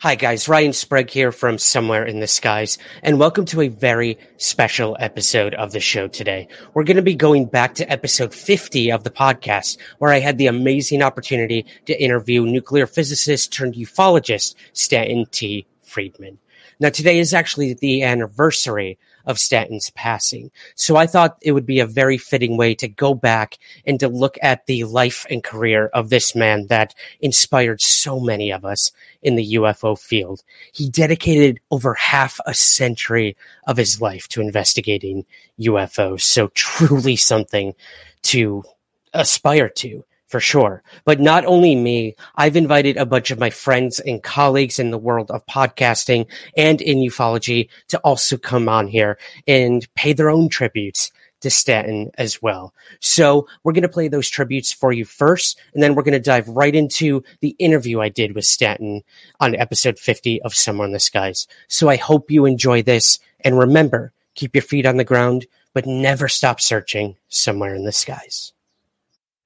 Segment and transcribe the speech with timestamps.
[0.00, 4.16] Hi guys, Ryan Sprague here from Somewhere in the Skies, and welcome to a very
[4.36, 6.46] special episode of the show today.
[6.72, 10.38] We're going to be going back to episode 50 of the podcast, where I had
[10.38, 15.66] the amazing opportunity to interview nuclear physicist turned ufologist Stanton T.
[15.82, 16.38] Friedman.
[16.78, 20.50] Now today is actually the anniversary of Stanton's passing.
[20.74, 24.08] So I thought it would be a very fitting way to go back and to
[24.08, 28.90] look at the life and career of this man that inspired so many of us
[29.22, 30.42] in the UFO field.
[30.72, 35.26] He dedicated over half a century of his life to investigating
[35.60, 36.22] UFOs.
[36.22, 37.74] So truly something
[38.22, 38.64] to
[39.12, 40.82] aspire to for sure.
[41.04, 44.98] But not only me, I've invited a bunch of my friends and colleagues in the
[44.98, 46.26] world of podcasting
[46.56, 52.10] and in ufology to also come on here and pay their own tributes to Stanton
[52.18, 52.74] as well.
[53.00, 56.20] So we're going to play those tributes for you first, and then we're going to
[56.20, 59.02] dive right into the interview I did with Stanton
[59.40, 61.46] on episode 50 of Somewhere in the Skies.
[61.68, 63.20] So I hope you enjoy this.
[63.40, 67.92] And remember, keep your feet on the ground, but never stop searching somewhere in the
[67.92, 68.52] skies.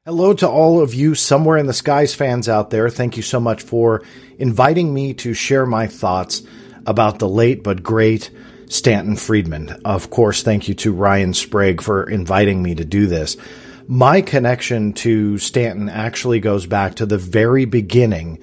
[0.05, 2.91] Hello to all of you Somewhere in the Skies fans out there.
[2.91, 4.03] Thank you so much for
[4.37, 6.43] inviting me to share my thoughts
[6.87, 8.29] about the late but great
[8.69, 9.81] Stanton Friedman.
[9.85, 13.37] Of course, thank you to Ryan Sprague for inviting me to do this.
[13.87, 18.41] My connection to Stanton actually goes back to the very beginning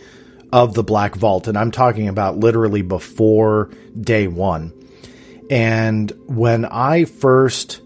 [0.54, 4.72] of the Black Vault, and I'm talking about literally before day one.
[5.50, 7.82] And when I first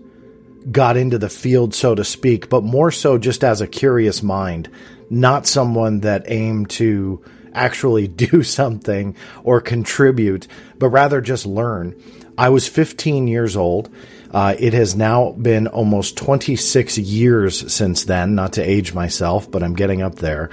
[0.72, 4.70] got into the field, so to speak, but more so just as a curious mind,
[5.10, 10.48] not someone that aimed to actually do something or contribute,
[10.80, 11.96] but rather just learn.
[12.38, 13.90] I was 15 years old.
[14.32, 19.62] Uh, it has now been almost 26 years since then, not to age myself, but
[19.62, 20.50] I'm getting up there.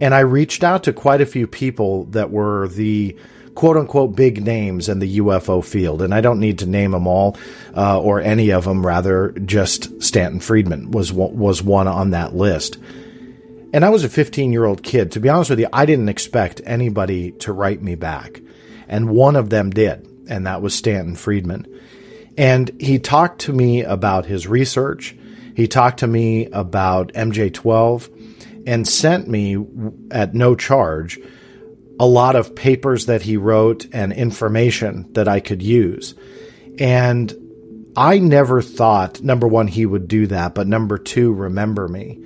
[0.00, 3.16] And I reached out to quite a few people that were the
[3.54, 6.02] quote unquote big names in the UFO field.
[6.02, 7.36] And I don't need to name them all,
[7.76, 12.78] uh, or any of them, rather, just Stanton Friedman was, was one on that list.
[13.72, 15.12] And I was a 15 year old kid.
[15.12, 18.40] To be honest with you, I didn't expect anybody to write me back.
[18.88, 21.66] And one of them did, and that was Stanton Friedman.
[22.36, 25.16] And he talked to me about his research.
[25.54, 29.64] He talked to me about MJ12 and sent me
[30.10, 31.18] at no charge
[31.98, 36.14] a lot of papers that he wrote and information that I could use.
[36.78, 37.32] And
[37.96, 42.18] I never thought, number one, he would do that, but number two, remember me.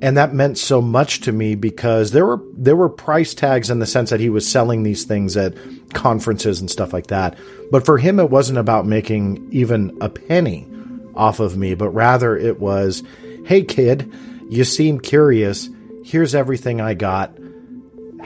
[0.00, 3.80] And that meant so much to me because there were there were price tags in
[3.80, 5.54] the sense that he was selling these things at
[5.92, 7.36] conferences and stuff like that.
[7.72, 10.68] But for him it wasn't about making even a penny
[11.16, 13.02] off of me, but rather it was,
[13.44, 14.10] "Hey kid,
[14.48, 15.68] you seem curious.
[16.04, 17.36] Here's everything I got.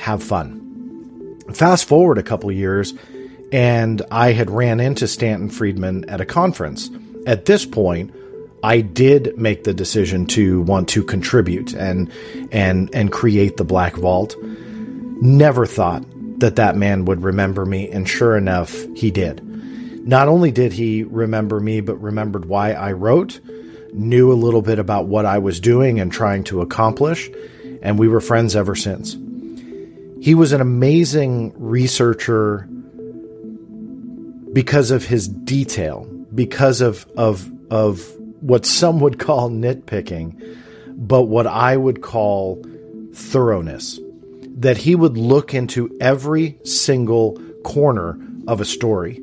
[0.02, 0.60] Have fun."
[1.52, 2.92] Fast forward a couple years,
[3.52, 6.90] and I had ran into Stanton Friedman at a conference.
[7.24, 8.10] At this point,
[8.64, 12.10] I did make the decision to want to contribute and
[12.50, 14.34] and and create the Black Vault.
[15.20, 16.04] Never thought
[16.40, 19.40] that that man would remember me, and sure enough, he did.
[20.04, 23.38] Not only did he remember me, but remembered why I wrote,
[23.92, 27.30] knew a little bit about what I was doing and trying to accomplish,
[27.82, 29.16] and we were friends ever since.
[30.22, 32.68] He was an amazing researcher
[34.52, 38.08] because of his detail, because of of of
[38.40, 40.40] what some would call nitpicking,
[40.96, 42.64] but what I would call
[43.12, 43.98] thoroughness.
[44.58, 48.16] That he would look into every single corner
[48.46, 49.20] of a story.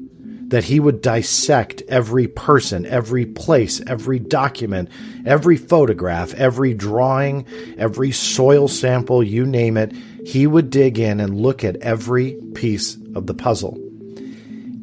[0.50, 4.90] that he would dissect every person, every place, every document,
[5.26, 7.46] every photograph, every drawing,
[7.78, 9.94] every soil sample, you name it.
[10.26, 13.76] He would dig in and look at every piece of the puzzle.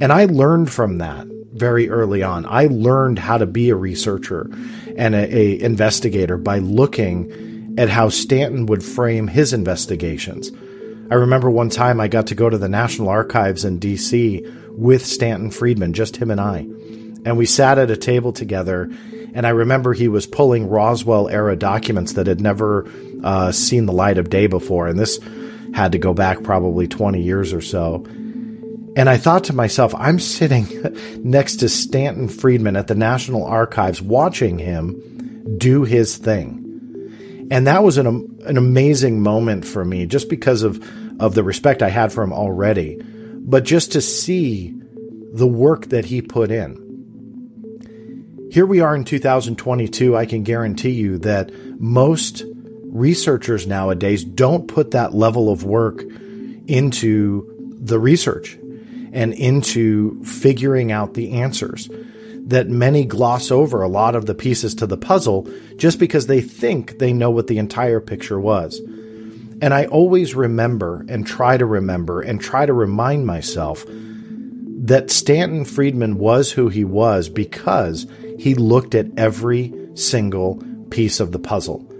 [0.00, 2.44] And I learned from that very early on.
[2.46, 4.50] I learned how to be a researcher
[4.96, 10.50] and a, a investigator by looking at how Stanton would frame his investigations.
[11.10, 15.06] I remember one time I got to go to the National Archives in DC with
[15.06, 16.58] Stanton Friedman, just him and I.
[17.24, 18.90] And we sat at a table together,
[19.34, 22.90] and I remember he was pulling Roswell era documents that had never
[23.22, 24.88] uh, seen the light of day before.
[24.88, 25.18] And this
[25.74, 28.04] had to go back probably 20 years or so.
[28.96, 30.66] And I thought to myself, I'm sitting
[31.22, 36.62] next to Stanton Friedman at the National Archives watching him do his thing.
[37.50, 38.06] And that was an,
[38.46, 40.82] an amazing moment for me just because of,
[41.20, 43.00] of the respect I had for him already
[43.46, 44.74] but just to see
[45.32, 46.82] the work that he put in.
[48.50, 50.16] Here we are in 2022.
[50.16, 52.42] I can guarantee you that most
[52.98, 56.02] researchers nowadays don't put that level of work
[56.66, 58.58] into the research
[59.12, 61.88] and into figuring out the answers.
[62.48, 66.40] That many gloss over a lot of the pieces to the puzzle just because they
[66.40, 68.80] think they know what the entire picture was.
[69.60, 75.64] And I always remember and try to remember and try to remind myself that Stanton
[75.64, 78.06] Friedman was who he was because
[78.38, 81.90] he looked at every single piece of the puzzle.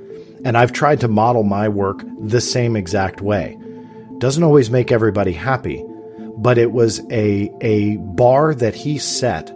[0.45, 3.59] And I've tried to model my work the same exact way.
[4.19, 5.85] Doesn't always make everybody happy,
[6.37, 9.53] but it was a, a bar that he set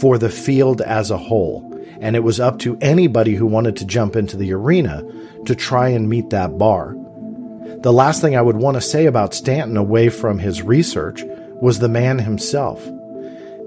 [0.00, 1.66] for the field as a whole.
[2.00, 5.04] And it was up to anybody who wanted to jump into the arena
[5.46, 6.96] to try and meet that bar.
[7.82, 11.22] The last thing I would want to say about Stanton away from his research
[11.60, 12.86] was the man himself.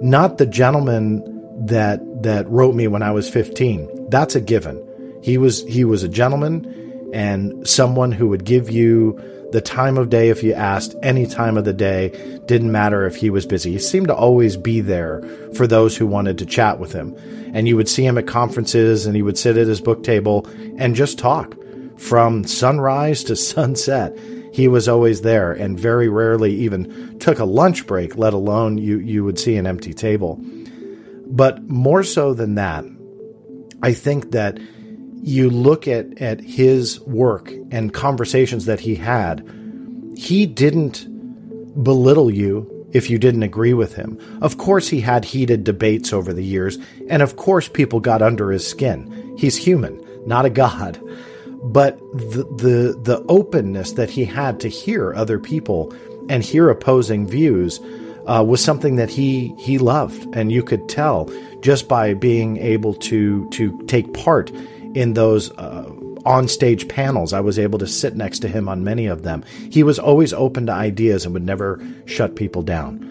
[0.02, 1.22] Not the gentleman
[1.66, 4.10] that that wrote me when I was 15.
[4.10, 4.82] That's a given.
[5.24, 9.20] He was he was a gentleman and someone who would give you
[9.54, 12.10] the time of day if you asked any time of the day.
[12.46, 13.72] Didn't matter if he was busy.
[13.72, 15.22] He seemed to always be there
[15.56, 17.16] for those who wanted to chat with him.
[17.54, 20.48] And you would see him at conferences and he would sit at his book table
[20.78, 21.56] and just talk.
[21.98, 24.18] From sunrise to sunset,
[24.52, 29.00] he was always there and very rarely even took a lunch break, let alone you,
[29.00, 30.40] you would see an empty table.
[31.28, 32.86] But more so than that,
[33.82, 34.60] I think that
[35.24, 39.48] you look at, at his work and conversations that he had,
[40.16, 41.08] he didn't
[41.84, 44.20] belittle you if you didn't agree with him.
[44.42, 46.78] Of course, he had heated debates over the years,
[47.10, 49.36] and of course, people got under his skin.
[49.38, 51.00] He's human, not a god
[51.64, 55.94] but the, the the openness that he had to hear other people
[56.30, 57.80] and hear opposing views
[58.28, 61.32] uh, was something that he he loved, and you could tell
[61.62, 64.52] just by being able to to take part
[64.94, 65.52] in those.
[65.52, 65.92] Uh,
[66.26, 67.34] on stage panels.
[67.34, 69.44] I was able to sit next to him on many of them.
[69.70, 73.10] He was always open to ideas and would never shut people down.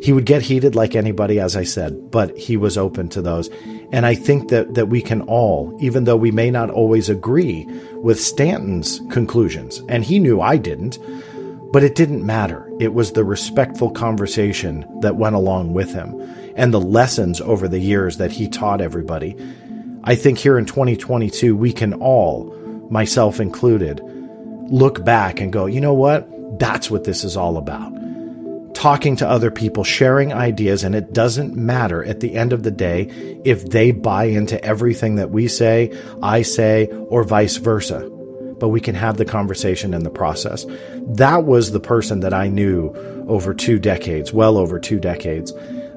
[0.00, 3.48] He would get heated like anybody, as I said, but he was open to those.
[3.90, 7.64] And I think that, that we can all, even though we may not always agree
[7.94, 10.98] with Stanton's conclusions, and he knew I didn't,
[11.72, 12.70] but it didn't matter.
[12.78, 16.20] It was the respectful conversation that went along with him
[16.54, 19.36] and the lessons over the years that he taught everybody.
[20.08, 22.44] I think here in 2022, we can all,
[22.90, 24.00] myself included,
[24.70, 26.26] look back and go, you know what?
[26.58, 27.92] That's what this is all about
[28.72, 32.70] talking to other people, sharing ideas, and it doesn't matter at the end of the
[32.70, 33.02] day
[33.44, 35.92] if they buy into everything that we say,
[36.22, 38.08] I say, or vice versa.
[38.58, 40.64] But we can have the conversation in the process.
[41.08, 42.94] That was the person that I knew
[43.28, 45.52] over two decades, well over two decades.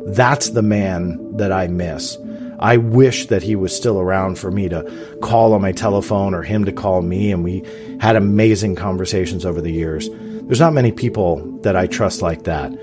[0.07, 2.17] That's the man that I miss.
[2.61, 6.43] I wish that he was still around for me to call on my telephone or
[6.43, 7.63] him to call me, and we
[7.99, 10.09] had amazing conversations over the years
[10.51, 12.73] there's not many people that I trust like that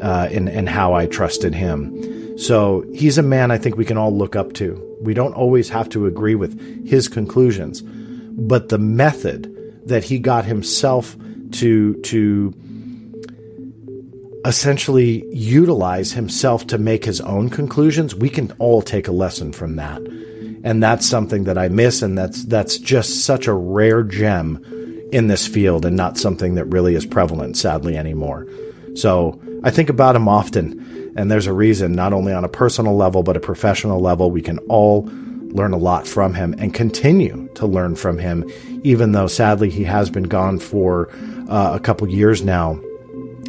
[0.00, 2.38] uh, in, in how I trusted him.
[2.38, 4.96] So he's a man I think we can all look up to.
[5.02, 9.54] We don't always have to agree with his conclusions, but the method
[9.86, 11.14] that he got himself
[11.52, 12.54] to to
[14.44, 19.76] essentially utilize himself to make his own conclusions, we can all take a lesson from
[19.76, 20.00] that.
[20.62, 24.62] And that's something that I miss and that's that's just such a rare gem
[25.12, 28.46] in this field and not something that really is prevalent, sadly, anymore.
[28.94, 32.96] So I think about him often, and there's a reason, not only on a personal
[32.96, 35.08] level, but a professional level, we can all
[35.52, 38.48] learn a lot from him and continue to learn from him,
[38.84, 41.08] even though sadly he has been gone for
[41.48, 42.80] uh, a couple years now.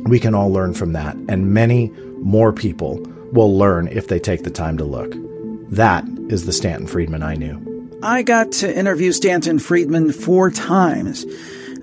[0.04, 3.00] We can all learn from that, and many more people
[3.32, 5.14] will learn if they take the time to look.
[5.70, 8.00] That is the Stanton Friedman I knew.
[8.04, 11.26] I got to interview Stanton Friedman four times.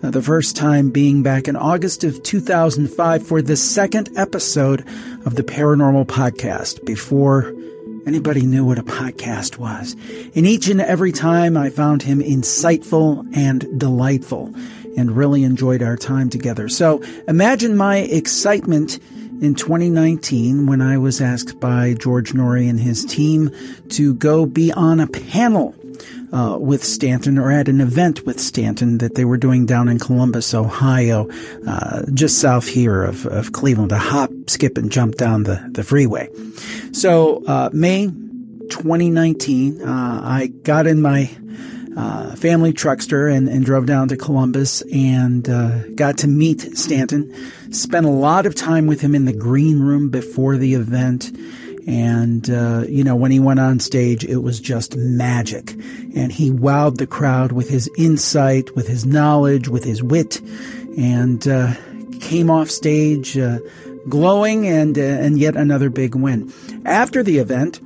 [0.03, 4.87] Uh, the first time being back in August of 2005 for the second episode
[5.25, 7.53] of the Paranormal Podcast before
[8.07, 9.97] anybody knew what a podcast was.
[10.35, 14.55] And each and every time I found him insightful and delightful
[14.99, 16.69] and really enjoyed our time together.
[16.69, 18.99] So imagine my excitement
[19.41, 23.51] in 2019 when I was asked by George Noory and his team
[23.91, 25.75] to go be on a panel
[26.33, 29.99] uh, with Stanton or at an event with Stanton that they were doing down in
[29.99, 31.29] Columbus, Ohio,
[31.67, 35.85] uh, just south here of, of Cleveland, a hop, skip, and jump down the, the
[35.85, 36.29] freeway.
[36.93, 41.31] So, uh, May 2019, uh, I got in my
[41.99, 47.35] uh, family truckster and, and, drove down to Columbus and uh, got to meet Stanton.
[47.73, 51.37] Spent a lot of time with him in the green room before the event.
[51.89, 55.73] And, uh, you know, when he went on stage, it was just magic.
[56.15, 60.41] And he wowed the crowd with his insight, with his knowledge, with his wit,
[60.97, 61.75] and uh,
[62.21, 63.59] came off stage uh,
[64.09, 66.53] glowing and, and yet another big win.
[66.85, 67.81] After the event,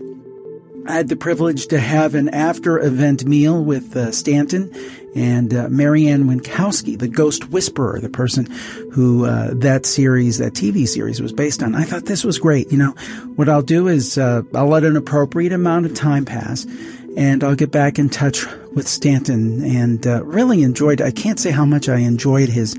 [0.86, 4.74] I had the privilege to have an after event meal with uh, Stanton
[5.14, 8.46] and uh, Mary Ann Winkowski, the Ghost Whisperer, the person
[8.92, 11.74] who uh, that series, that TV series was based on.
[11.74, 12.72] I thought this was great.
[12.72, 12.90] You know,
[13.36, 16.66] what I'll do is uh, I'll let an appropriate amount of time pass
[17.16, 21.50] and I'll get back in touch with Stanton and uh, really enjoyed, I can't say
[21.50, 22.76] how much I enjoyed his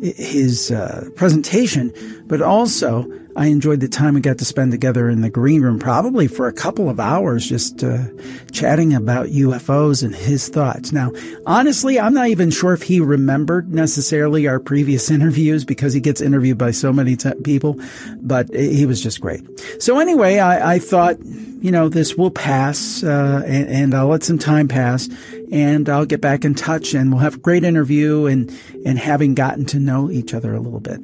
[0.00, 1.92] his uh, presentation,
[2.28, 5.78] but also I enjoyed the time we got to spend together in the green room,
[5.78, 8.06] probably for a couple of hours, just uh,
[8.50, 10.90] chatting about UFOs and his thoughts.
[10.90, 11.12] Now,
[11.46, 16.20] honestly, I'm not even sure if he remembered necessarily our previous interviews because he gets
[16.20, 17.80] interviewed by so many t- people,
[18.16, 19.44] but he was just great.
[19.80, 24.24] So anyway, I, I thought, you know, this will pass, uh, and, and I'll let
[24.24, 25.08] some time pass
[25.52, 28.52] and I'll get back in touch and we'll have a great interview and,
[28.84, 31.00] and having gotten to know each other a little bit.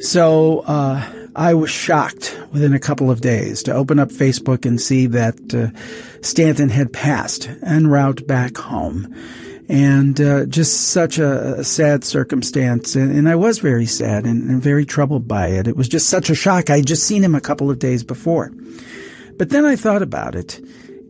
[0.00, 4.80] So, uh, I was shocked within a couple of days to open up Facebook and
[4.80, 5.68] see that uh,
[6.22, 9.14] Stanton had passed en route back home.
[9.68, 12.96] And uh, just such a, a sad circumstance.
[12.96, 15.66] And, and, I was very sad and, and very troubled by it.
[15.66, 16.70] It was just such a shock.
[16.70, 18.52] I had just seen him a couple of days before.
[19.36, 20.64] But then I thought about it.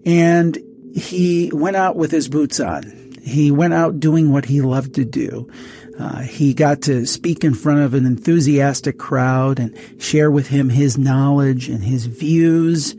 [0.06, 0.58] And
[0.94, 3.12] he went out with his boots on.
[3.22, 5.50] He went out doing what he loved to do.
[5.98, 10.68] Uh, he got to speak in front of an enthusiastic crowd and share with him
[10.68, 12.94] his knowledge and his views,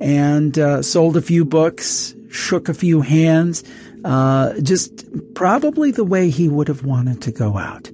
[0.00, 3.64] and uh, sold a few books, shook a few hands,
[4.04, 7.90] uh, just probably the way he would have wanted to go out.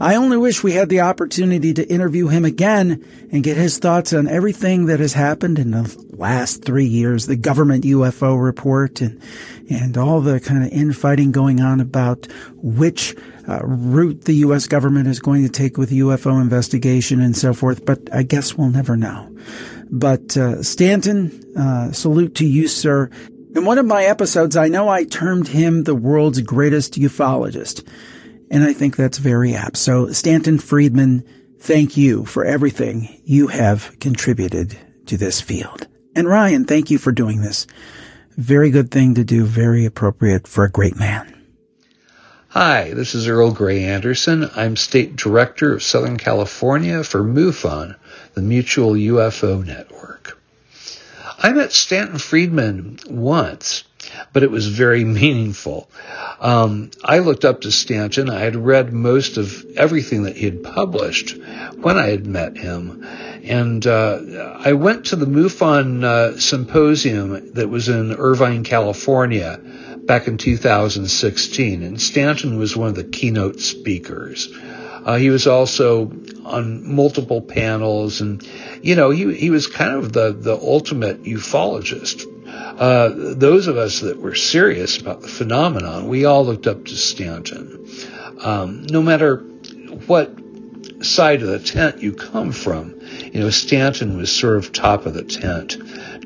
[0.00, 4.12] I only wish we had the opportunity to interview him again and get his thoughts
[4.12, 9.20] on everything that has happened in the last three years, the government UFO report and,
[9.70, 12.26] and all the kind of infighting going on about
[12.56, 13.14] which
[13.48, 14.66] uh, route the U.S.
[14.66, 17.84] government is going to take with UFO investigation and so forth.
[17.84, 19.34] But I guess we'll never know.
[19.90, 23.10] But uh, Stanton, uh, salute to you, sir.
[23.54, 27.86] In one of my episodes, I know I termed him the world's greatest ufologist.
[28.50, 29.76] And I think that's very apt.
[29.76, 31.24] So Stanton Friedman,
[31.60, 35.86] thank you for everything you have contributed to this field.
[36.14, 37.66] And Ryan, thank you for doing this.
[38.36, 41.33] Very good thing to do, very appropriate for a great man.
[42.54, 44.48] Hi, this is Earl Gray Anderson.
[44.54, 47.96] I'm State Director of Southern California for MUFON,
[48.34, 50.38] the Mutual UFO Network.
[51.36, 53.82] I met Stanton Friedman once
[54.32, 55.88] but it was very meaningful.
[56.40, 58.28] Um, I looked up to Stanton.
[58.28, 61.36] I had read most of everything that he had published
[61.76, 63.04] when I had met him.
[63.44, 69.60] And uh, I went to the MUFON uh, symposium that was in Irvine, California
[70.06, 74.52] back in 2016, and Stanton was one of the keynote speakers.
[74.54, 76.10] Uh, he was also
[76.44, 78.46] on multiple panels, and
[78.82, 84.00] you know he he was kind of the the ultimate ufologist uh, those of us
[84.00, 87.88] that were serious about the phenomenon, we all looked up to Stanton.
[88.40, 89.38] Um, no matter
[90.06, 90.36] what
[91.02, 93.00] side of the tent you come from,
[93.32, 95.76] you know, Stanton was sort of top of the tent,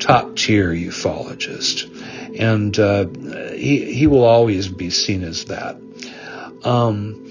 [0.00, 1.97] top tier ufologist.
[2.38, 3.06] And uh,
[3.52, 5.76] he, he will always be seen as that.
[6.64, 7.24] Um,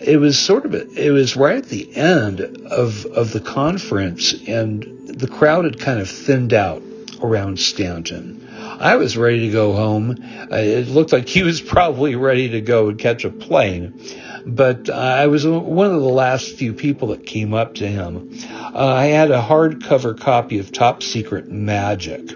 [0.00, 4.34] it was sort of, a, it was right at the end of, of the conference,
[4.48, 6.82] and the crowd had kind of thinned out
[7.22, 8.40] around Stanton.
[8.58, 10.16] I was ready to go home.
[10.50, 14.00] Uh, it looked like he was probably ready to go and catch a plane.
[14.44, 18.30] But I was one of the last few people that came up to him.
[18.50, 22.32] Uh, I had a hardcover copy of Top Secret/Majic,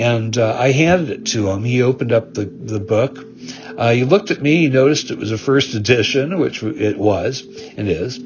[0.00, 1.64] and uh, I handed it to him.
[1.64, 3.18] He opened up the, the book.
[3.76, 4.56] Uh, he looked at me.
[4.56, 7.42] He noticed it was a first edition, which it was
[7.76, 8.18] and is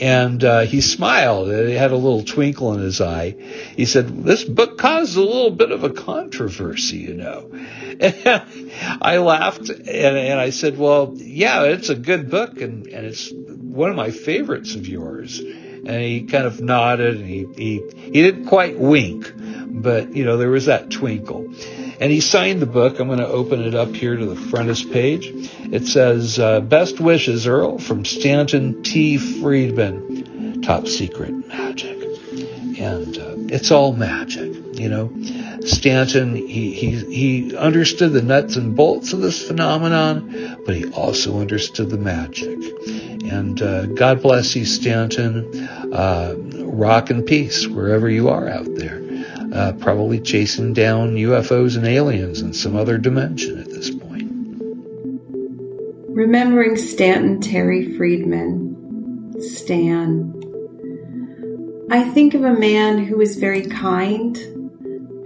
[0.00, 1.48] and uh, he smiled.
[1.48, 3.36] He had a little twinkle in his eye.
[3.76, 8.72] He said, "This book caused a little bit of a controversy, you know." And
[9.02, 13.30] I laughed and, and I said, "Well, yeah, it's a good book, and, and it's
[13.30, 18.10] one of my favorites of yours." And he kind of nodded, and he he he
[18.10, 19.30] didn't quite wink,
[19.70, 21.48] but you know there was that twinkle.
[22.00, 22.98] And he signed the book.
[22.98, 25.30] I'm going to open it up here to the frontis page.
[25.70, 29.18] It says, uh, Best wishes, Earl, from Stanton T.
[29.18, 30.62] Friedman.
[30.62, 32.78] Top secret/Majic.
[32.80, 35.12] And uh, it's all magic, you know.
[35.66, 41.38] Stanton, he, he, he understood the nuts and bolts of this phenomenon, but he also
[41.38, 42.58] understood the magic.
[43.30, 45.68] And uh, God bless you, Stanton.
[45.92, 46.34] Uh,
[46.64, 49.09] rock and peace wherever you are out there
[49.52, 54.30] uh, probably chasing down UFOs and aliens in some other dimension at this point.
[56.08, 60.36] Remembering Stanton Terry Friedman, Stan.
[61.90, 64.36] I think of a man who was very kind,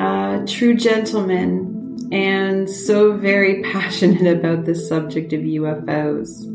[0.01, 6.51] a true gentleman, and so very passionate about the subject of UFOs.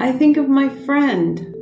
[0.00, 1.53] I think of my friend,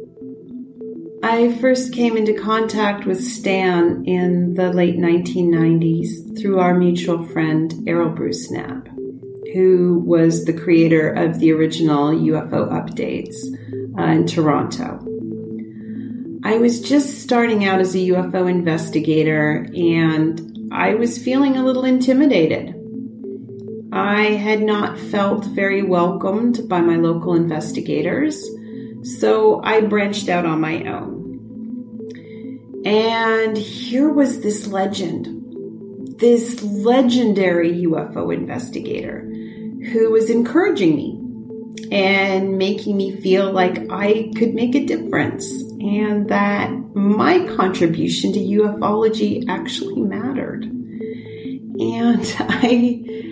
[1.24, 7.72] I first came into contact with Stan in the late 1990s through our mutual friend
[7.86, 8.88] Errol Bruce Knapp,
[9.54, 13.36] who was the creator of the original UFO updates
[13.96, 14.98] uh, in Toronto.
[16.42, 21.84] I was just starting out as a UFO investigator and I was feeling a little
[21.84, 22.74] intimidated.
[23.92, 28.44] I had not felt very welcomed by my local investigators
[29.02, 31.23] so I branched out on my own.
[32.85, 39.21] And here was this legend, this legendary UFO investigator
[39.92, 41.18] who was encouraging me
[41.90, 48.38] and making me feel like I could make a difference and that my contribution to
[48.38, 50.64] ufology actually mattered.
[50.64, 53.22] And I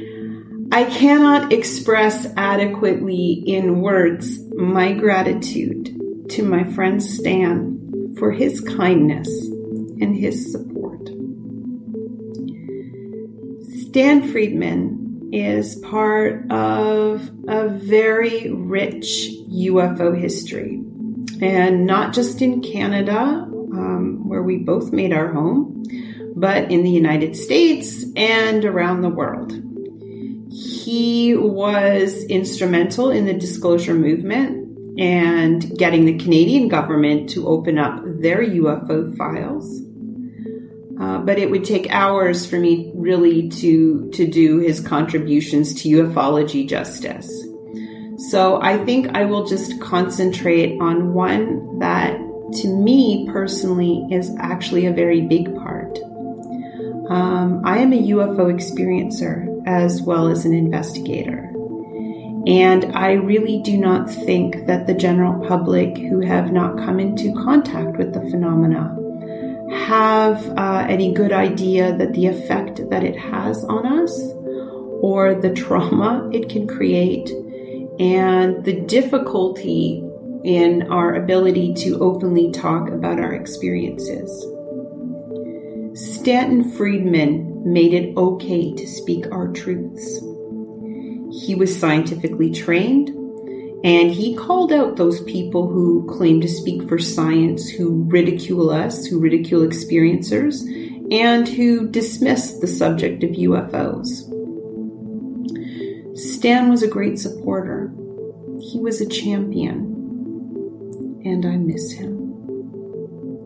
[0.72, 9.28] I cannot express adequately in words my gratitude to my friend Stan for his kindness
[10.00, 11.08] and his support.
[13.88, 20.82] Stan Friedman is part of a very rich UFO history,
[21.40, 25.82] and not just in Canada, um, where we both made our home,
[26.36, 29.69] but in the United States and around the world.
[30.90, 38.02] He was instrumental in the disclosure movement and getting the Canadian government to open up
[38.04, 39.82] their UFO files.
[41.00, 45.88] Uh, but it would take hours for me really to to do his contributions to
[45.88, 47.30] ufology justice.
[48.30, 52.18] So I think I will just concentrate on one that
[52.62, 55.96] to me personally is actually a very big part.
[57.08, 61.50] Um, I am a UFO experiencer as well as an investigator.
[62.46, 67.34] And I really do not think that the general public who have not come into
[67.34, 68.96] contact with the phenomena
[69.86, 74.18] have uh, any good idea that the effect that it has on us
[75.02, 77.30] or the trauma it can create
[78.00, 80.02] and the difficulty
[80.42, 84.30] in our ability to openly talk about our experiences.
[85.92, 90.18] Stanton Friedman made it okay to speak our truths.
[91.44, 93.10] He was scientifically trained,
[93.84, 99.06] and he called out those people who claim to speak for science, who ridicule us,
[99.06, 100.62] who ridicule experiencers,
[101.12, 104.26] and who dismiss the subject of UFOs.
[106.18, 107.92] Stan was a great supporter.
[108.60, 109.96] He was a champion,
[111.24, 112.19] and I miss him.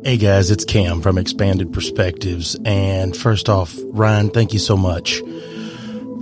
[0.07, 2.59] Hey guys, it's Cam from Expanded Perspectives.
[2.67, 5.21] And first off, Ryan, thank you so much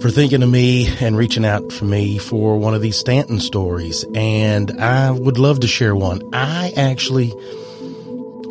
[0.01, 4.05] for thinking of me and reaching out for me for one of these Stanton stories.
[4.15, 6.23] And I would love to share one.
[6.33, 7.33] I actually,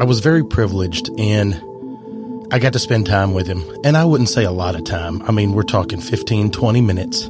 [0.02, 1.54] I was very privileged in,
[2.52, 3.64] I got to spend time with him.
[3.86, 5.22] And I wouldn't say a lot of time.
[5.22, 7.28] I mean, we're talking 15, 20 minutes.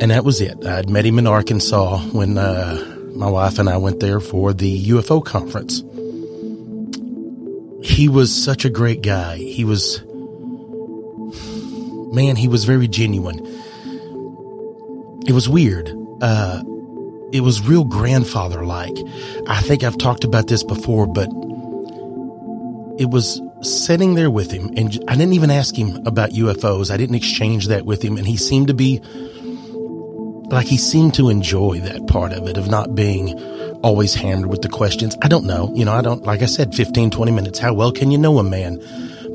[0.00, 0.66] And that was it.
[0.66, 4.86] I'd met him in Arkansas when, uh, my wife and I went there for the
[4.88, 5.84] UFO conference
[7.84, 9.36] he was such a great guy.
[9.36, 10.02] He was
[12.14, 13.38] man, he was very genuine.
[15.26, 15.90] It was weird.
[16.22, 16.62] Uh,
[17.32, 18.96] it was real grandfather like.
[19.46, 21.28] I think I've talked about this before, but
[22.98, 26.90] it was sitting there with him, and I didn't even ask him about UFOs.
[26.90, 29.02] I didn't exchange that with him, and he seemed to be
[30.54, 33.38] like he seemed to enjoy that part of it, of not being
[33.82, 35.16] always hammered with the questions.
[35.20, 35.70] I don't know.
[35.74, 37.58] You know, I don't, like I said, 15, 20 minutes.
[37.58, 38.82] How well can you know a man?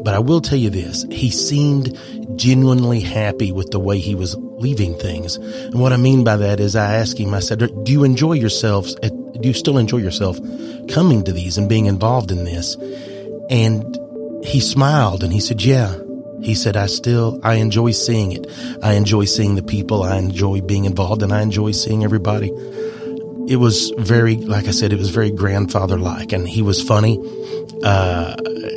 [0.03, 1.05] But I will tell you this.
[1.11, 1.97] He seemed
[2.37, 5.35] genuinely happy with the way he was leaving things.
[5.35, 8.33] And what I mean by that is I asked him, I said, do you enjoy
[8.33, 8.95] yourselves?
[8.95, 10.39] Do you still enjoy yourself
[10.89, 12.75] coming to these and being involved in this?
[13.49, 13.97] And
[14.43, 15.95] he smiled and he said, yeah.
[16.41, 18.47] He said, I still, I enjoy seeing it.
[18.81, 20.03] I enjoy seeing the people.
[20.03, 22.49] I enjoy being involved and I enjoy seeing everybody.
[23.47, 27.19] It was very, like I said, it was very grandfather like and he was funny.
[27.83, 28.35] Uh,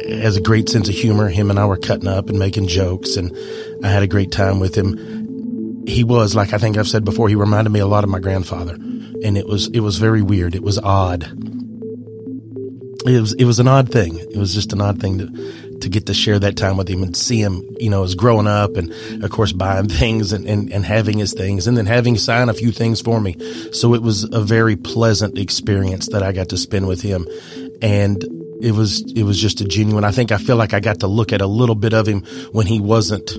[0.09, 1.29] has a great sense of humor.
[1.29, 3.37] Him and I were cutting up and making jokes and
[3.85, 5.87] I had a great time with him.
[5.87, 8.21] He was, like I think I've said before, he reminded me a lot of my
[8.21, 10.55] grandfather and it was, it was very weird.
[10.55, 11.31] It was odd
[13.07, 14.19] it was it was an odd thing.
[14.19, 17.03] It was just an odd thing to to get to share that time with him
[17.03, 18.93] and see him, you know, as growing up and
[19.23, 22.55] of course buying things and, and, and having his things and then having sign a
[22.55, 23.37] few things for me.
[23.73, 27.27] So it was a very pleasant experience that I got to spend with him.
[27.81, 28.23] And
[28.63, 31.09] it was it was just a genuine I think I feel like I got to
[31.09, 33.33] look at a little bit of him when he wasn't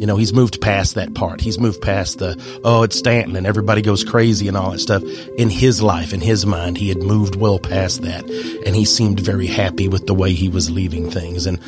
[0.00, 1.42] you know, he's moved past that part.
[1.42, 2.34] He's moved past the,
[2.64, 5.02] oh, it's Stanton and everybody goes crazy and all that stuff.
[5.36, 8.24] In his life, in his mind, he had moved well past that.
[8.64, 11.44] And he seemed very happy with the way he was leaving things.
[11.44, 11.60] And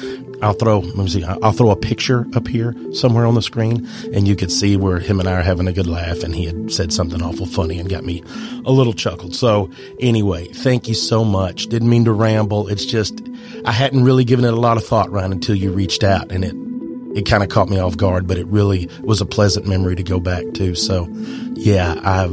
[0.43, 3.87] I'll throw, let me see, I'll throw a picture up here somewhere on the screen
[4.15, 6.47] and you could see where him and I are having a good laugh and he
[6.47, 8.25] had said something awful funny and got me
[8.65, 9.35] a little chuckled.
[9.35, 11.67] So anyway, thank you so much.
[11.67, 12.69] Didn't mean to ramble.
[12.69, 13.21] It's just,
[13.67, 16.47] I hadn't really given it a lot of thought, Ryan, until you reached out and
[16.47, 16.72] it,
[17.15, 20.03] it kind of caught me off guard, but it really was a pleasant memory to
[20.03, 20.75] go back to.
[20.75, 21.09] So,
[21.55, 22.29] yeah, I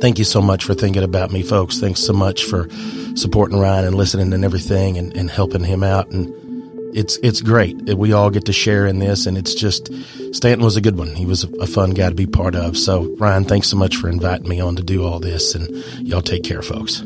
[0.00, 1.78] thank you so much for thinking about me, folks.
[1.78, 2.68] Thanks so much for
[3.14, 6.10] supporting Ryan and listening and everything and, and helping him out.
[6.10, 6.32] And
[6.94, 7.76] it's it's great.
[7.96, 9.90] We all get to share in this, and it's just
[10.34, 11.14] Stanton was a good one.
[11.14, 12.76] He was a fun guy to be part of.
[12.76, 15.68] So, Ryan, thanks so much for inviting me on to do all this, and
[16.06, 17.04] y'all take care, folks.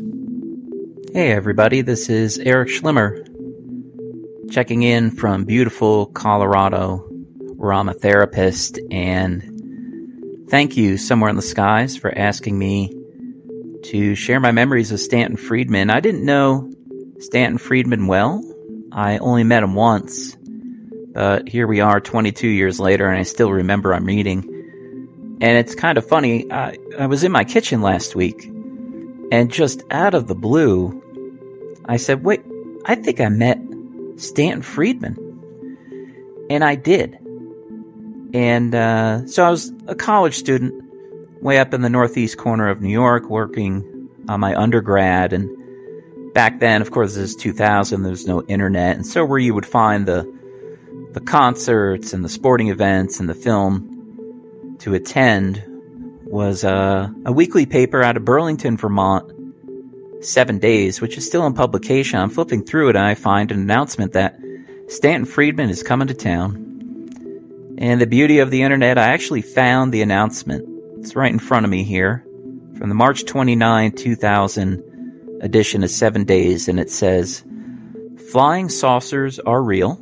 [1.13, 3.25] Hey, everybody, this is Eric Schlimmer
[4.49, 6.97] checking in from beautiful Colorado,
[7.55, 8.79] where I'm a therapist.
[8.91, 12.93] And thank you, Somewhere in the Skies, for asking me
[13.83, 15.89] to share my memories of Stanton Friedman.
[15.89, 16.71] I didn't know
[17.19, 18.43] Stanton Friedman well.
[18.91, 20.35] I only met him once,
[21.13, 24.43] but here we are 22 years later, and I still remember I'm reading.
[25.39, 26.51] And it's kind of funny.
[26.51, 28.45] I, I was in my kitchen last week,
[29.31, 31.01] and just out of the blue,
[31.85, 32.41] I said, Wait,
[32.85, 33.59] I think I met
[34.17, 35.15] Stanton Friedman.
[36.49, 37.17] And I did.
[38.33, 40.83] And uh, so I was a college student
[41.41, 45.33] way up in the northeast corner of New York working on my undergrad.
[45.33, 48.95] And back then, of course, this is 2000, there was no internet.
[48.95, 50.31] And so where you would find the,
[51.13, 55.63] the concerts and the sporting events and the film to attend
[56.25, 59.36] was uh, a weekly paper out of Burlington, Vermont
[60.21, 62.19] Seven Days, which is still in publication.
[62.19, 64.39] I'm flipping through it and I find an announcement that
[64.87, 66.63] Stanton Friedman is coming to town.
[67.77, 70.67] And the beauty of the internet, I actually found the announcement.
[70.99, 72.25] It's right in front of me here
[72.77, 77.43] from the March 29, 2000 edition of Seven Days, and it says,
[78.31, 79.99] Flying saucers are real.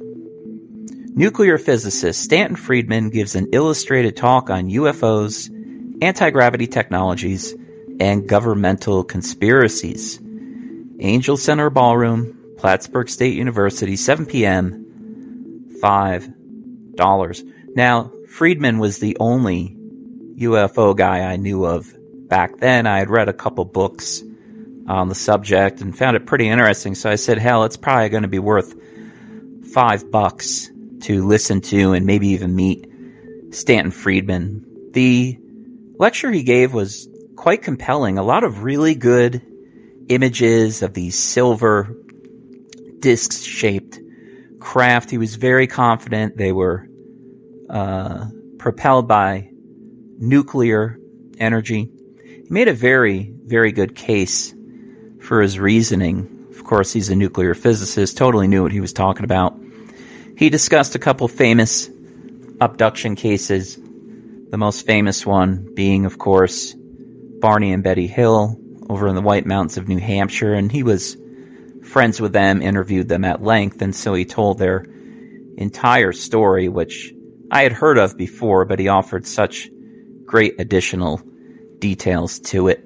[1.17, 5.49] Nuclear physicist Stanton Friedman gives an illustrated talk on UFOs,
[6.01, 7.55] anti gravity technologies,
[7.99, 10.19] and governmental conspiracies.
[10.99, 14.85] Angell Center Ballroom, Plattsburgh State University, 7 p.m.,
[15.81, 17.51] $5.
[17.75, 19.75] Now, Friedman was the only
[20.37, 21.93] UFO guy I knew of
[22.27, 22.87] back then.
[22.87, 24.23] I had read a couple books
[24.87, 26.95] on the subject and found it pretty interesting.
[26.95, 28.75] So I said, hell, it's probably going to be worth
[29.73, 30.69] five bucks
[31.01, 32.89] to listen to and maybe even meet
[33.51, 34.65] Stanton Friedman.
[34.91, 35.39] The
[35.97, 37.07] lecture he gave was
[37.45, 38.17] quite compelling.
[38.17, 39.39] A lot of really good
[40.09, 41.95] images of these silver
[42.97, 43.99] disc shaped
[44.59, 45.11] craft.
[45.11, 46.89] He was very confident they were
[47.69, 48.25] uh,
[48.57, 49.51] propelled by
[50.17, 50.97] nuclear
[51.37, 51.87] energy.
[52.23, 54.51] He made a very, very good case
[55.21, 56.47] for his reasoning.
[56.49, 59.55] Of course, he's a nuclear physicist, totally knew what he was talking about.
[60.35, 61.91] He discussed a couple famous
[62.59, 63.77] abduction cases.
[64.49, 66.73] The most famous one being, of course,
[67.39, 71.17] Barney and Betty Hill over in the White Mountains of New Hampshire, and he was
[71.83, 74.85] friends with them, interviewed them at length, and so he told their
[75.57, 77.13] entire story, which
[77.51, 79.69] I had heard of before, but he offered such
[80.25, 81.21] great additional
[81.79, 82.83] details to it.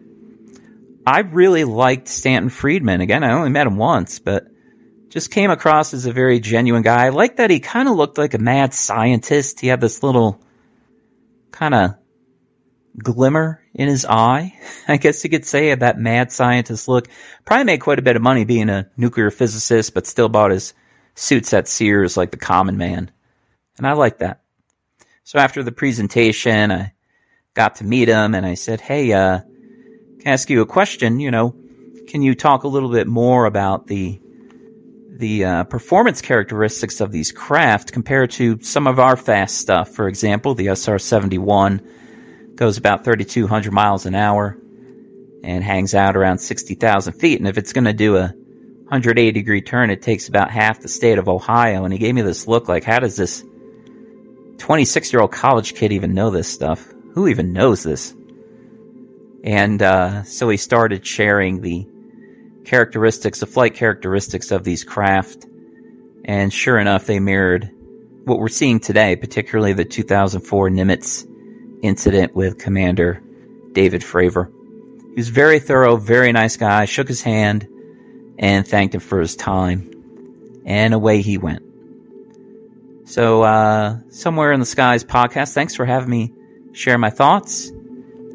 [1.05, 3.01] I really liked Stanton Friedman.
[3.01, 4.47] Again, I only met him once, but
[5.09, 7.05] just came across as a very genuine guy.
[7.05, 9.59] I like that he kind of looked like a mad scientist.
[9.59, 10.39] He had this little
[11.51, 11.95] kind of
[13.01, 14.53] glimmer in his eye.
[14.89, 17.07] I guess you could say that mad scientist look.
[17.45, 20.73] Probably made quite a bit of money being a nuclear physicist, but still bought his
[21.15, 23.09] suits at Sears like the common man.
[23.77, 24.41] And I like that.
[25.23, 26.93] So after the presentation, I
[27.53, 31.21] got to meet him and I said, Hey, uh, can I ask you a question?
[31.21, 31.55] You know,
[32.09, 34.21] can you talk a little bit more about the
[35.09, 39.89] the uh, performance characteristics of these craft compared to some of our fast stuff?
[39.89, 41.81] For example, the SR seventy one
[42.59, 44.57] goes about thirty two hundred miles an hour
[45.43, 47.39] and hangs out around sixty thousand feet.
[47.39, 48.33] And if it's going to do a
[48.89, 51.83] 180 degree turn, it takes about half the state of Ohio.
[51.83, 53.43] And he gave me this look like, how does this
[54.57, 56.91] 26 year old college kid even know this stuff?
[57.13, 58.15] Who even knows this?
[59.43, 61.87] And uh, so he started sharing the
[62.65, 65.45] characteristics, the flight characteristics of these craft.
[66.25, 67.69] And sure enough, they mirrored
[68.25, 71.28] what we're seeing today, particularly the 2004 Nimitz
[71.81, 73.21] incident with Commander
[73.73, 74.51] David Fravor.
[75.09, 77.67] He was very thorough, very nice guy, shook his hand,
[78.37, 79.91] and thanked him for his time.
[80.65, 81.63] And away he went.
[83.05, 86.31] So, uh, Somewhere in the Skies podcast, thanks for having me
[86.73, 87.71] share my thoughts.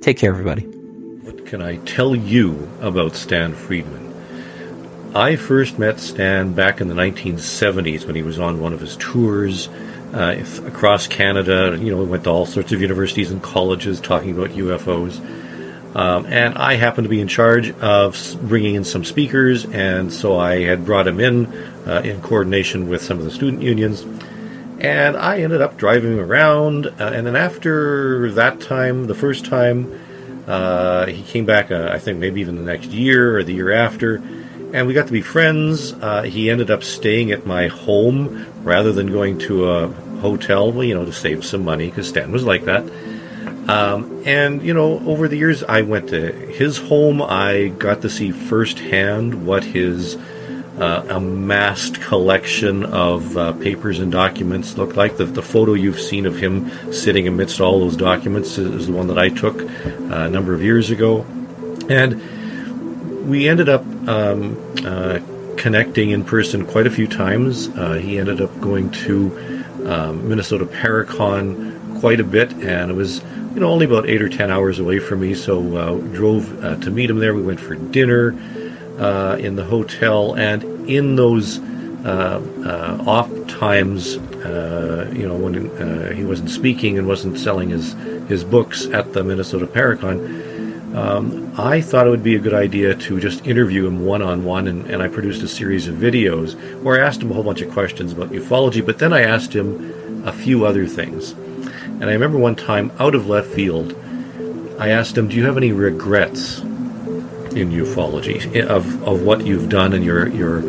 [0.01, 4.03] Take care, everybody What can I tell you about Stan Friedman?
[5.15, 8.97] I first met Stan back in the 1970s when he was on one of his
[8.97, 9.69] tours
[10.15, 11.77] uh, across Canada.
[11.79, 15.21] You know, we went to all sorts of universities and colleges talking about UFOs.
[15.97, 20.39] Um, and I happened to be in charge of bringing in some speakers, and so
[20.39, 21.47] I had brought him in
[21.87, 24.03] uh, in coordination with some of the student unions.
[24.81, 26.87] And I ended up driving around.
[26.87, 30.01] Uh, and then after that time, the first time,
[30.49, 33.73] uh, he came back, uh, I think, maybe even the next year or the year
[33.73, 34.17] after,
[34.75, 35.93] and we got to be friends.
[35.93, 39.89] Uh, he ended up staying at my home rather than going to a
[40.25, 42.83] hotel, you know, to save some money because Stan was like that.
[43.69, 47.23] Um, and you know, over the years, I went to his home.
[47.23, 50.17] I got to see firsthand what his
[50.79, 55.17] uh, amassed collection of uh, papers and documents looked like.
[55.17, 58.93] The, the, photo you've seen of him sitting amidst all those documents is, is the
[58.93, 59.67] one that I took uh,
[60.11, 61.25] a number of years ago.
[61.89, 65.21] And we ended up um, uh,
[65.57, 67.69] connecting in person quite a few times.
[67.69, 69.54] Uh, he ended up going to
[69.87, 73.23] um, Minnesota Paracon quite a bit, and it was
[73.55, 75.35] you know only about eight or ten hours away from me.
[75.35, 77.35] So uh, drove to meet him there.
[77.35, 78.35] We went for dinner
[78.99, 81.59] uh, in the hotel, and in those
[82.05, 87.71] uh, uh, off times, uh, you know, when uh, he wasn't speaking and wasn't selling
[87.71, 87.95] his
[88.29, 90.54] his books at the Minnesota Paracon.
[90.95, 94.45] Um, I thought it would be a good idea to just interview him one on
[94.45, 97.63] one, and I produced a series of videos where I asked him a whole bunch
[97.63, 101.33] of questions about ufology, but then I asked him a few other things.
[101.33, 103.93] And I remember one time, out of left field,
[104.79, 109.93] I asked him, Do you have any regrets in ufology of, of what you've done
[109.93, 110.61] and your your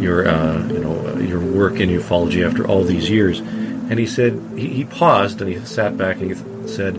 [0.00, 3.40] your uh, you know your work in ufology after all these years.
[3.40, 6.96] And he said he, he paused and he sat back and he said,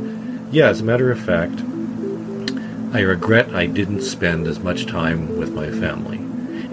[0.51, 1.59] "Yeah, as a matter of fact,
[2.93, 6.19] I regret I didn't spend as much time with my family."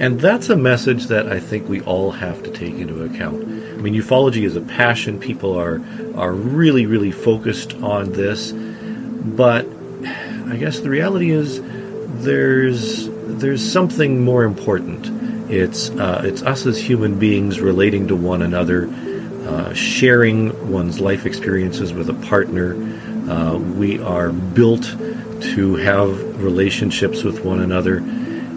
[0.01, 3.43] And that's a message that I think we all have to take into account.
[3.45, 5.21] I mean, ufology is a passion.
[5.21, 5.83] People are
[6.17, 8.53] are really, really focused on this.
[8.53, 9.67] But
[10.49, 11.61] I guess the reality is
[12.25, 15.51] there's there's something more important.
[15.51, 18.89] It's uh, it's us as human beings relating to one another,
[19.47, 22.75] uh, sharing one's life experiences with a partner.
[23.31, 24.85] Uh, we are built
[25.41, 27.99] to have relationships with one another,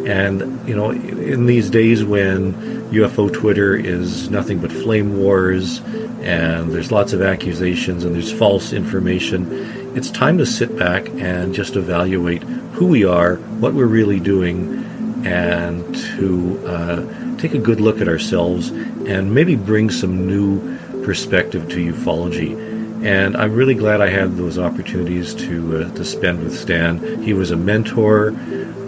[0.06, 2.54] and you know, in these days when
[2.92, 5.80] UFO Twitter is nothing but flame wars,
[6.22, 11.54] and there's lots of accusations and there's false information it's time to sit back and
[11.54, 12.42] just evaluate
[12.74, 14.84] who we are, what we're really doing,
[15.24, 21.70] and to uh, take a good look at ourselves and maybe bring some new perspective
[21.70, 22.73] to ufology.
[23.04, 27.22] And I'm really glad I had those opportunities to uh, to spend with Stan.
[27.22, 28.34] He was a mentor.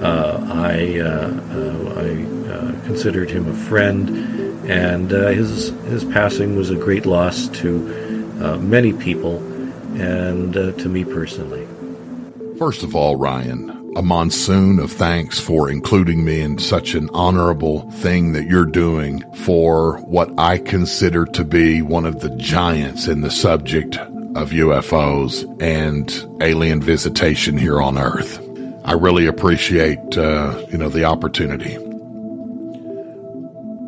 [0.02, 6.70] Uh, I uh, uh, I uh, considered him a friend, and his his passing was
[6.70, 7.80] a great loss to
[8.62, 9.40] many people
[10.00, 11.68] and to me personally.
[12.58, 17.90] First of all, Ryan, a monsoon of thanks for including me in such an honorable
[17.92, 23.22] thing that you're doing for what I consider to be one of the giants in
[23.22, 28.42] the subject of UFOs and alien visitation here on Earth.
[28.84, 31.78] I really appreciate, uh, you know, the opportunity.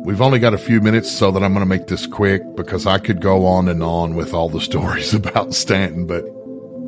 [0.08, 2.86] We've only got a few minutes, so that I'm going to make this quick because
[2.86, 6.24] I could go on and on with all the stories about Stanton, but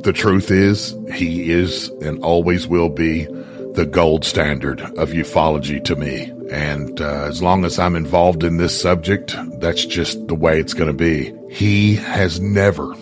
[0.03, 3.25] the truth is, he is and always will be
[3.73, 6.31] the gold standard of ufology to me.
[6.51, 10.73] And uh, as long as I'm involved in this subject, that's just the way it's
[10.73, 11.33] going to be.
[11.49, 12.93] He has never,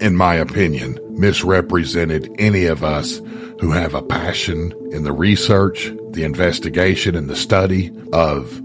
[0.00, 3.20] in my opinion, misrepresented any of us
[3.60, 8.58] who have a passion in the research, the investigation, and the study of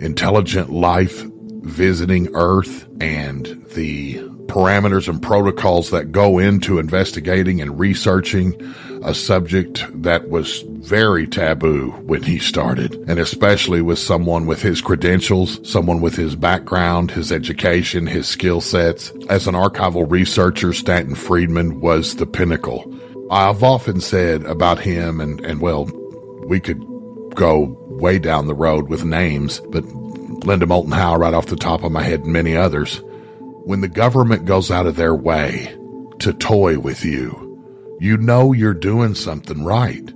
[0.00, 1.24] intelligent life
[1.62, 8.54] visiting Earth and the parameters and protocols that go into investigating and researching
[9.02, 14.80] a subject that was very taboo when he started, and especially with someone with his
[14.80, 19.10] credentials, someone with his background, his education, his skill sets.
[19.28, 22.84] As an archival researcher, Stanton Friedman was the pinnacle.
[23.30, 25.84] I've often said about him, and, and well,
[26.46, 26.84] we could
[27.34, 29.84] go way down the road with names, but
[30.44, 33.02] Linda Moulton Howe right off the top of my head and many others.
[33.70, 35.72] When the government goes out of their way
[36.18, 40.12] to toy with you, you know you're doing something right.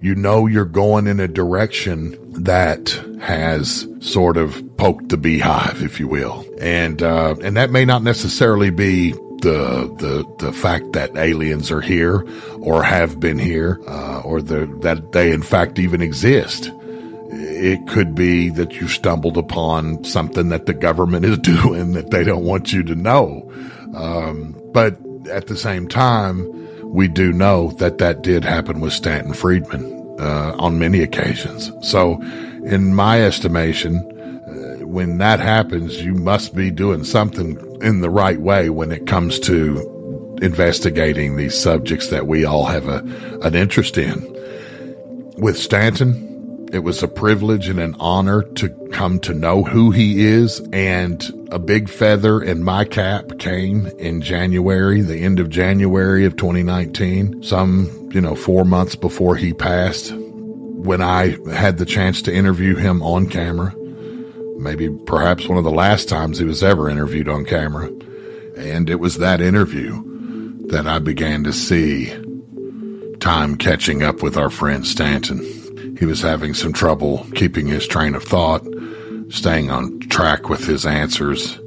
[0.00, 2.88] You know you're going in a direction that
[3.20, 6.44] has sort of poked the beehive, if you will.
[6.60, 11.80] And, uh, and that may not necessarily be the the the fact that aliens are
[11.80, 12.26] here
[12.58, 16.72] or have been here uh, or the, that they in fact even exist
[17.62, 22.24] it could be that you stumbled upon something that the government is doing that they
[22.24, 23.48] don't want you to know.
[23.94, 24.98] Um, but
[25.30, 26.48] at the same time,
[26.92, 31.70] we do know that that did happen with Stanton Friedman uh, on many occasions.
[31.88, 32.20] So,
[32.64, 38.40] in my estimation, uh, when that happens, you must be doing something in the right
[38.40, 42.98] way when it comes to investigating these subjects that we all have a,
[43.42, 44.20] an interest in.
[45.38, 46.31] With Stanton,
[46.72, 50.58] it was a privilege and an honor to come to know who he is.
[50.72, 56.36] And a big feather in my cap came in January, the end of January of
[56.36, 62.34] 2019, some, you know, four months before he passed, when I had the chance to
[62.34, 63.74] interview him on camera.
[64.56, 67.90] Maybe perhaps one of the last times he was ever interviewed on camera.
[68.56, 70.02] And it was that interview
[70.68, 72.14] that I began to see
[73.20, 75.61] time catching up with our friend Stanton.
[76.02, 78.66] He was having some trouble keeping his train of thought,
[79.28, 81.60] staying on track with his answers.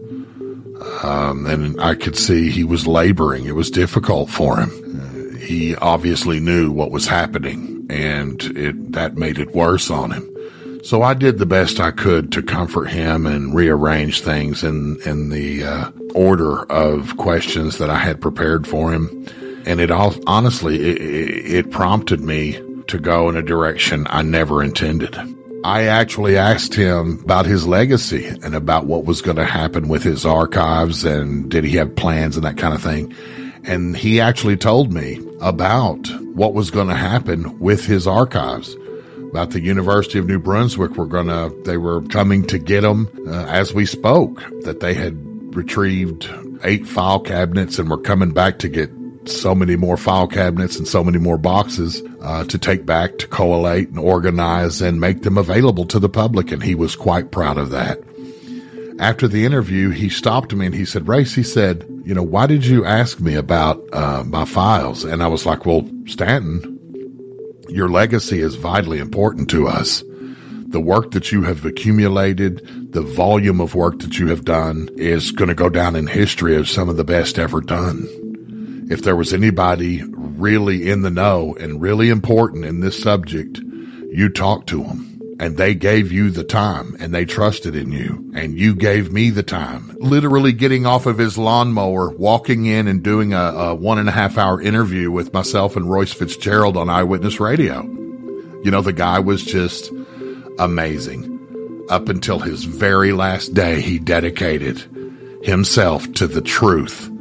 [1.04, 3.46] Um, and I could see he was laboring.
[3.46, 5.38] It was difficult for him.
[5.38, 10.30] He obviously knew what was happening, and it, that made it worse on him.
[10.84, 15.30] So I did the best I could to comfort him and rearrange things in in
[15.30, 19.08] the uh, order of questions that I had prepared for him.
[19.66, 24.64] And it all honestly it, it prompted me to go in a direction I never
[24.64, 25.16] intended.
[25.64, 30.04] I actually asked him about his legacy and about what was going to happen with
[30.04, 33.14] his archives and did he have plans and that kind of thing.
[33.64, 38.78] And he actually told me about what was going to happen with his archives.
[39.32, 43.10] About the University of New Brunswick were going to, they were coming to get him
[43.28, 45.18] uh, as we spoke, that they had
[45.56, 46.30] retrieved
[46.64, 48.92] eight file cabinets and were coming back to get
[49.28, 53.28] so many more file cabinets and so many more boxes uh, to take back to
[53.28, 56.52] collate and organize and make them available to the public.
[56.52, 58.00] And he was quite proud of that.
[59.00, 62.48] After the interview, he stopped me and he said, Race, he said, you know, why
[62.48, 65.04] did you ask me about uh, my files?
[65.04, 66.80] And I was like, well, Stanton,
[67.68, 70.02] your legacy is vitally important to us.
[70.68, 75.32] The work that you have accumulated, the volume of work that you have done is
[75.32, 78.08] going to go down in history as some of the best ever done
[78.90, 83.60] if there was anybody really in the know and really important in this subject,
[84.12, 88.32] you talked to them and they gave you the time and they trusted in you
[88.36, 89.96] and you gave me the time.
[90.00, 94.14] Literally getting off of his lawnmower, walking in and doing a, a one and a
[94.14, 97.84] half hour interview with myself and Royce Fitzgerald on Eyewitness Radio.
[98.64, 99.92] You know, the guy was just
[100.60, 101.32] amazing.
[101.90, 104.80] Up until his very last day, he dedicated
[105.44, 107.12] himself to the truth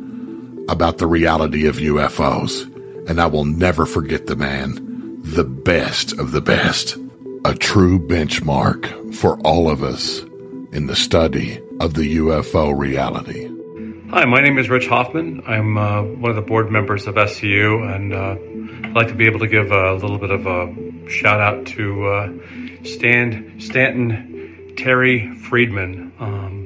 [0.69, 2.71] about the reality of UFOs.
[3.09, 6.97] And I will never forget the man, the best of the best,
[7.45, 10.21] a true benchmark for all of us
[10.73, 13.51] in the study of the UFO reality.
[14.11, 15.43] Hi, my name is Rich Hoffman.
[15.47, 19.27] I'm uh, one of the board members of SCU, and uh, I'd like to be
[19.27, 22.33] able to give a little bit of a shout out to uh,
[22.85, 26.13] Stan Stanton Terry Friedman.
[26.19, 26.64] Um,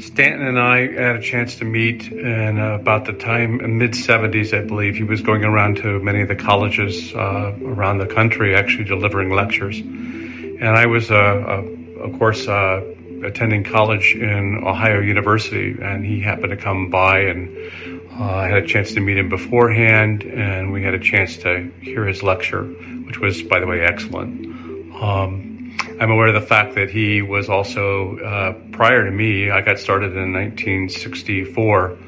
[0.00, 4.56] Stanton and I had a chance to meet in uh, about the time mid 70s,
[4.56, 4.94] I believe.
[4.94, 9.30] He was going around to many of the colleges uh, around the country, actually delivering
[9.30, 9.80] lectures.
[9.80, 11.64] And I was, uh, uh
[12.00, 12.94] of course, uh,
[13.24, 17.56] attending college in Ohio University, and he happened to come by, and
[18.12, 22.06] I had a chance to meet him beforehand, and we had a chance to hear
[22.06, 24.46] his lecture, which was, by the way, excellent.
[24.94, 25.47] Um,
[26.00, 29.80] I'm aware of the fact that he was also, uh, prior to me, I got
[29.80, 31.98] started in 1964.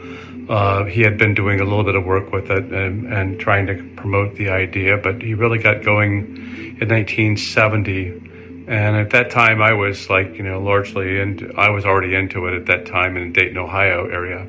[0.49, 3.66] Uh, he had been doing a little bit of work with it and, and, trying
[3.66, 6.36] to promote the idea, but he really got going
[6.80, 8.66] in 1970.
[8.68, 12.47] And at that time, I was like, you know, largely, and I was already into
[12.47, 14.43] it at that time in the Dayton, Ohio area.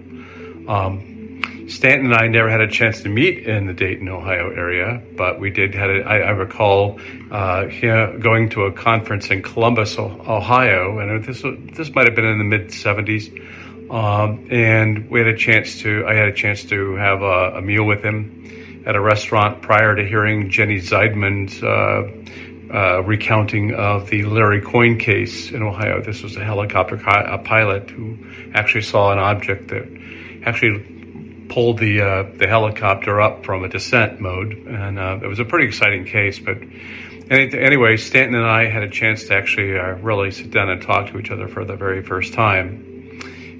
[0.67, 1.10] Um,
[1.71, 5.39] Stanton and I never had a chance to meet in the Dayton, Ohio area, but
[5.39, 6.99] we did had a, I, I recall
[7.31, 11.41] uh, here going to a conference in Columbus, Ohio, and this
[11.73, 13.31] this might have been in the mid '70s.
[13.89, 17.61] Um, and we had a chance to I had a chance to have a, a
[17.61, 24.09] meal with him at a restaurant prior to hearing Jennie Zeidman's uh, uh, recounting of
[24.09, 26.01] the Larry Coyne case in Ohio.
[26.01, 28.17] This was a helicopter a pilot who
[28.53, 29.83] actually saw an object that
[30.45, 31.00] actually
[31.51, 35.45] pulled the uh, the helicopter up from a descent mode, and uh, it was a
[35.45, 36.39] pretty exciting case.
[36.39, 36.59] But
[37.29, 41.11] anyway, Stanton and I had a chance to actually uh, really sit down and talk
[41.11, 43.19] to each other for the very first time.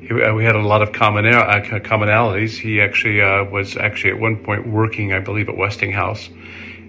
[0.10, 2.58] Uh, we had a lot of common uh, commonalities.
[2.58, 6.30] He actually uh, was actually at one point working, I believe, at Westinghouse,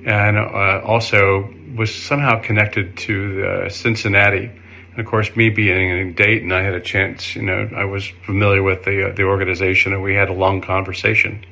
[0.07, 4.51] and also was somehow connected to Cincinnati
[4.93, 7.35] and of course, me being in Dayton, I had a chance.
[7.35, 10.61] You know, I was familiar with the uh, the organization, and we had a long
[10.61, 11.45] conversation.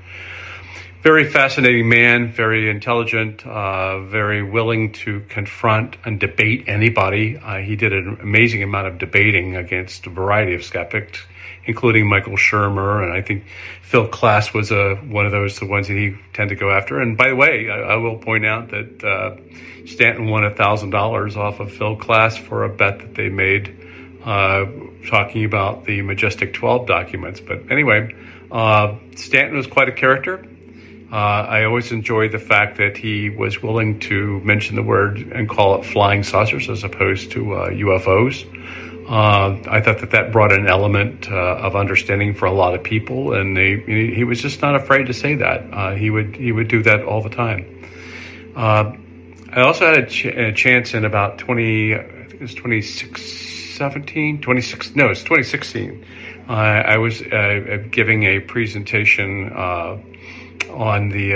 [1.02, 7.38] Very fascinating man, very intelligent, uh, very willing to confront and debate anybody.
[7.38, 11.24] Uh, he did an amazing amount of debating against a variety of skeptics,
[11.64, 13.44] including Michael Shermer, and I think
[13.82, 17.00] Phil Klass was uh, one of those, the ones that he tended to go after.
[17.00, 19.36] And by the way, I, I will point out that uh,
[19.86, 23.76] Stanton won $1,000 off of Phil Klass for a bet that they made
[24.24, 24.66] uh,
[25.08, 27.40] talking about the Majestic 12 documents.
[27.40, 28.14] But anyway,
[28.50, 30.46] uh, Stanton was quite a character.
[31.12, 35.48] Uh, I always enjoyed the fact that he was willing to mention the word and
[35.48, 38.46] call it flying saucers as opposed to UFOs.
[39.10, 42.84] Uh, I thought that that brought an element uh, of understanding for a lot of
[42.84, 43.80] people, and they,
[44.14, 45.64] he was just not afraid to say that.
[45.72, 47.88] Uh, he would he would do that all the time.
[48.54, 48.92] Uh,
[49.52, 54.42] I also had a, ch- a, chance in about 20, I think it was 2017,
[54.42, 56.06] 26, no, it's 2016.
[56.48, 61.30] Uh, I was uh, giving a presentation on the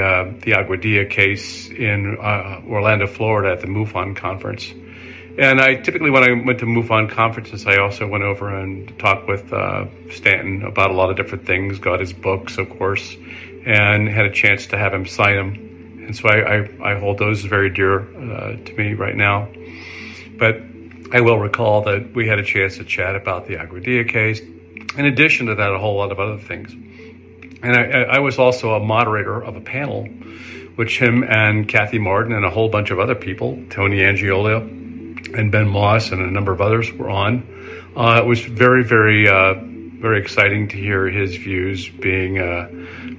[0.45, 4.73] the Aguadilla case in Orlando, Florida at the MUFON conference.
[5.37, 9.27] And I typically, when I went to MUFON conferences, I also went over and talked
[9.27, 13.17] with uh, Stanton about a lot of different things, got his books, of course,
[13.67, 15.75] and had a chance to have him sign them
[16.05, 19.49] and so I, I, I hold those very dear uh, to me right now.
[20.37, 20.61] But
[21.13, 24.41] I will recall that we had a chance to chat about the Aguadilla case.
[24.41, 26.73] In addition to that, a whole lot of other things.
[27.63, 30.05] And I, I was also a moderator of a panel,
[30.77, 34.84] which him and Kathy Martin and a whole bunch of other people, Tony Angiolio
[35.35, 37.93] and Ben Moss and a number of others were on.
[37.97, 42.69] Uh, it was very, very, uh, very exciting to hear his views being uh,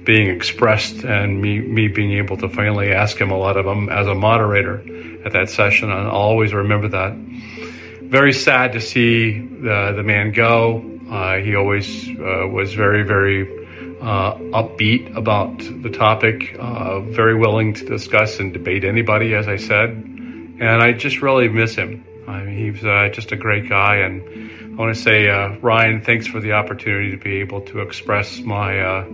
[0.04, 3.88] being expressed and me, me being able to finally ask him a lot of them
[3.88, 4.78] as a moderator
[5.26, 5.90] at that session.
[5.90, 7.14] And I'll always remember that.
[7.14, 11.00] Very sad to see the, the man go.
[11.10, 13.66] Uh, he always uh, was very, very
[14.00, 19.56] uh, upbeat about the topic, uh, very willing to discuss and debate anybody, as I
[19.56, 20.15] said.
[20.58, 22.04] And I just really miss him.
[22.26, 23.96] I mean, he was uh, just a great guy.
[23.96, 24.22] And
[24.72, 28.40] I want to say, uh, Ryan, thanks for the opportunity to be able to express
[28.40, 29.04] my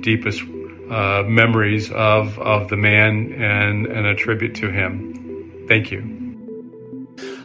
[0.00, 0.42] deepest
[0.90, 5.64] uh, memories of of the man and and a tribute to him.
[5.68, 6.16] Thank you.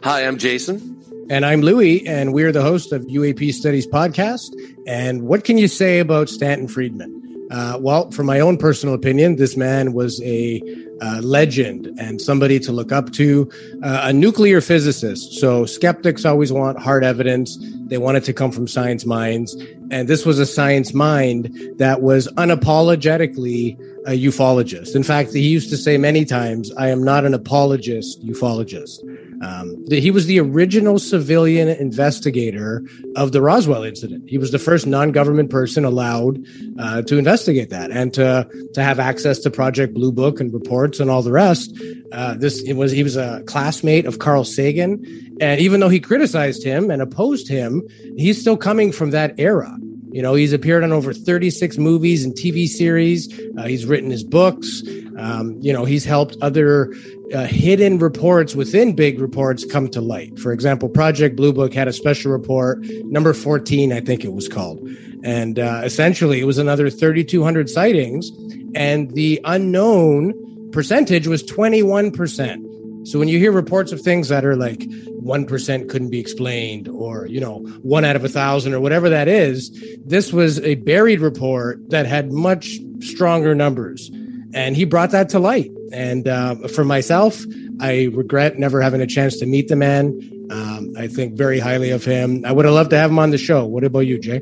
[0.04, 0.97] Hi, I'm Jason.
[1.30, 4.54] And I'm Louie, and we're the host of UAP Studies Podcast.
[4.86, 7.20] And what can you say about Stanton Friedman?
[7.52, 10.62] Uh, well, from my own personal opinion, this man was a
[11.02, 13.49] uh, legend and somebody to look up to,
[13.84, 15.34] uh, a nuclear physicist.
[15.34, 17.58] So skeptics always want hard evidence.
[17.88, 19.56] They wanted to come from science minds.
[19.89, 24.95] And this was a science mind that was unapologetically a ufologist.
[24.95, 28.99] In fact, he used to say many times, I am not an apologist ufologist.
[29.43, 32.84] Um, he was the original civilian investigator
[33.16, 34.30] of the Roswell incident.
[34.30, 36.43] He was the first non-government person allowed
[36.80, 40.99] uh, to investigate that and to to have access to Project Blue Book and reports
[40.99, 41.76] and all the rest.
[42.12, 45.04] Uh, this it was he was a classmate of Carl Sagan,
[45.41, 47.82] and even though he criticized him and opposed him,
[48.18, 49.76] he's still coming from that era.
[50.12, 53.32] You know, he's appeared on over 36 movies and TV series.
[53.57, 54.84] Uh, he's written his books.
[55.18, 56.93] Um, you know, he's helped other
[57.34, 60.38] uh, hidden reports within big reports come to light.
[60.38, 64.49] For example, Project Blue Book had a special report, number 14, I think it was
[64.49, 64.86] called.
[65.24, 68.32] And uh, essentially, it was another 3,200 sightings,
[68.76, 72.70] and the unknown percentage was 21%.
[73.04, 77.26] So when you hear reports of things that are like 1% couldn't be explained, or,
[77.28, 79.72] you know, one out of a thousand, or whatever that is,
[80.06, 84.12] this was a buried report that had much stronger numbers.
[84.54, 85.72] And he brought that to light.
[85.91, 87.41] And uh, for myself,
[87.80, 90.20] I regret never having a chance to meet the man.
[90.52, 92.43] Um, I think very highly of him.
[92.45, 93.66] I would have loved to have him on the show.
[93.66, 94.41] What about you, Jay?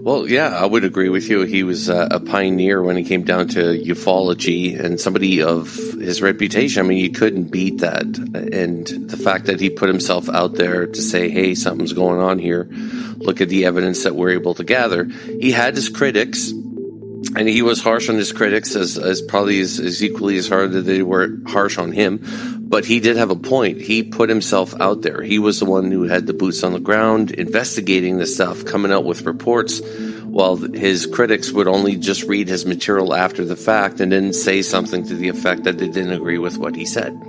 [0.00, 1.42] Well, yeah, I would agree with you.
[1.42, 6.22] He was uh, a pioneer when it came down to ufology and somebody of his
[6.22, 6.84] reputation.
[6.84, 8.04] I mean, you couldn't beat that.
[8.04, 12.38] And the fact that he put himself out there to say, hey, something's going on
[12.38, 12.68] here,
[13.18, 15.04] look at the evidence that we're able to gather.
[15.04, 16.52] He had his critics
[17.36, 20.72] and he was harsh on his critics as, as probably as, as equally as hard
[20.72, 22.57] that they were harsh on him.
[22.68, 23.80] But he did have a point.
[23.80, 25.22] He put himself out there.
[25.22, 28.92] He was the one who had the boots on the ground, investigating the stuff, coming
[28.92, 29.80] out with reports,
[30.24, 34.60] while his critics would only just read his material after the fact and then say
[34.60, 37.27] something to the effect that they didn't agree with what he said.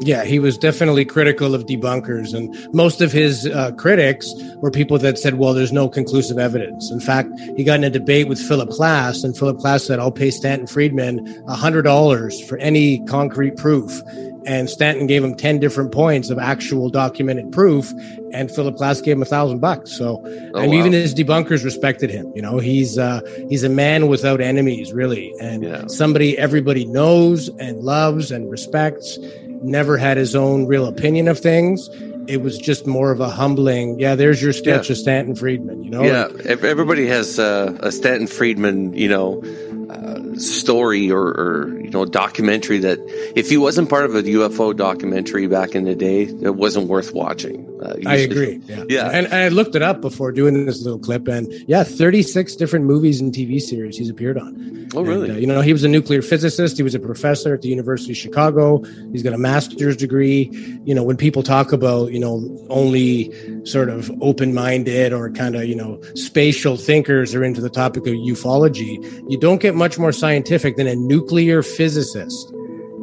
[0.00, 4.96] Yeah, he was definitely critical of debunkers, and most of his uh, critics were people
[4.98, 8.38] that said, "Well, there's no conclusive evidence." In fact, he got in a debate with
[8.38, 13.56] Philip Klass, and Philip Klass said, "I'll pay Stanton Friedman hundred dollars for any concrete
[13.56, 14.00] proof."
[14.46, 17.92] And Stanton gave him ten different points of actual documented proof,
[18.32, 19.90] and Philip Klass gave him a thousand bucks.
[19.92, 20.22] So,
[20.54, 20.78] Oh, and wow.
[20.78, 22.30] even his debunkers respected him.
[22.36, 23.20] You know, he's uh,
[23.50, 25.86] he's a man without enemies, really, and Yeah.
[25.88, 29.18] somebody everybody knows and loves and respects
[29.62, 31.88] never had his own real opinion of things.
[32.26, 34.92] It was just more of a humbling, yeah, there's your sketch Yeah.
[34.92, 36.02] of Stanton Friedman, you know?
[36.02, 39.42] Yeah, ev- everybody has uh, a Stanton Friedman, you know,
[39.88, 42.98] uh, story or, or you know documentary that
[43.34, 47.14] if he wasn't part of a UFO documentary back in the day, it wasn't worth
[47.14, 47.66] watching.
[47.82, 48.60] Uh, I agree.
[48.68, 48.84] Yeah.
[48.88, 49.06] Yeah.
[49.06, 52.84] And, and I looked it up before doing this little clip, and yeah, 36 different
[52.84, 54.88] movies and TV series he's appeared on.
[54.94, 55.28] Oh, really?
[55.28, 56.76] And, uh, you know, he was a nuclear physicist.
[56.76, 58.82] He was a professor at the University of Chicago.
[59.12, 60.50] He's got a master's degree.
[60.84, 63.32] You know, when people talk about, you know, only
[63.64, 68.06] sort of open minded or kind of, you know, spatial thinkers are into the topic
[68.06, 72.52] of ufology, you don't get much more scientific than a nuclear physicist.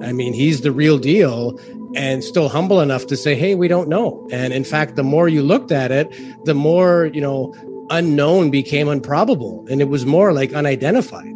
[0.02, 1.58] I mean, he's the real deal
[1.96, 4.28] and still humble enough to say, hey, we don't know.
[4.32, 6.14] And in fact, the more you looked at it,
[6.46, 7.54] the more, you know,
[7.90, 11.36] unknown became improbable and it was more like unidentified.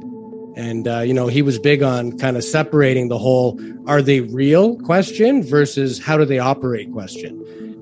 [0.55, 4.22] And, uh, you know, he was big on kind of separating the whole are they
[4.22, 7.38] real question versus how do they operate question.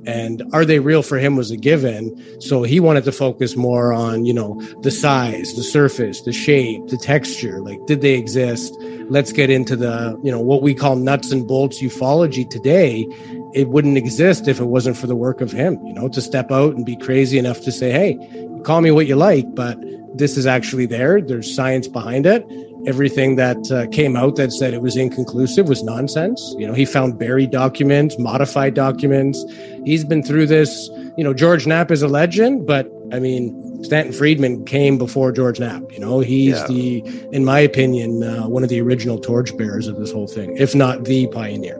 [0.07, 2.15] And are they real for him was a given.
[2.41, 6.87] So he wanted to focus more on, you know, the size, the surface, the shape,
[6.87, 7.59] the texture.
[7.61, 8.73] Like, did they exist?
[9.09, 13.05] Let's get into the, you know, what we call nuts and bolts ufology today.
[13.53, 16.51] It wouldn't exist if it wasn't for the work of him, you know, to step
[16.51, 18.17] out and be crazy enough to say, hey,
[18.63, 19.77] call me what you like, but
[20.17, 21.21] this is actually there.
[21.21, 22.45] There's science behind it.
[22.85, 26.55] Everything that uh, came out that said it was inconclusive was nonsense.
[26.57, 29.43] You know, he found buried documents, modified documents.
[29.83, 30.89] He's been through this.
[31.17, 35.59] You know, George Knapp is a legend, but I mean, Stanton Friedman came before George
[35.59, 35.81] Knapp.
[35.91, 36.67] You know, he's Yeah.
[36.67, 40.75] the, in my opinion, uh, one of the original torchbearers of this whole thing, if
[40.75, 41.79] not the pioneer.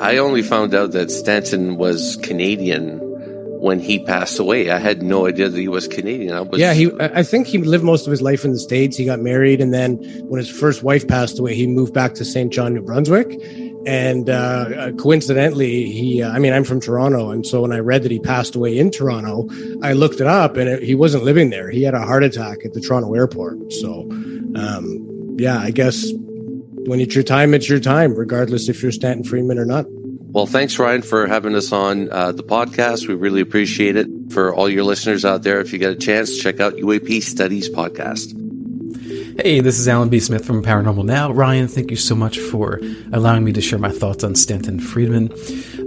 [0.00, 3.00] I only found out that Stanton was Canadian
[3.60, 4.70] when he passed away.
[4.70, 6.34] I had no idea that he was Canadian.
[6.34, 6.90] I was yeah, he.
[6.98, 8.96] I think he lived most of his life in the states.
[8.96, 9.96] He got married, and then
[10.28, 12.52] when his first wife passed away, he moved back to St.
[12.52, 13.40] John, New Brunswick.
[13.86, 16.22] And uh, coincidentally, he.
[16.22, 18.76] Uh, I mean, I'm from Toronto, and so when I read that he passed away
[18.76, 19.48] in Toronto,
[19.82, 21.70] I looked it up, and it, he wasn't living there.
[21.70, 23.72] He had a heart attack at the Toronto airport.
[23.72, 24.02] So,
[24.56, 26.10] um, yeah, I guess
[26.86, 29.86] when it's your time, it's your time, regardless if you're Stanton Freeman or not.
[30.36, 33.08] Well, thanks, Ryan, for having us on uh, the podcast.
[33.08, 34.06] We really appreciate it.
[34.28, 37.70] For all your listeners out there, if you get a chance, check out UAP Studies
[37.70, 38.34] Podcast.
[39.40, 40.20] Hey, this is Alan B.
[40.20, 41.32] Smith from Paranormal Now.
[41.32, 42.82] Ryan, thank you so much for
[43.14, 45.32] allowing me to share my thoughts on Stanton Friedman.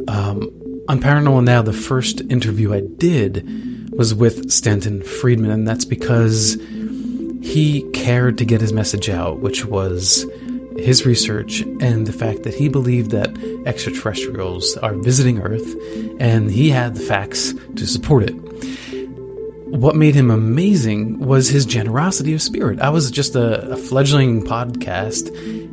[0.08, 0.50] Um,
[0.89, 6.56] on Paranormal Now, the first interview I did was with Stanton Friedman, and that's because
[7.43, 10.26] he cared to get his message out, which was
[10.84, 13.30] his research and the fact that he believed that
[13.65, 15.75] extraterrestrials are visiting Earth,
[16.19, 18.34] and he had the facts to support it.
[19.67, 22.80] What made him amazing was his generosity of spirit.
[22.80, 25.30] I was just a, a fledgling podcast,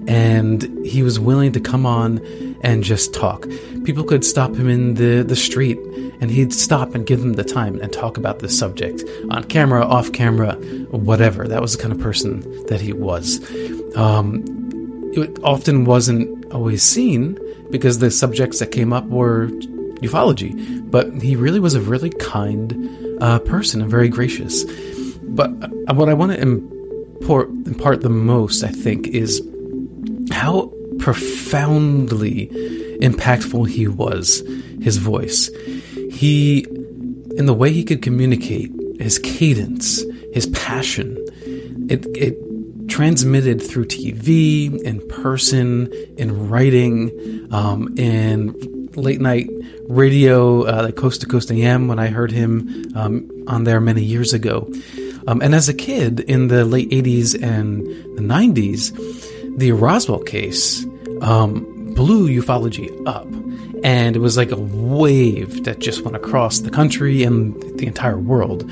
[0.09, 2.21] and he was willing to come on
[2.61, 3.49] and just talk.
[3.85, 5.79] People could stop him in the, the street
[6.21, 9.85] and he'd stop and give them the time and talk about the subject on camera,
[9.85, 10.55] off camera,
[10.91, 11.47] whatever.
[11.47, 13.41] That was the kind of person that he was.
[13.97, 14.45] Um,
[15.13, 17.39] it often wasn't always seen
[17.71, 19.49] because the subjects that came up were
[20.01, 20.55] ufology,
[20.91, 24.65] but he really was a really kind uh, person and very gracious.
[25.23, 29.43] But uh, what I want to import, impart the most, I think, is
[30.31, 32.49] how profoundly
[33.01, 34.43] impactful he was,
[34.81, 35.51] his voice.
[36.11, 36.67] He,
[37.37, 40.03] in the way he could communicate, his cadence,
[40.33, 41.17] his passion,
[41.89, 42.39] it, it
[42.89, 49.49] transmitted through TV, in person, in writing, um, in late night
[49.89, 54.03] radio, uh, like Coast to Coast AM, when I heard him um, on there many
[54.03, 54.71] years ago.
[55.27, 60.85] Um, and as a kid in the late 80s and the 90s, the Roswell case
[61.21, 63.27] um, blew ufology up.
[63.85, 68.19] And it was like a wave that just went across the country and the entire
[68.19, 68.63] world.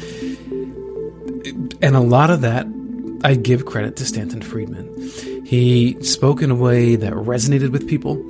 [1.83, 2.67] And a lot of that
[3.25, 4.87] I give credit to Stanton Friedman.
[5.47, 8.22] He spoke in a way that resonated with people.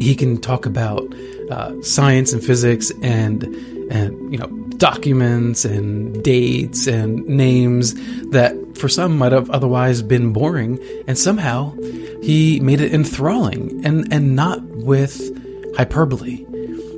[0.00, 1.14] He can talk about
[1.50, 3.44] uh, science and physics and
[3.90, 4.48] and you know
[4.78, 7.94] documents and dates and names
[8.30, 11.72] that for some might have otherwise been boring and somehow
[12.20, 15.30] he made it enthralling and and not with
[15.76, 16.44] hyperbole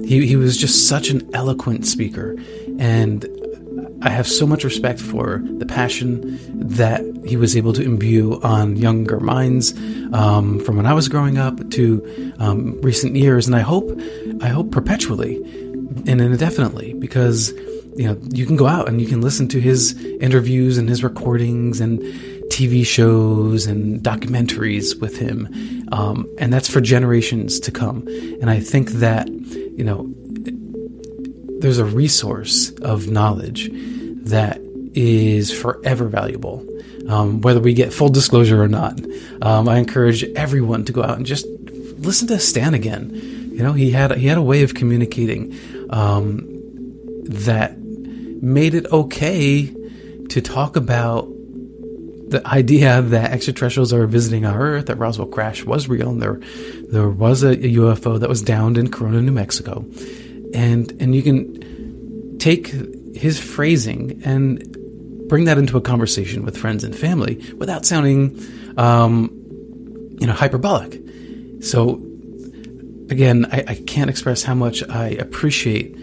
[0.07, 2.35] he he was just such an eloquent speaker
[2.79, 3.27] and
[4.03, 8.77] I have so much respect for the passion that he was able to imbue on
[8.77, 9.73] younger minds
[10.13, 13.91] um, from when I was growing up to um, recent years, and I hope,
[14.41, 15.43] I hope perpetually
[16.07, 17.53] and indefinitely, because
[17.97, 21.03] you know you can go out and you can listen to his interviews and his
[21.03, 21.99] recordings and
[22.51, 25.49] TV shows and documentaries with him,
[25.93, 28.07] um, and that's for generations to come.
[28.41, 30.07] And I think that you know
[31.61, 33.71] there's a resource of knowledge
[34.25, 34.61] that
[34.95, 36.67] is forever valuable,
[37.09, 38.99] um, whether we get full disclosure or not.
[39.43, 41.47] Um, I encourage everyone to go out and just
[41.99, 43.11] listen to Stan again.
[43.53, 45.57] You know, he had he had a way of communicating
[45.91, 46.45] um,
[47.25, 49.75] that made it okay
[50.29, 51.29] to talk about
[52.29, 56.41] the idea that extraterrestrials are visiting our Earth, that Roswell crash was real, and there
[56.89, 59.85] there was a, a UFO that was downed in Corona, New Mexico,
[60.55, 62.69] and and you can take
[63.15, 64.77] his phrasing and
[65.29, 68.39] bring that into a conversation with friends and family without sounding,
[68.77, 69.31] um,
[70.19, 71.01] you know, hyperbolic.
[71.61, 71.97] So,
[73.11, 75.95] again, I, I can't express how much I appreciate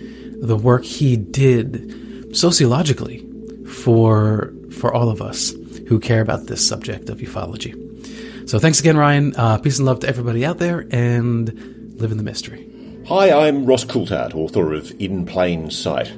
[0.41, 3.25] the work he did sociologically
[3.67, 5.53] for for all of us
[5.87, 7.73] who care about this subject of ufology.
[8.47, 9.33] So, thanks again, Ryan.
[9.35, 12.74] Uh, peace and love to everybody out there, and live in the mystery.
[13.07, 16.11] Hi, I'm Ross Coulthart, author of In Plain Sight.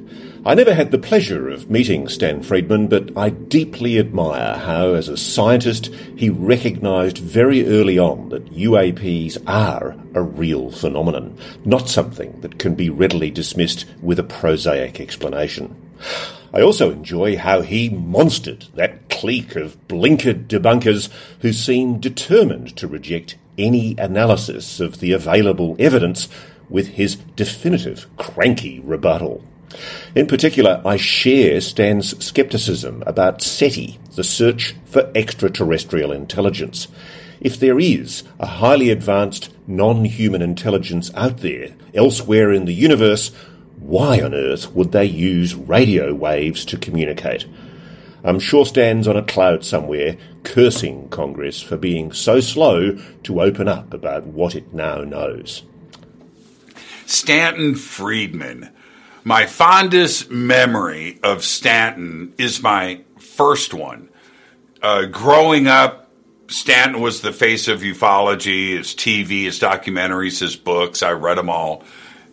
[0.46, 5.06] I never had the pleasure of meeting Stan Friedman, but I deeply admire how, as
[5.06, 11.36] a scientist, he recognised very early on that UAPs are a real phenomenon,
[11.66, 15.76] not something that can be readily dismissed with a prosaic explanation.
[16.54, 21.10] I also enjoy how he monstered that clique of blinkered debunkers
[21.40, 26.28] who seem determined to reject any analysis of the available evidence
[26.68, 29.42] with his definitive cranky rebuttal.
[30.14, 36.88] In particular, I share Stan's skepticism about SETI, the search for extraterrestrial intelligence.
[37.40, 43.30] If there is a highly advanced non-human intelligence out there, elsewhere in the universe,
[43.78, 47.46] why on earth would they use radio waves to communicate?
[48.24, 53.68] I'm sure Stan's on a cloud somewhere, cursing Congress for being so slow to open
[53.68, 55.62] up about what it now knows.
[57.08, 58.68] Stanton Friedman.
[59.24, 64.10] My fondest memory of Stanton is my first one.
[64.82, 66.10] Uh, growing up,
[66.48, 71.02] Stanton was the face of ufology, his TV, his documentaries, his books.
[71.02, 71.82] I read them all.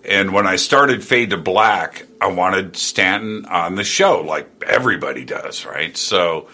[0.04, 5.24] And when I started Fade to Black, I wanted Stanton on the show, like everybody
[5.24, 5.96] does, right?
[5.96, 6.50] So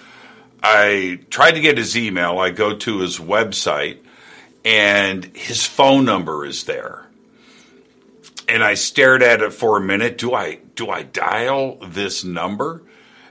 [0.62, 2.38] I tried to get his email.
[2.38, 3.98] I go to his website,
[4.64, 7.08] and his phone number is there
[8.52, 10.18] and I stared at it for a minute.
[10.18, 12.84] Do I do I dial this number?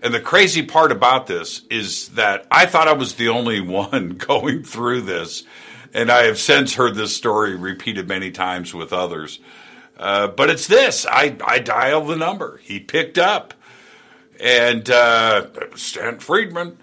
[0.02, 4.10] And the crazy part about this is that I thought I was the only one
[4.16, 5.44] going through this.
[5.92, 9.40] And I have since heard this story repeated many times with others.
[9.98, 12.56] Uh, but it's this I, I dialed the number.
[12.64, 13.52] He picked up.
[14.42, 16.78] And uh, Stan Friedman.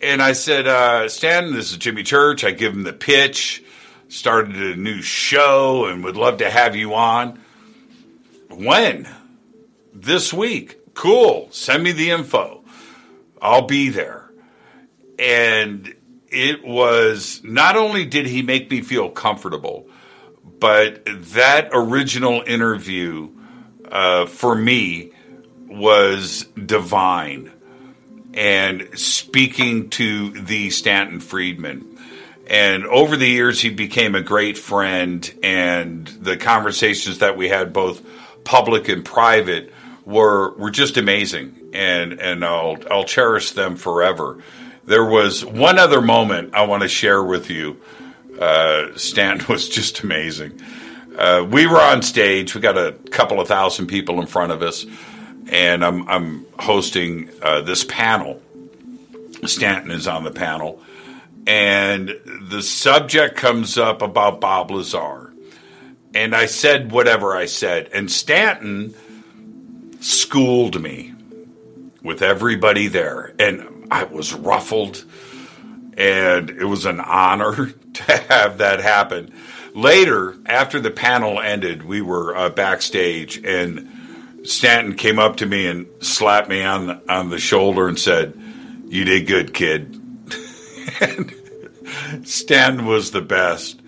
[0.00, 2.44] And I said, uh, Stan, this is Jimmy Church.
[2.44, 3.64] I give him the pitch,
[4.08, 7.41] started a new show, and would love to have you on.
[8.56, 9.08] When?
[9.92, 10.94] This week.
[10.94, 11.48] Cool.
[11.50, 12.64] Send me the info.
[13.40, 14.30] I'll be there.
[15.18, 15.94] And
[16.28, 19.88] it was not only did he make me feel comfortable,
[20.58, 23.30] but that original interview
[23.90, 25.12] uh, for me
[25.66, 27.52] was divine.
[28.34, 31.98] And speaking to the Stanton Friedman.
[32.46, 37.72] And over the years, he became a great friend, and the conversations that we had,
[37.72, 38.02] both
[38.44, 39.72] public and private,
[40.04, 44.42] were were just amazing, and and I'll I'll cherish them forever.
[44.84, 47.80] There was one other moment I want to share with you.
[48.38, 50.60] Uh, Stan was just amazing.
[51.16, 52.54] Uh, we were on stage.
[52.54, 54.86] We got a couple of thousand people in front of us,
[55.50, 58.40] and I'm I'm hosting uh, this panel.
[59.44, 60.80] Stanton is on the panel,
[61.46, 62.14] and
[62.48, 65.21] the subject comes up about Bob Lazar,
[66.14, 68.94] and I said whatever I said, and Stanton
[70.00, 71.14] schooled me
[72.02, 75.04] with everybody there, and I was ruffled,
[75.96, 79.32] and it was an honor to have that happen.
[79.74, 83.88] Later, after the panel ended, we were uh, backstage, and
[84.44, 88.38] Stanton came up to me and slapped me on the, on the shoulder and said,
[88.86, 89.98] "You did good, kid."
[91.00, 91.34] And
[92.24, 93.81] Stanton was the best.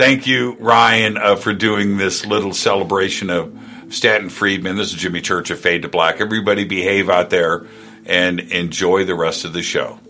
[0.00, 3.54] Thank you, Ryan, uh, for doing this little celebration of
[3.90, 4.76] Stanton Friedman.
[4.76, 6.22] This is Jimmy Church of Fade to Black.
[6.22, 7.66] Everybody behave out there
[8.06, 10.00] and enjoy the rest of the show.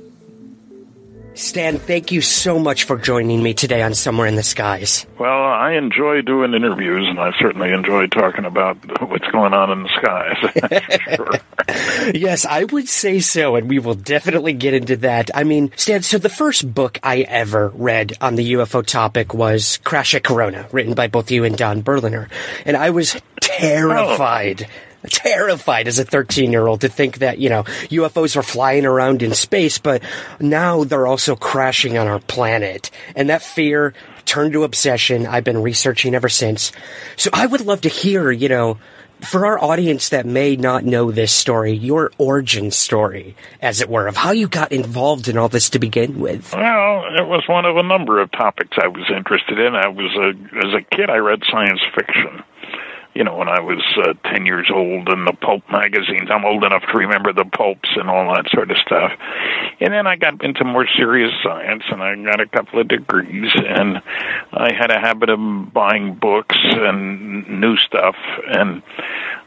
[1.34, 5.06] Stan, thank you so much for joining me today on Somewhere in the Skies.
[5.18, 8.76] Well, I enjoy doing interviews, and I certainly enjoy talking about
[9.08, 12.14] what's going on in the skies.
[12.14, 15.30] yes, I would say so, and we will definitely get into that.
[15.34, 19.78] I mean, Stan, so the first book I ever read on the UFO topic was
[19.78, 22.28] Crash at Corona, written by both you and Don Berliner.
[22.66, 23.20] And I was oh.
[23.40, 24.66] terrified.
[24.68, 28.84] Oh terrified as a 13 year old to think that, you know, UFOs were flying
[28.84, 30.02] around in space, but
[30.38, 32.90] now they're also crashing on our planet.
[33.16, 33.94] And that fear
[34.24, 35.26] turned to obsession.
[35.26, 36.72] I've been researching ever since.
[37.16, 38.78] So I would love to hear, you know,
[39.20, 44.06] for our audience that may not know this story, your origin story, as it were,
[44.06, 46.54] of how you got involved in all this to begin with.
[46.54, 49.74] Well, it was one of a number of topics I was interested in.
[49.74, 52.42] I was a, as a kid, I read science fiction
[53.14, 56.30] you know, when I was uh, 10 years old and the pulp magazines.
[56.30, 59.12] I'm old enough to remember the pulps and all that sort of stuff.
[59.80, 63.50] And then I got into more serious science and I got a couple of degrees
[63.54, 64.00] and
[64.52, 68.14] I had a habit of buying books and new stuff
[68.46, 68.82] and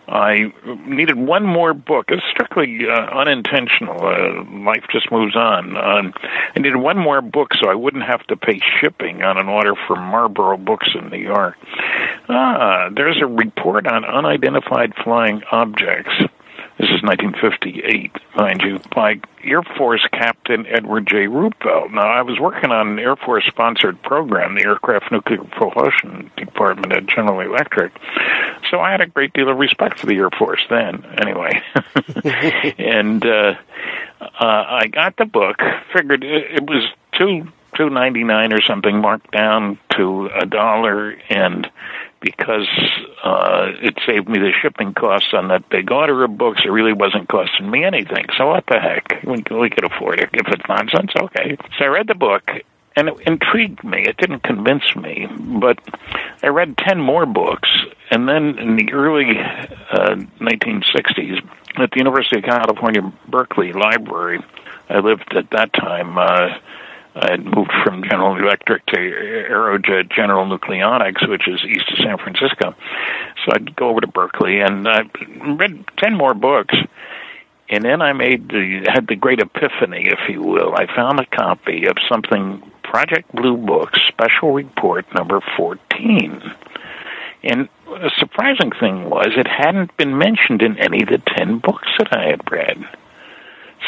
[0.08, 0.54] I
[0.86, 2.06] needed one more book.
[2.10, 4.06] It's strictly uh, unintentional.
[4.06, 5.78] Uh, life just moves on.
[5.78, 6.14] Um,
[6.56, 9.74] I needed one more book so I wouldn't have to pay shipping on an order
[9.88, 11.56] from Marboro Books in New York.
[12.30, 16.14] Ah, there's a report on unidentified flying objects
[16.84, 21.28] this is 1958, mind you, by Air Force Captain Edward J.
[21.28, 21.94] Ruppelt.
[21.94, 26.92] Now, I was working on an Air Force sponsored program, the Aircraft Nuclear Propulsion Department
[26.92, 27.94] at General Electric.
[28.70, 31.62] So I had a great deal of respect for the Air Force then, anyway.
[32.78, 33.54] and uh,
[34.20, 35.62] uh, I got the book,
[35.94, 36.84] figured it, it was
[37.18, 41.70] two two ninety nine or something marked down to a dollar and
[42.24, 42.70] because
[43.22, 46.62] uh, it saved me the shipping costs on that big order of books.
[46.66, 48.26] It really wasn't costing me anything.
[48.38, 49.24] So what the heck?
[49.24, 50.30] We, we could afford it.
[50.34, 51.58] If it's nonsense, okay.
[51.78, 52.50] So I read the book,
[52.96, 54.06] and it intrigued me.
[54.08, 55.80] It didn't convince me, but
[56.42, 57.70] I read 10 more books.
[58.10, 61.46] And then in the early uh, 1960s,
[61.76, 64.40] at the University of California, Berkeley Library,
[64.90, 66.18] I lived at that time.
[66.18, 66.58] Uh,
[67.16, 71.98] Uh, I had moved from General Electric to Aerojet General Nucleonics, which is east of
[72.04, 72.76] San Francisco.
[73.46, 75.02] So I'd go over to Berkeley and I
[75.46, 76.76] read ten more books.
[77.70, 80.76] And then I made the had the great epiphany, if you will.
[80.76, 86.42] I found a copy of something Project Blue Book Special Report number fourteen.
[87.42, 91.88] And a surprising thing was it hadn't been mentioned in any of the ten books
[91.98, 92.78] that I had read.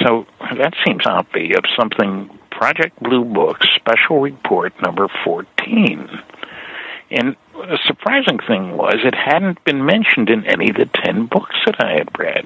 [0.01, 0.25] So
[0.57, 6.09] that seems obvious of something Project Blue Book Special Report number 14.
[7.11, 11.55] And the surprising thing was it hadn't been mentioned in any of the 10 books
[11.65, 12.45] that I had read.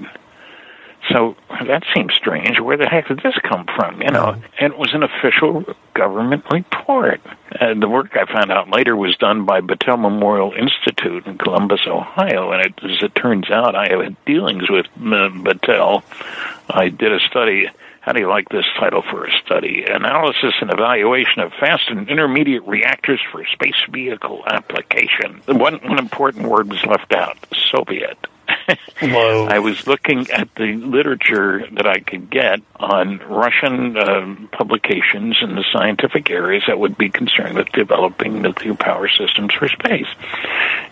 [1.12, 2.60] So that seems strange.
[2.60, 4.02] Where the heck did this come from?
[4.02, 7.22] You know, and it was an official government report.
[7.60, 11.82] And the work I found out later was done by Battelle Memorial Institute in Columbus,
[11.88, 12.52] Ohio.
[12.52, 16.04] And it, as it turns out, I had dealings with uh, Battelle.
[16.70, 17.68] I did a study.
[18.10, 19.84] How do you like this title for a study?
[19.88, 25.44] Analysis and evaluation of fast and intermediate reactors for space vehicle application.
[25.46, 27.38] One, one important word was left out
[27.70, 28.18] Soviet.
[29.04, 35.54] I was looking at the literature that I could get on Russian um, publications in
[35.54, 40.10] the scientific areas that would be concerned with developing nuclear power systems for space.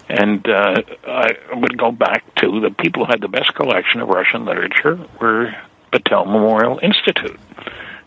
[0.07, 4.07] And uh, I would go back to the people who had the best collection of
[4.07, 5.55] Russian literature were
[5.92, 7.40] Battelle Memorial Institute.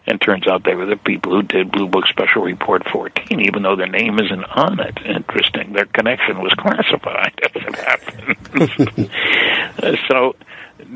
[0.06, 3.62] And turns out they were the people who did Blue Book Special Report 14, even
[3.62, 4.98] though their name isn't on it.
[5.04, 5.72] Interesting.
[5.72, 9.10] Their connection was classified as it happened.
[10.08, 10.34] so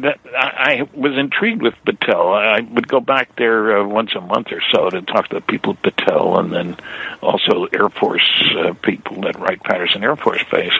[0.03, 2.35] that, I, was intrigued with Battelle.
[2.35, 5.43] I would go back there uh, once a month or so to talk to the
[5.43, 6.76] people at Battelle and then
[7.22, 8.28] also Air Force
[8.59, 10.72] uh, people at Wright Patterson Air Force Base.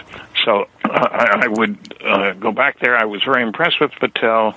[0.43, 2.97] So uh, I, I would uh, go back there.
[2.97, 4.55] I was very impressed with Battelle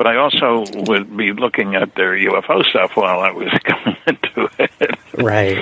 [0.00, 4.48] but I also would be looking at their UFO stuff while I was going into
[4.58, 4.98] it.
[5.12, 5.58] Right.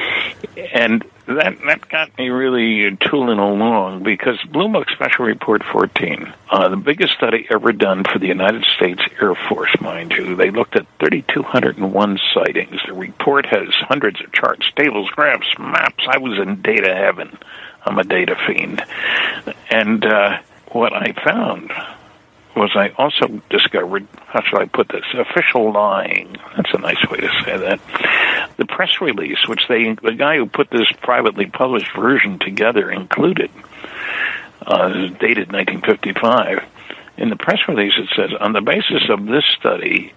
[0.73, 6.69] And that that got me really tooling along because Blue Book Special Report 14, uh,
[6.69, 10.77] the biggest study ever done for the United States Air Force, mind you, they looked
[10.77, 12.81] at 3,201 sightings.
[12.87, 16.05] The report has hundreds of charts, tables, graphs, maps.
[16.09, 17.37] I was in data heaven.
[17.85, 18.85] I'm a data fiend.
[19.69, 20.39] And uh,
[20.71, 21.73] what I found
[22.59, 26.37] was I also discovered, how shall I put this, official lying.
[26.57, 27.81] That's a nice way to say that.
[28.57, 33.51] The press release, which they, the guy who put this privately published version together included,
[34.67, 36.65] uh, dated 1955.
[37.17, 40.13] In the press release, it says, on the basis of this study,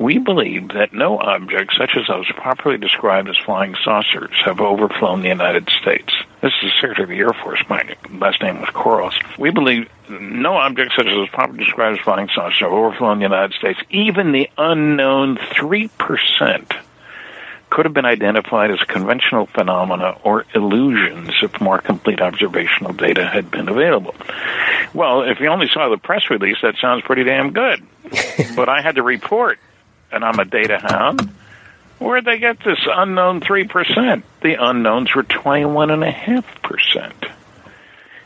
[0.00, 5.20] we believe that no objects such as those properly described as flying saucers have overflown
[5.20, 6.10] the United States.
[6.40, 7.62] This is the Secretary of the Air Force.
[7.68, 9.14] My last name was Quarles.
[9.38, 13.24] We believe no objects such as those properly described as flying saucers have overflown the
[13.24, 13.78] United States.
[13.90, 16.76] Even the unknown 3%
[17.68, 23.50] could have been identified as conventional phenomena or illusions if more complete observational data had
[23.50, 24.14] been available.
[24.94, 27.82] Well, if you only saw the press release, that sounds pretty damn good.
[28.56, 29.58] but I had to report
[30.12, 31.22] and I'm a data hound.
[31.98, 34.22] Where'd they get this unknown 3%?
[34.42, 37.30] The unknowns were 21.5%.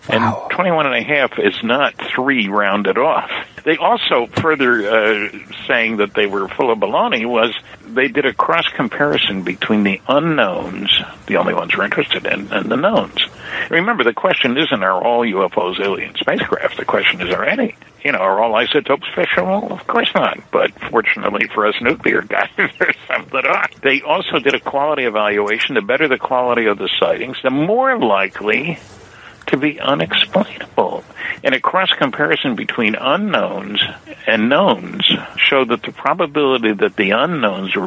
[0.07, 0.49] And wow.
[0.51, 1.01] 21 and a
[1.41, 3.31] is not three rounded off.
[3.65, 5.29] They also further uh,
[5.67, 7.55] saying that they were full of baloney was
[7.87, 10.91] they did a cross comparison between the unknowns,
[11.27, 13.19] the only ones we're interested in, and the knowns.
[13.71, 16.77] Remember, the question isn't are all UFOs alien spacecraft?
[16.77, 17.75] The question is are any?
[18.05, 19.71] You know, are all isotopes fissionable?
[19.71, 20.39] Of course not.
[20.51, 22.97] But fortunately for us nuclear guys, there's.
[23.81, 25.75] They also did a quality evaluation.
[25.75, 28.79] The better the quality of the sightings, the more likely
[29.47, 31.05] to be unexplainable.
[31.43, 33.83] And a cross comparison between unknowns
[34.27, 35.05] and knowns
[35.37, 37.87] showed that the probability that the unknowns were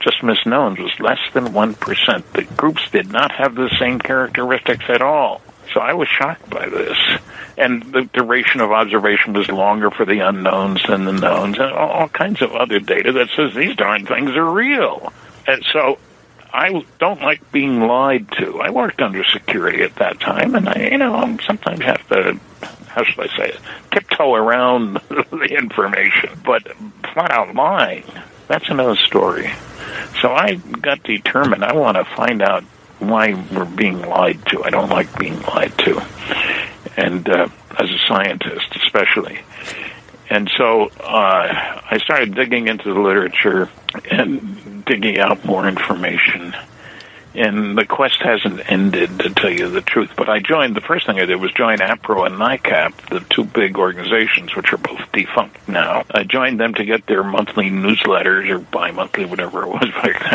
[0.00, 2.32] just misknowns was less than 1%.
[2.32, 5.40] The groups did not have the same characteristics at all.
[5.72, 6.96] So I was shocked by this.
[7.56, 12.08] And the duration of observation was longer for the unknowns than the knowns, and all
[12.08, 15.12] kinds of other data that says these darn things are real.
[15.46, 15.98] And so
[16.52, 18.60] I don't like being lied to.
[18.60, 22.38] I worked under security at that time, and I, you know, sometimes have to,
[22.86, 23.60] how should I say it,
[23.92, 26.30] tiptoe around the information.
[26.44, 26.68] But
[27.12, 28.04] flat out lying,
[28.46, 29.52] that's another story.
[30.20, 31.64] So I got determined.
[31.64, 32.64] I want to find out
[32.98, 34.64] why we're being lied to.
[34.64, 36.02] I don't like being lied to,
[36.96, 39.40] and uh, as a scientist, especially.
[40.30, 43.70] And so uh, I started digging into the literature
[44.10, 46.54] and digging out more information.
[47.34, 50.10] And the quest hasn't ended, to tell you the truth.
[50.16, 53.44] But I joined, the first thing I did was join APRO and NICAP, the two
[53.44, 56.04] big organizations, which are both defunct now.
[56.10, 60.30] I joined them to get their monthly newsletters, or bi monthly, whatever it was back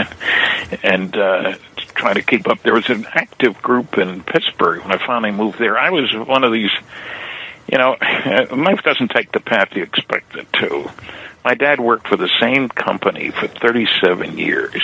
[0.69, 1.55] then, and uh,
[2.03, 2.61] try to keep up.
[2.61, 5.77] There was an active group in Pittsburgh when I finally moved there.
[5.77, 6.71] I was one of these
[7.71, 7.95] you know,
[8.51, 10.89] life doesn't take the path you expect it to.
[11.45, 14.81] My dad worked for the same company for 37 years.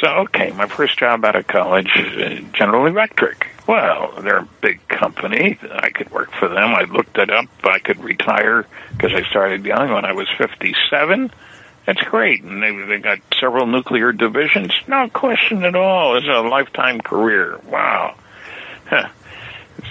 [0.00, 3.48] So, okay, my first job out of college, uh, General Electric.
[3.66, 5.58] Well, they're a big company.
[5.70, 6.74] I could work for them.
[6.74, 7.46] I looked it up.
[7.64, 11.32] I could retire because I started young when I was 57.
[11.88, 12.42] That's great.
[12.42, 14.74] And they, they got several nuclear divisions.
[14.86, 16.18] No question at all.
[16.18, 17.58] It's a lifetime career.
[17.66, 18.14] Wow.
[18.84, 19.08] Huh.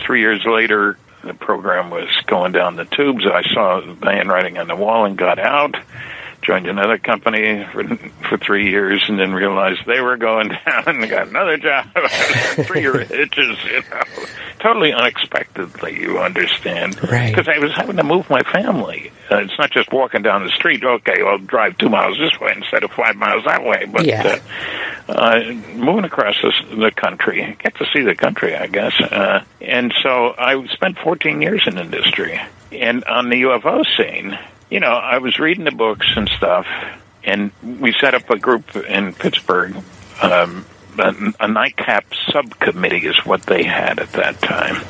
[0.05, 3.25] three years later, the program was going down the tubes.
[3.25, 5.75] I saw the handwriting on the wall and got out.
[6.47, 7.83] Joined another company for,
[8.29, 11.87] for three years, and then realized they were going down, and got another job.
[12.65, 14.01] three year hitches, you know,
[14.61, 15.99] totally unexpectedly.
[15.99, 17.35] You understand, Right.
[17.35, 19.11] Because I was having to move my family.
[19.29, 20.85] Uh, it's not just walking down the street.
[20.85, 23.83] Okay, I'll drive two miles this way instead of five miles that way.
[23.85, 24.39] But Yeah.
[25.09, 25.39] uh, uh,
[25.75, 28.93] moving across this, the country, get to see the country, I guess.
[29.01, 32.39] Uh, and so I spent 14 years in industry.
[32.71, 34.39] And on the UFO scene,
[34.69, 36.67] you know, I was reading the books and stuff,
[37.23, 39.75] and we set up a group in Pittsburgh.
[40.21, 40.65] Um,
[40.99, 44.83] a, a NICAP subcommittee is what they had at that time.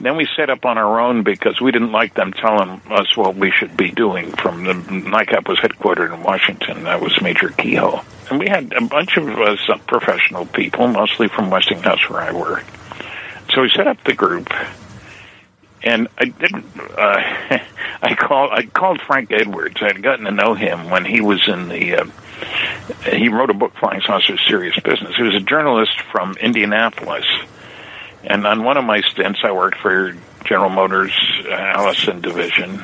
[0.00, 3.36] Then we set up on our own because we didn't like them telling us what
[3.36, 4.32] we should be doing.
[4.32, 6.84] From the NICAP was headquartered in Washington.
[6.84, 8.00] That was Major Keyhoe,
[8.30, 12.32] and we had a bunch of us uh, professional people, mostly from Westinghouse where I
[12.32, 12.70] worked.
[13.52, 14.50] So we set up the group,
[15.82, 16.64] and I didn't.
[16.78, 17.58] Uh,
[18.02, 18.50] I called.
[18.52, 19.76] I called Frank Edwards.
[19.80, 21.96] I'd gotten to know him when he was in the.
[21.96, 22.06] Uh,
[23.10, 25.14] he wrote a book, Flying Saucers: Serious Business.
[25.16, 27.26] He was a journalist from Indianapolis,
[28.24, 30.14] and on one of my stints, I worked for
[30.44, 31.12] General Motors
[31.46, 32.78] uh, Allison division,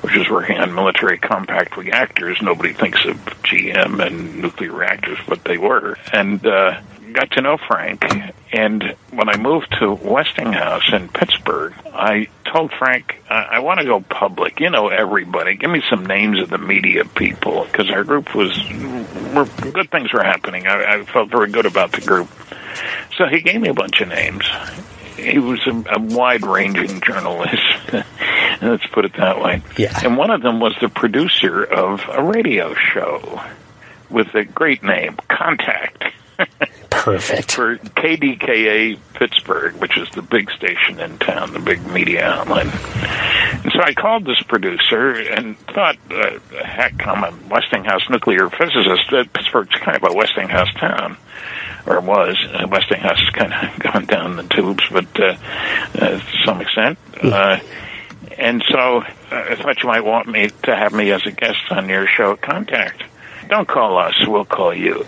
[0.00, 2.38] which is working on military compact reactors.
[2.42, 5.96] Nobody thinks of GM and nuclear reactors, but they were.
[6.12, 6.80] And uh,
[7.12, 8.04] got to know Frank.
[8.52, 13.86] And when I moved to Westinghouse in Pittsburgh, I told Frank, I, I want to
[13.86, 14.60] go public.
[14.60, 15.56] You know everybody.
[15.56, 18.56] Give me some names of the media people because our group was,
[19.34, 20.66] were, good things were happening.
[20.66, 22.28] I, I felt very good about the group.
[23.16, 24.48] So he gave me a bunch of names.
[25.16, 27.62] He was a, a wide-ranging journalist.
[28.62, 29.62] Let's put it that way.
[29.76, 29.98] Yeah.
[30.04, 33.42] And one of them was the producer of a radio show
[34.10, 36.04] with a great name, Contact.
[36.90, 37.52] Perfect.
[37.52, 42.66] For KDKA Pittsburgh, which is the big station in town, the big media outlet.
[42.66, 49.12] And so I called this producer and thought, uh, heck, I'm a Westinghouse nuclear physicist.
[49.12, 51.16] Uh, Pittsburgh's kind of a Westinghouse town
[51.86, 52.36] or was.
[52.52, 55.36] Uh, Westinghouse has kind of gone down the tubes, but uh,
[55.94, 56.98] uh, to some extent.
[57.22, 57.58] Uh,
[58.38, 61.58] and so uh, I thought you might want me to have me as a guest
[61.70, 63.02] on your show, Contact.
[63.48, 65.06] Don't call us; we'll call you.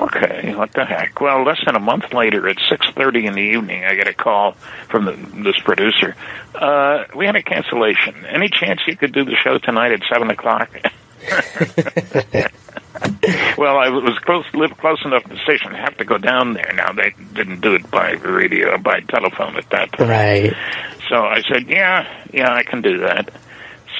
[0.00, 1.20] Okay, what the heck?
[1.20, 4.14] Well, less than a month later, at six thirty in the evening, I get a
[4.14, 4.52] call
[4.88, 6.16] from the, this producer.
[6.54, 8.24] Uh, we had a cancellation.
[8.24, 10.70] Any chance you could do the show tonight at seven o'clock?
[13.58, 15.74] well, I was close, lived close enough to the station.
[15.74, 16.72] I have to go down there.
[16.74, 20.08] Now they didn't do it by radio, by telephone at that time.
[20.08, 20.54] Right.
[21.08, 23.30] So I said, "Yeah, yeah, I can do that."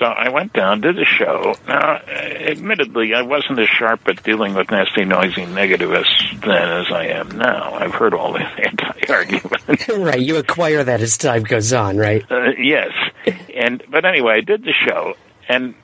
[0.01, 1.55] So I went down, did the show.
[1.69, 7.09] Now, admittedly, I wasn't as sharp at dealing with nasty, noisy negativists then as I
[7.09, 7.75] am now.
[7.75, 9.89] I've heard all the anti-argument.
[9.89, 10.19] right.
[10.19, 12.25] You acquire that as time goes on, right?
[12.31, 12.93] Uh, yes,
[13.55, 15.17] and but anyway, I did the show,
[15.51, 15.75] and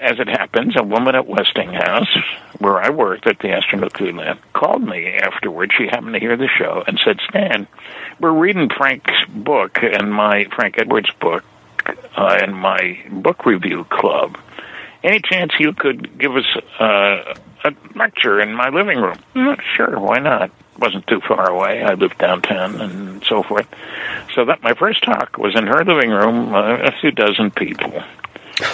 [0.00, 2.16] as it happens, a woman at Westinghouse,
[2.58, 5.72] where I worked at the Astronuclear Lab, called me afterwards.
[5.76, 7.66] She happened to hear the show and said, "Stan,
[8.20, 11.42] we're reading Frank's book and my Frank Edwards book
[12.16, 14.38] uh, in my book review club.
[15.02, 16.46] Any chance you could give us
[16.80, 20.50] uh, a lecture in my living room?" "Mm, sure, why not?
[20.78, 21.82] wasn't too far away.
[21.82, 23.66] I lived downtown and so forth.
[24.34, 28.02] So that my first talk was in her living room, uh, a few dozen people.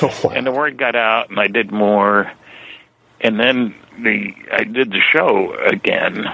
[0.03, 0.31] Oh, wow.
[0.35, 2.31] And the word got out, and I did more.
[3.23, 6.27] And then the I did the show again,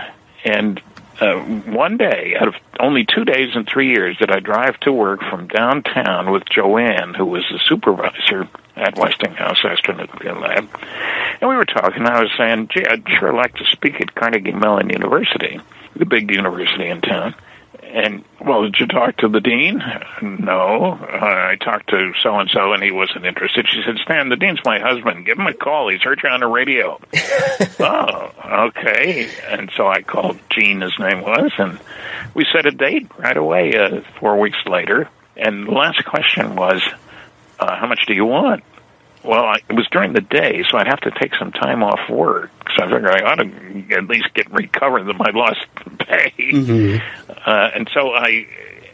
[0.45, 0.83] and
[1.21, 4.93] uh, one day out of only two days in three years did I drive to
[4.93, 10.69] work from downtown with Joanne, who was the supervisor at Westinghouse Astronuclear Lab,
[11.41, 11.99] and we were talking.
[11.99, 15.61] And I was saying, "Gee, I'd sure like to speak at Carnegie Mellon University,
[15.95, 17.35] the big university in town."
[17.97, 19.83] And well, did you talk to the dean?
[20.21, 23.67] No, uh, I talked to so and so, and he wasn't interested.
[23.71, 25.25] She said, "Stan, the dean's my husband.
[25.25, 25.89] Give him a call.
[25.89, 27.01] He's heard you on the radio."
[27.81, 29.31] oh, okay.
[29.49, 31.81] And so I called Gene, his name was, and
[32.35, 33.73] we set a date right away.
[33.73, 36.83] Uh, four weeks later, and the last question was,
[37.59, 38.63] uh, "How much do you want?"
[39.27, 42.09] Well, I, it was during the day, so I'd have to take some time off
[42.09, 42.51] work.
[42.77, 45.67] So I figured I ought to at least get recovered that my lost
[45.99, 46.33] pay.
[46.39, 47.31] Mm-hmm.
[47.31, 48.47] Uh, and so I,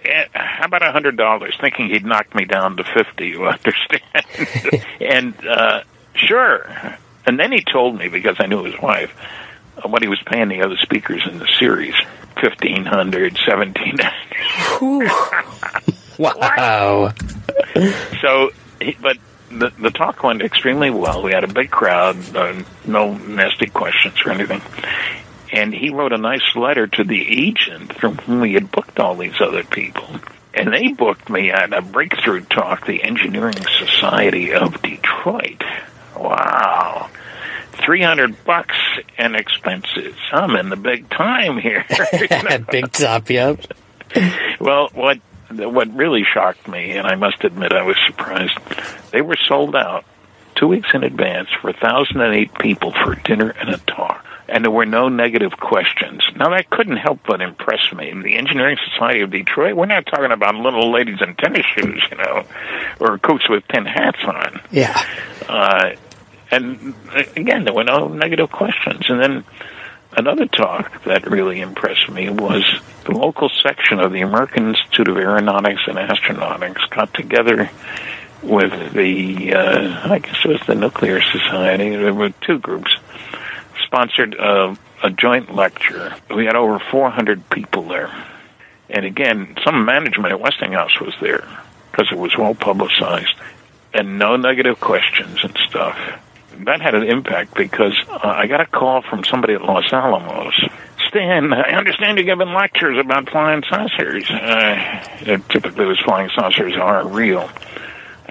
[0.05, 1.57] eh, how about a hundred dollars?
[1.61, 3.29] Thinking he'd knock me down to fifty.
[3.29, 4.85] You understand?
[5.01, 5.83] and uh,
[6.15, 6.99] sure.
[7.27, 9.15] And then he told me because I knew his wife
[9.77, 11.95] uh, what he was paying the other speakers in the series
[12.41, 15.11] fifteen hundred, seventeen hundred.
[16.19, 17.13] wow.
[18.21, 18.51] so,
[19.01, 19.19] but
[19.59, 21.23] the the talk went extremely well.
[21.23, 24.63] We had a big crowd, uh, no nasty questions or anything.
[25.53, 29.17] And he wrote a nice letter to the agent from whom he had booked all
[29.17, 30.09] these other people.
[30.55, 35.63] and they booked me at a breakthrough talk, the Engineering Society of Detroit.
[36.17, 37.09] Wow.
[37.85, 38.77] 300 bucks
[39.19, 40.15] and expenses.
[40.31, 41.85] I'm in the big time here.
[42.71, 43.61] big top, yep.
[44.61, 45.19] well, what
[45.59, 48.59] what really shocked me, and I must admit I was surprised,
[49.11, 50.05] they were sold out
[50.57, 54.25] two weeks in advance for 1,008 people for dinner and a talk.
[54.49, 56.23] And there were no negative questions.
[56.37, 58.13] Now, that couldn't help but impress me.
[58.23, 62.17] The Engineering Society of Detroit, we're not talking about little ladies in tennis shoes, you
[62.19, 62.45] know,
[63.01, 64.61] or cooks with tin hats on.
[64.71, 65.01] Yeah.
[65.49, 65.93] Uh,
[66.51, 66.95] and
[67.35, 69.07] again, there were no negative questions.
[69.09, 69.45] And then
[70.17, 72.65] another talk that really impressed me was
[73.05, 77.71] the local section of the American Institute of Aeronautics and Astronautics got together
[78.43, 81.91] with the, uh, I guess it was the Nuclear Society.
[81.91, 82.95] There were two groups
[83.85, 86.15] sponsored uh, a joint lecture.
[86.35, 88.11] We had over 400 people there.
[88.89, 91.47] And again, some management at Westinghouse was there
[91.91, 93.35] because it was well publicized
[93.95, 95.97] and no negative questions and stuff
[96.65, 100.55] that had an impact because uh, I got a call from somebody at Los Alamos.
[101.09, 104.31] Stan, I understand you're giving lectures about flying saucers.
[104.31, 107.51] Uh, typically, those flying saucers are real.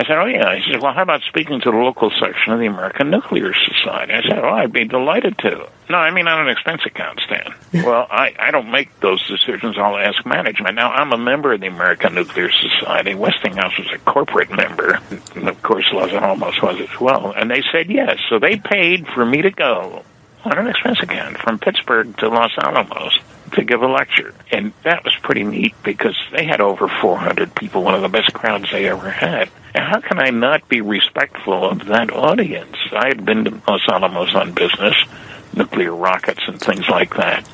[0.02, 0.56] I said, oh, yeah.
[0.56, 4.14] He said, well, how about speaking to the local section of the American Nuclear Society?
[4.14, 5.70] I said, oh, I'd be delighted to.
[5.92, 7.54] No, I mean on an expense account, Stan.
[7.86, 9.78] well, I, I don't make those decisions.
[9.78, 10.74] I'll ask management.
[10.74, 13.14] Now, I'm a member of the American Nuclear Society.
[13.14, 15.00] Westinghouse was a corporate member.
[15.36, 17.32] And of course, Los Alamos was as well.
[17.32, 18.18] And they said yes.
[18.28, 20.04] So they paid for me to go
[20.44, 23.16] on an expense account from Pittsburgh to Los Alamos
[23.54, 24.34] to give a lecture.
[24.52, 28.34] And that was pretty neat because they had over 400 people, one of the best
[28.34, 29.50] crowds they ever had.
[29.76, 32.76] How can I not be respectful of that audience?
[32.92, 34.96] I had been to Los Alamos on business,
[35.54, 37.48] nuclear rockets and things like that.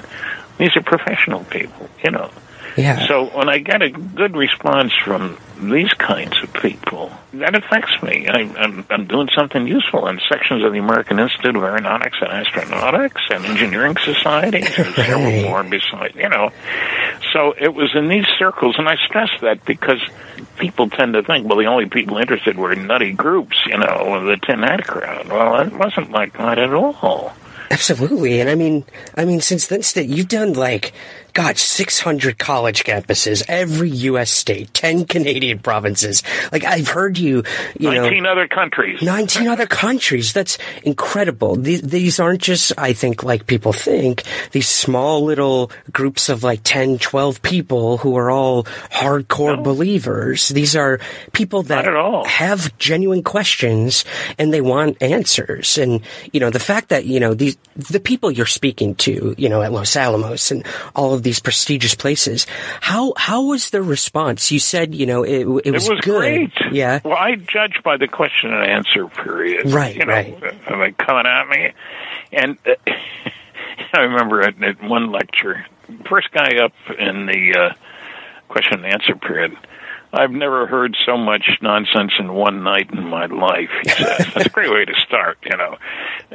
[0.57, 2.31] These are professional people, you know.
[2.77, 3.07] Yeah.
[3.07, 8.27] So when I get a good response from these kinds of people, that affects me.
[8.27, 12.29] I, I'm, I'm doing something useful in sections of the American Institute of Aeronautics and
[12.29, 16.51] Astronautics and Engineering Society, and several more besides, you know.
[17.33, 20.01] So it was in these circles, and I stress that because
[20.57, 24.37] people tend to think, well, the only people interested were nutty groups, you know, the
[24.37, 25.27] tin hat crowd.
[25.29, 27.33] Well, it wasn't like that at all.
[27.69, 30.93] Absolutely, and I mean, I mean, since then, you've done like
[31.37, 34.31] God, 600 college campuses, every U.S.
[34.31, 36.23] state, 10 Canadian provinces.
[36.51, 37.43] Like, I've heard you,
[37.77, 38.31] you 19 know.
[38.31, 39.03] other countries.
[39.03, 40.33] 19 other countries.
[40.33, 41.55] That's incredible.
[41.55, 46.61] These, these aren't just, I think, like people think, these small little groups of like
[46.63, 49.61] 10, 12 people who are all hardcore no.
[49.61, 50.49] believers.
[50.49, 50.99] These are
[51.33, 51.85] people that
[52.25, 54.05] have genuine questions
[54.39, 55.77] and they want answers.
[55.77, 56.01] And,
[56.33, 59.61] you know, the fact that, you know, these, the people you're speaking to, you know,
[59.61, 60.65] at Los Alamos and
[60.95, 62.47] all of these prestigious places.
[62.79, 64.49] How how was the response?
[64.49, 66.01] You said you know it, it, was, it was good.
[66.01, 66.53] Great.
[66.71, 67.01] Yeah.
[67.03, 69.69] Well, I judge by the question and answer period.
[69.69, 69.97] Right.
[69.97, 70.43] You know, right.
[70.67, 71.73] Are they coming at me?
[72.31, 72.75] And uh,
[73.93, 75.65] I remember at, at, one lecture,
[76.09, 77.73] first guy up in the uh,
[78.47, 79.57] question and answer period
[80.13, 84.27] I've never heard so much nonsense in one night in my life, he says.
[84.33, 85.77] That's a great way to start, you know.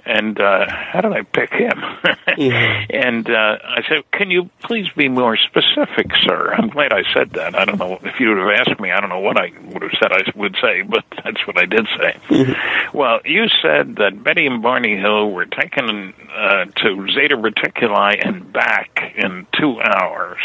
[0.04, 1.70] And uh, how did I pick him?
[2.28, 2.90] mm-hmm.
[2.90, 6.54] And uh, I said, Can you please be more specific, sir?
[6.54, 7.54] I'm glad I said that.
[7.54, 9.82] I don't know if you would have asked me, I don't know what I would
[9.82, 12.16] have said I would say, but that's what I did say.
[12.28, 12.96] Mm-hmm.
[12.96, 18.52] Well, you said that Betty and Barney Hill were taken uh, to Zeta Reticuli and
[18.52, 20.40] back in two hours.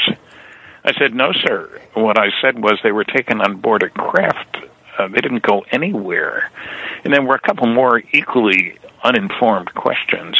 [0.87, 1.81] I said, no, sir.
[1.95, 4.55] What I said was they were taken on board a craft.
[4.97, 6.49] Uh, they didn't go anywhere.
[7.03, 10.39] And then were a couple more equally uninformed questions.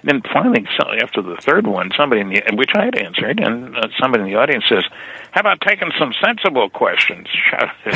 [0.00, 0.66] And then finally,
[1.02, 4.30] after the third one, somebody in the, which I had answered, and uh, somebody in
[4.30, 4.84] the audience says,
[5.32, 7.28] "How about taking some sensible questions?"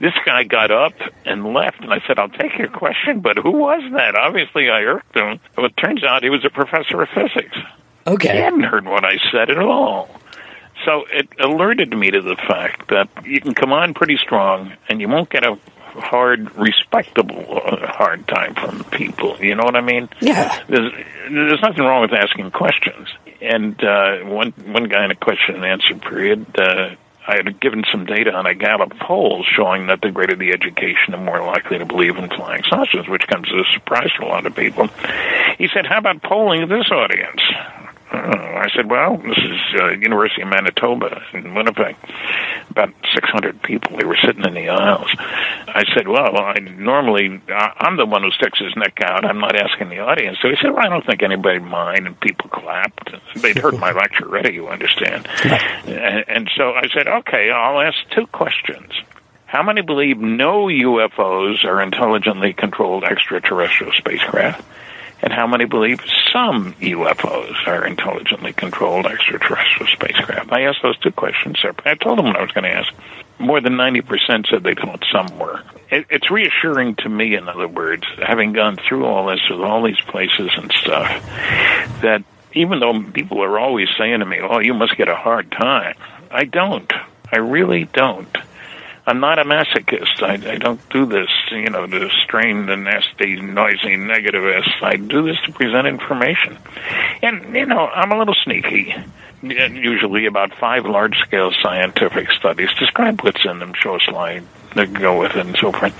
[0.00, 3.52] this guy got up and left, and I said, "I'll take your question, but who
[3.52, 5.38] was that?" Obviously, I irked him.
[5.56, 7.56] Well, it turns out he was a professor of physics.
[8.08, 8.32] Okay.
[8.32, 10.08] He hadn't heard what I said at all.
[10.84, 15.00] So it alerted me to the fact that you can come on pretty strong and
[15.00, 15.58] you won't get a
[16.00, 19.36] hard, respectable uh, hard time from people.
[19.40, 20.08] You know what I mean?
[20.20, 20.62] Yeah.
[20.68, 20.92] There's
[21.30, 23.08] there's nothing wrong with asking questions.
[23.40, 26.94] And uh, one one guy in a question and answer period, uh,
[27.26, 31.10] I had given some data on a Gallup poll showing that the greater the education,
[31.10, 34.28] the more likely to believe in flying saucers, which comes as a surprise to a
[34.28, 34.88] lot of people.
[35.58, 37.42] He said, "How about polling this audience?"
[38.10, 41.96] Uh, I said, well, this is uh, University of Manitoba in Winnipeg.
[42.70, 43.96] About 600 people.
[43.98, 45.10] They were sitting in the aisles.
[45.18, 49.24] I I said, well, I normally I'm the one who sticks his neck out.
[49.24, 50.38] I'm not asking the audience.
[50.42, 53.12] So he said, well, I don't think anybody mind, and people clapped.
[53.36, 55.28] They'd heard my lecture already, you understand.
[55.86, 58.92] And, and so I said, okay, I'll ask two questions.
[59.46, 64.64] How many believe no UFOs are intelligently controlled extraterrestrial spacecraft?
[65.20, 66.00] And how many believe
[66.32, 70.52] some UFOs are intelligently controlled extraterrestrial spacecraft?
[70.52, 71.90] I asked those two questions separately.
[71.90, 72.92] I told them what I was going to ask.
[73.38, 75.62] More than 90% said they thought some were.
[75.90, 79.82] It, it's reassuring to me, in other words, having gone through all this with all
[79.82, 81.08] these places and stuff,
[82.02, 82.22] that
[82.52, 85.94] even though people are always saying to me, oh, you must get a hard time,
[86.30, 86.92] I don't.
[87.32, 88.36] I really don't.
[89.08, 90.22] I'm not a masochist.
[90.22, 94.82] I, I don't do this, you know, to strain the nasty, noisy negativists.
[94.82, 96.58] I do this to present information.
[97.22, 98.94] And, you know, I'm a little sneaky.
[99.40, 104.44] Usually about five large-scale scientific studies describe what's in them, show a slide,
[104.74, 105.94] go with it, and so forth.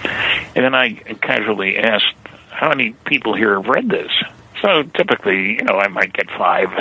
[0.54, 2.04] And then I casually ask,
[2.50, 4.12] how many people here have read this?
[4.60, 6.68] So typically, you know, I might get five.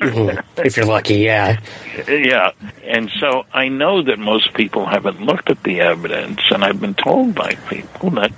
[0.58, 1.60] if you're lucky, yeah.
[2.08, 2.52] Yeah.
[2.82, 6.94] And so I know that most people haven't looked at the evidence, and I've been
[6.94, 8.32] told by people that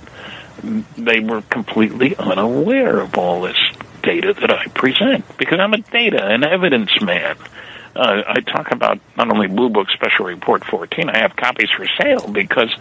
[0.97, 3.57] they were completely unaware of all this
[4.03, 7.35] data that I present because I'm a data and evidence man
[7.99, 11.85] uh, I talk about not only Blue Book Special Report 14, I have copies for
[12.01, 12.73] sale because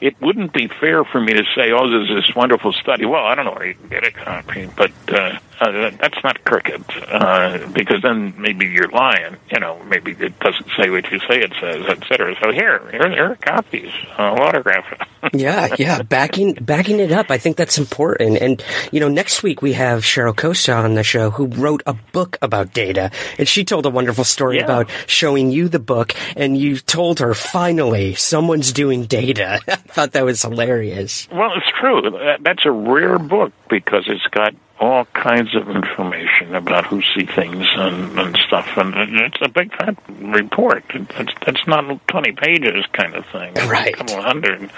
[0.00, 3.04] it wouldn't be fair for me to say, oh, there's this wonderful study.
[3.04, 6.42] Well, I don't know where you can get a copy, but uh, uh, that's not
[6.44, 9.36] crooked uh, because then maybe you're lying.
[9.52, 12.34] You know, maybe it doesn't say what you say it says, et cetera.
[12.42, 13.92] So here, here, here are copies.
[14.16, 15.00] I'll autograph it.
[15.34, 17.30] yeah, yeah, backing backing it up.
[17.30, 18.38] I think that's important.
[18.38, 21.92] And you know, next week we have Cheryl Costa on the show who wrote a
[21.92, 24.64] book about data, and she told a wonderful story yeah.
[24.64, 29.60] about showing you the book, and you told her finally someone's doing data.
[29.68, 31.28] I thought that was hilarious.
[31.30, 32.36] Well, it's true.
[32.40, 37.66] That's a rare book because it's got all kinds of information about who see things
[37.74, 40.84] and, and stuff, and it's a big fat report.
[40.94, 43.92] It's, it's not twenty pages kind of thing, right?
[43.94, 44.70] A couple hundred,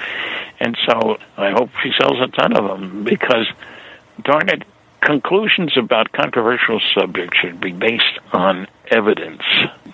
[0.59, 3.47] and so I hope she sells a ton of them because,
[4.25, 4.65] darn it,
[5.03, 9.43] conclusions about controversial subjects should be based on evidence,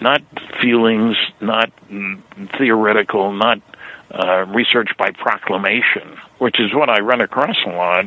[0.00, 0.22] not
[0.60, 1.72] feelings, not
[2.56, 3.60] theoretical, not
[4.12, 8.06] uh, research by proclamation, which is what I run across a lot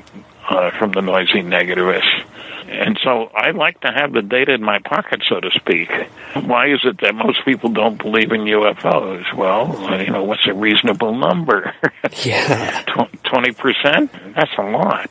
[0.50, 2.26] uh, from the noisy negativists.
[2.68, 5.92] And so I like to have the data in my pocket, so to speak.
[6.34, 9.34] Why is it that most people don't believe in UFOs?
[9.36, 11.74] Well, you know, what's a reasonable number?
[12.26, 12.84] Yeah.
[12.84, 14.36] 20%?
[14.36, 15.10] That's a lot.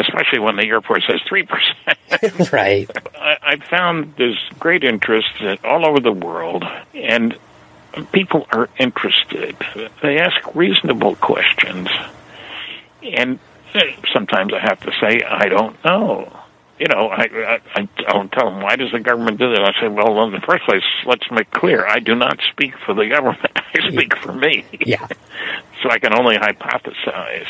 [0.00, 2.52] Especially when the airport says 3%.
[2.52, 2.90] right.
[3.14, 5.28] I, I found there's great interest
[5.62, 6.64] all over the world,
[6.94, 7.36] and
[8.12, 9.56] people are interested.
[10.02, 11.88] They ask reasonable questions.
[13.02, 13.38] And
[13.74, 16.36] eh, sometimes I have to say, I don't know.
[16.78, 19.60] You know, I, I, I don't tell them, why does the government do that?
[19.60, 22.94] I say, well, in the first place, let's make clear, I do not speak for
[22.94, 23.50] the government.
[23.56, 24.64] I speak for me.
[24.80, 25.06] Yeah.
[25.82, 27.48] so I can only hypothesize.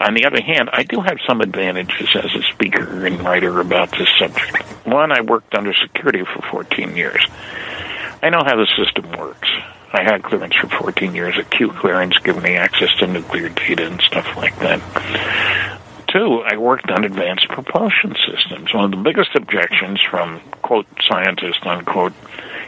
[0.00, 3.90] On the other hand, I do have some advantages as a speaker and writer about
[3.90, 4.62] this subject.
[4.86, 7.22] One, I worked under security for 14 years.
[8.22, 9.48] I know how the system works.
[9.92, 13.86] I had clearance for 14 years, a Q clearance, giving me access to nuclear data
[13.86, 14.80] and stuff like that.
[16.08, 18.72] Two, I worked on advanced propulsion systems.
[18.72, 22.14] One of the biggest objections from, quote, scientists, unquote,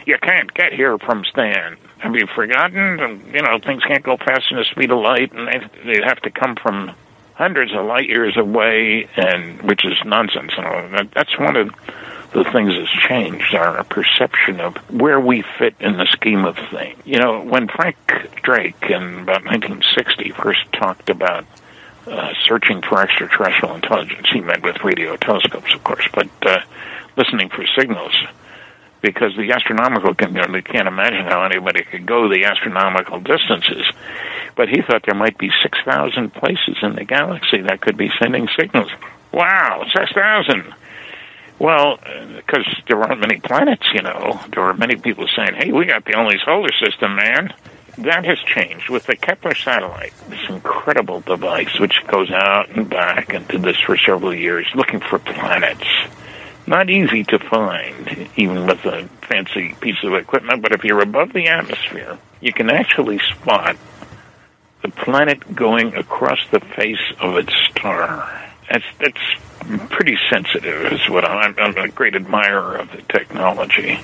[0.05, 1.77] you can't get here from Stan.
[1.97, 3.23] Have you forgotten?
[3.33, 6.21] You know, things can't go faster than the speed of light, and they, they have
[6.21, 6.93] to come from
[7.35, 10.53] hundreds of light years away, and which is nonsense.
[10.55, 11.69] That, that's one of
[12.33, 16.97] the things that's changed our perception of where we fit in the scheme of things.
[17.05, 17.95] You know, when Frank
[18.41, 21.45] Drake in about 1960 first talked about
[22.07, 26.59] uh, searching for extraterrestrial intelligence, he meant with radio telescopes, of course, but uh,
[27.15, 28.13] listening for signals.
[29.03, 33.85] Because the astronomical community can't imagine how anybody could go the astronomical distances.
[34.55, 38.47] But he thought there might be 6,000 places in the galaxy that could be sending
[38.57, 38.89] signals.
[39.31, 40.73] Wow, 6,000!
[41.59, 41.99] Well,
[42.35, 44.39] because there aren't many planets, you know.
[44.53, 47.53] There are many people saying, hey, we got the only solar system, man.
[47.99, 53.33] That has changed with the Kepler satellite, this incredible device which goes out and back
[53.33, 55.87] and did this for several years looking for planets.
[56.65, 61.33] Not easy to find, even with a fancy piece of equipment, but if you're above
[61.33, 63.75] the atmosphere, you can actually spot
[64.81, 68.51] the planet going across the face of its star.
[68.69, 71.55] That's that's pretty sensitive, is what I'm.
[71.57, 73.99] I'm a great admirer of the technology,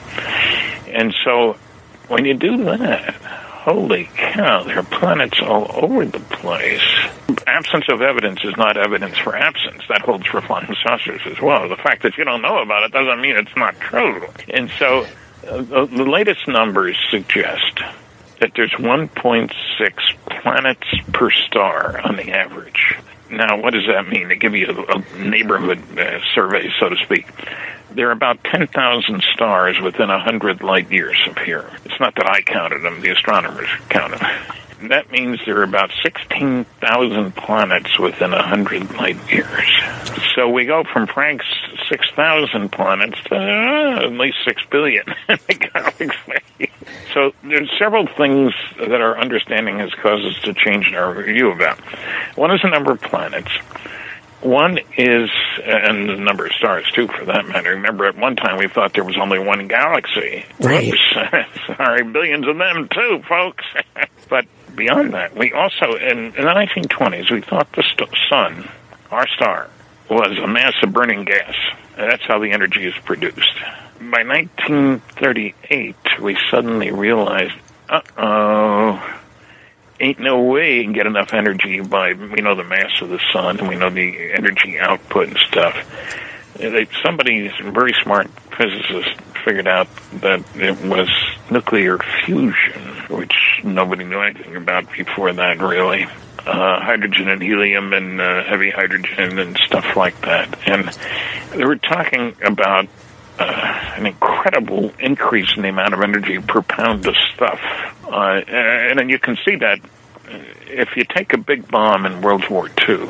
[0.87, 1.57] and so
[2.07, 6.81] when you do that, holy cow, there are planets all over the place.
[7.47, 9.83] Absence of evidence is not evidence for absence.
[9.89, 11.67] That holds for flying saucers as well.
[11.69, 14.27] The fact that you don't know about it doesn't mean it's not true.
[14.49, 15.05] And so
[15.47, 17.79] uh, the, the latest numbers suggest
[18.39, 19.51] that there's 1.6
[20.41, 22.97] planets per star on the average.
[23.29, 24.29] Now, what does that mean?
[24.29, 27.27] To give you a, a neighborhood uh, survey, so to speak,
[27.91, 31.69] there are about 10,000 stars within 100 light years of here.
[31.85, 34.41] It's not that I counted them, the astronomers counted them.
[34.83, 39.69] That means there are about 16,000 planets within 100 light years.
[40.35, 41.45] So we go from Frank's
[41.89, 46.71] 6,000 planets to uh, at least 6 billion in the galaxy.
[47.13, 51.51] So there's several things that our understanding has caused us to change in our view
[51.51, 51.79] about.
[52.37, 53.51] One is the number of planets.
[54.41, 55.29] One is,
[55.65, 57.71] and the number of stars too, for that matter.
[57.71, 60.45] Remember, at one time we thought there was only one galaxy.
[60.61, 60.93] Right.
[61.67, 63.65] Sorry, billions of them too, folks.
[64.29, 68.69] but beyond that, we also, in, the 1920s, we thought the st- sun,
[69.11, 69.69] our star,
[70.09, 71.53] was a mass of burning gas.
[71.95, 73.53] That's how the energy is produced.
[73.99, 77.53] By 1938, we suddenly realized,
[77.89, 79.19] uh oh,
[79.99, 83.19] ain't no way you can get enough energy by, we know the mass of the
[83.33, 85.75] sun, and we know the energy output and stuff.
[87.03, 89.09] Somebody, some very smart physicist,
[89.43, 89.87] figured out
[90.21, 91.09] that it was
[91.49, 96.05] nuclear fusion, which nobody knew anything about before that, really.
[96.39, 100.57] Uh, hydrogen and helium and uh, heavy hydrogen and stuff like that.
[100.67, 100.89] And
[101.51, 102.87] they were talking about
[103.37, 107.59] uh, an incredible increase in the amount of energy per pound of stuff.
[108.05, 109.79] Uh, and then you can see that
[110.67, 113.09] if you take a big bomb in World War II,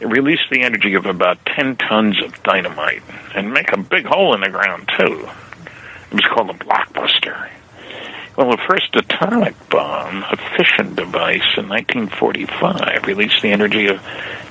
[0.00, 3.02] it released the energy of about 10 tons of dynamite
[3.34, 5.28] and make a big hole in the ground, too.
[6.10, 7.48] It was called a blockbuster.
[8.36, 14.00] Well, the first atomic bomb, a fission device in 1945, released the energy of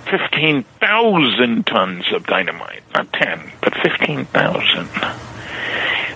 [0.09, 2.83] 15,000 tons of dynamite.
[2.93, 4.87] Not 10, but 15,000.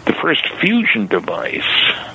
[0.05, 1.63] The first fusion device,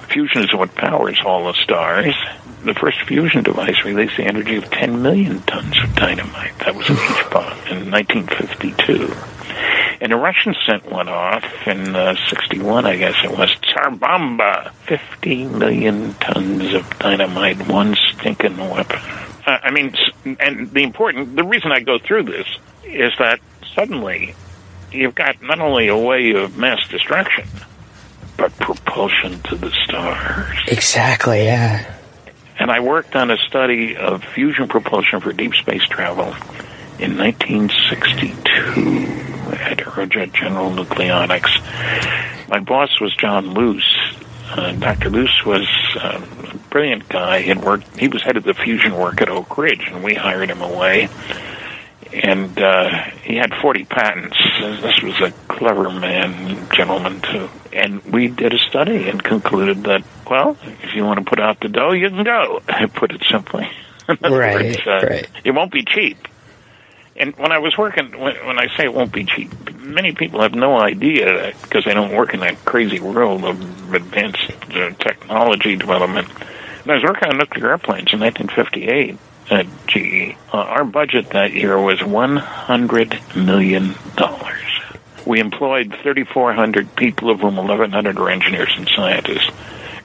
[0.09, 2.15] fusion is what powers all the stars.
[2.63, 6.57] The first fusion device released the energy of 10 million tons of dynamite.
[6.61, 9.40] That was a huge bomb in 1952.
[10.01, 14.73] And the Russians sent one off in uh, 61, I guess it was, Tsar Bomba.
[14.87, 18.99] 50 million tons of dynamite, one stinking weapon.
[19.47, 19.95] Uh, I mean,
[20.39, 22.47] and the important, the reason I go through this
[22.85, 23.41] is that
[23.75, 24.35] suddenly
[24.91, 27.47] you've got not only a way of mass destruction,
[28.37, 30.59] but propulsion to the stars.
[30.67, 31.95] Exactly, yeah.
[32.59, 36.35] And I worked on a study of fusion propulsion for deep space travel
[37.01, 41.59] in 1962 at Aerojet General Nucleonics.
[42.49, 43.97] My boss was John Luce.
[44.51, 45.09] Uh, Dr.
[45.09, 45.67] Luce was
[45.97, 46.21] uh,
[46.53, 47.41] a brilliant guy.
[47.41, 47.99] He had worked.
[47.99, 51.09] He was head of the fusion work at Oak Ridge, and we hired him away.
[52.13, 52.91] And uh,
[53.23, 54.37] he had 40 patents.
[54.61, 57.49] This was a clever man, gentleman too.
[57.73, 61.61] And we did a study and concluded that, well, if you want to put out
[61.61, 62.61] the dough, you can go.
[62.69, 63.71] I put it simply.
[64.21, 65.29] right, words, uh, right.
[65.45, 66.27] It won't be cheap.
[67.21, 70.41] And when I was working, when, when I say it won't be cheap, many people
[70.41, 75.77] have no idea because they don't work in that crazy world of advanced uh, technology
[75.77, 76.29] development.
[76.83, 79.19] And I was working on nuclear airplanes in 1958
[79.51, 80.35] at GE.
[80.51, 83.95] Uh, our budget that year was $100 million.
[85.27, 89.51] We employed 3,400 people, of whom 1,100 were engineers and scientists.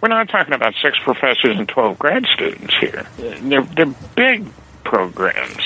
[0.01, 3.07] We're not talking about six professors and 12 grad students here.
[3.17, 4.47] They're, they're big
[4.83, 5.63] programs.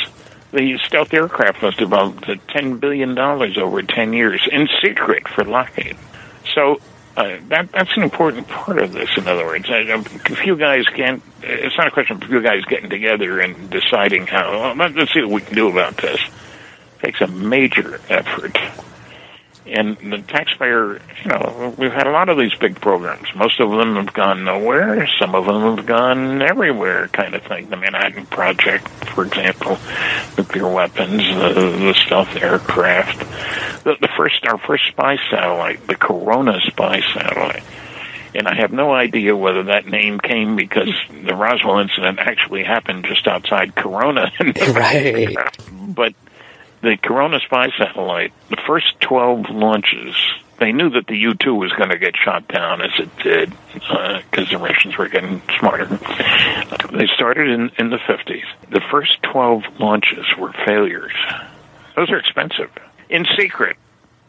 [0.52, 5.96] The stealth aircraft was developed at $10 billion over 10 years in secret for Lockheed.
[6.56, 6.82] So
[7.20, 9.10] uh, that that's an important part of this.
[9.18, 10.02] In other words, a
[10.36, 11.22] few guys can't.
[11.42, 14.74] It's not a question of a few guys getting together and deciding how.
[14.76, 16.20] Well, let's see what we can do about this.
[16.20, 18.58] It takes a major effort,
[19.72, 21.02] and the taxpayer.
[21.24, 23.28] You know, we've had a lot of these big programs.
[23.36, 25.08] Most of them have gone nowhere.
[25.20, 27.70] Some of them have gone everywhere, kind of thing.
[27.70, 29.78] The Manhattan Project, for example,
[30.38, 33.26] nuclear weapons, the, the stealth aircraft
[33.84, 37.64] the, the first our first spy satellite, the Corona spy satellite.
[38.36, 43.06] And I have no idea whether that name came because the Roswell incident actually happened
[43.06, 44.32] just outside Corona.
[44.70, 45.36] right.
[45.72, 46.14] But
[46.82, 50.16] the Corona spy satellite, the first 12 launches,
[50.60, 53.54] they knew that the U 2 was going to get shot down as it did
[53.74, 55.86] because uh, the Russians were getting smarter.
[55.86, 58.44] They started in, in the 50s.
[58.70, 61.14] The first 12 launches were failures.
[61.96, 62.72] Those are expensive
[63.10, 63.78] in secret.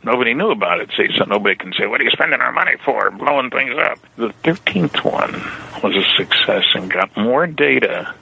[0.02, 2.76] Nobody knew about it, see, so nobody can say, What are you spending our money
[2.84, 3.10] for?
[3.10, 3.98] Blowing things up.
[4.16, 5.32] The 13th one
[5.82, 8.14] was a success and got more data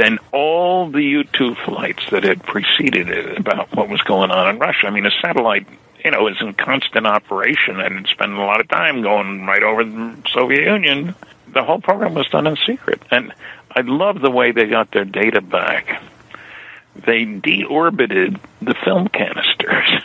[0.00, 4.48] than all the U 2 flights that had preceded it about what was going on
[4.48, 4.86] in Russia.
[4.86, 5.66] I mean, a satellite,
[6.02, 9.84] you know, is in constant operation and spent a lot of time going right over
[9.84, 11.14] the Soviet Union.
[11.48, 13.02] The whole program was done in secret.
[13.10, 13.32] And
[13.70, 16.02] I love the way they got their data back.
[16.94, 20.02] They deorbited the film canisters,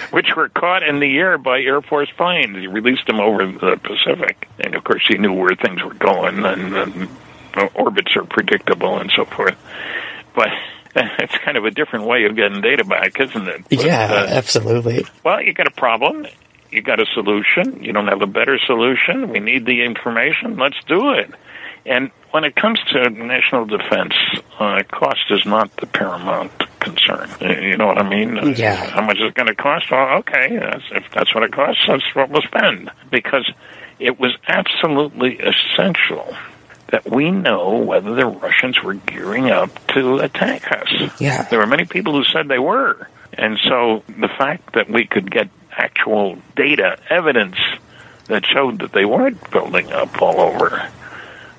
[0.10, 2.56] which were caught in the air by Air Force planes.
[2.56, 4.48] He released them over the Pacific.
[4.58, 7.08] And of course, he knew where things were going, and, and
[7.74, 9.56] orbits are predictable and so forth.
[10.34, 10.48] But
[10.96, 13.64] it's kind of a different way of getting data back, isn't it?
[13.68, 15.06] But, yeah, uh, absolutely.
[15.24, 16.26] Well, you got a problem.
[16.70, 17.82] You got a solution.
[17.82, 19.28] You don't have a better solution.
[19.28, 20.56] We need the information.
[20.56, 21.30] Let's do it.
[21.84, 24.14] And when it comes to national defense,
[24.58, 27.28] uh, cost is not the paramount concern.
[27.40, 28.54] You know what I mean?
[28.56, 28.76] Yeah.
[28.76, 29.90] How much is it going to cost?
[29.90, 32.90] Well, okay, that's, if that's what it costs, that's what we'll spend.
[33.10, 33.50] Because
[33.98, 36.34] it was absolutely essential
[36.92, 41.20] that we know whether the Russians were gearing up to attack us.
[41.20, 41.42] Yeah.
[41.42, 43.08] There were many people who said they were.
[43.32, 47.56] And so the fact that we could get actual data, evidence
[48.26, 50.88] that showed that they weren't building up all over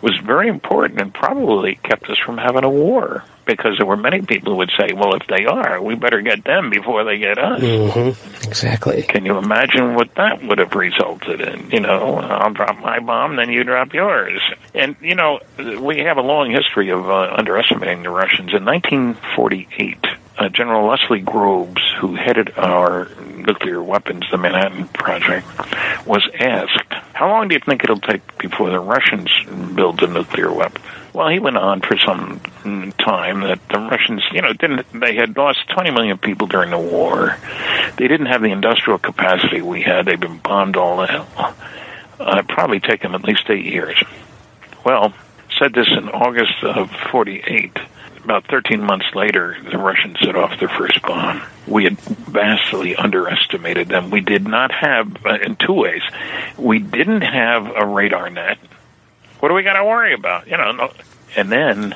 [0.04, 4.22] was very important and probably kept us from having a war because there were many
[4.22, 7.38] people who would say, well, if they are, we better get them before they get
[7.38, 7.62] us.
[7.62, 8.48] Mm-hmm.
[8.48, 9.04] Exactly.
[9.04, 11.72] Can you imagine what that would have resulted in?
[11.72, 14.42] You know, I'll drop my bomb, then you drop yours.
[14.74, 18.54] And, you know, we have a long history of uh, underestimating the Russians.
[18.54, 20.06] In 1948,
[20.38, 25.48] uh, General Leslie Groves, who headed our nuclear weapons, the Manhattan Project,
[26.06, 29.32] was asked, How long do you think it'll take before the Russians
[29.76, 30.82] build a nuclear weapon?
[31.14, 32.40] Well, he went on for some
[32.98, 36.80] time that the Russians, you know, didn't they had lost 20 million people during the
[36.80, 37.38] war.
[37.98, 40.08] They didn't have the industrial capacity we had.
[40.08, 41.28] They'd been bombed all hell.
[42.20, 44.02] Uh, it probably take them at least eight years.
[44.84, 45.14] Well,
[45.60, 47.78] said this in August of 48
[48.24, 51.42] about 13 months later, the Russians set off their first bomb.
[51.68, 54.10] We had vastly underestimated them.
[54.10, 56.02] We did not have, uh, in two ways,
[56.58, 58.58] we didn't have a radar net.
[59.40, 60.48] What do we got to worry about?
[60.48, 60.92] You know, no.
[61.36, 61.96] and then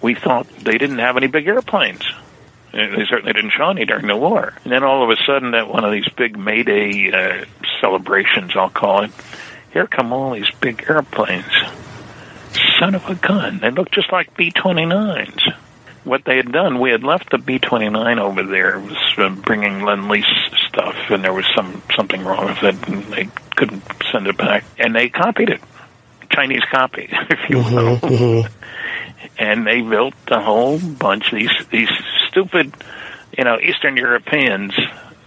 [0.00, 2.02] we thought they didn't have any big airplanes.
[2.72, 4.54] They certainly didn't show any during the war.
[4.62, 7.44] And then all of a sudden, at one of these big May Day uh,
[7.80, 9.10] celebrations, I'll call it,
[9.72, 11.52] here come all these big airplanes
[12.78, 13.58] son of a gun.
[13.60, 15.40] They looked just like B 29s.
[16.04, 18.78] What they had done, we had left the B 29 over there.
[18.78, 20.24] Was uh, bringing Lend Lease
[20.68, 24.64] stuff, and there was some something wrong with it, and they couldn't send it back.
[24.78, 25.60] And they copied it.
[26.30, 27.96] Chinese copy, if you will.
[27.98, 28.54] Mm-hmm, mm-hmm.
[29.38, 31.90] And they built a whole bunch of these, these
[32.28, 32.72] stupid,
[33.36, 34.74] you know, Eastern Europeans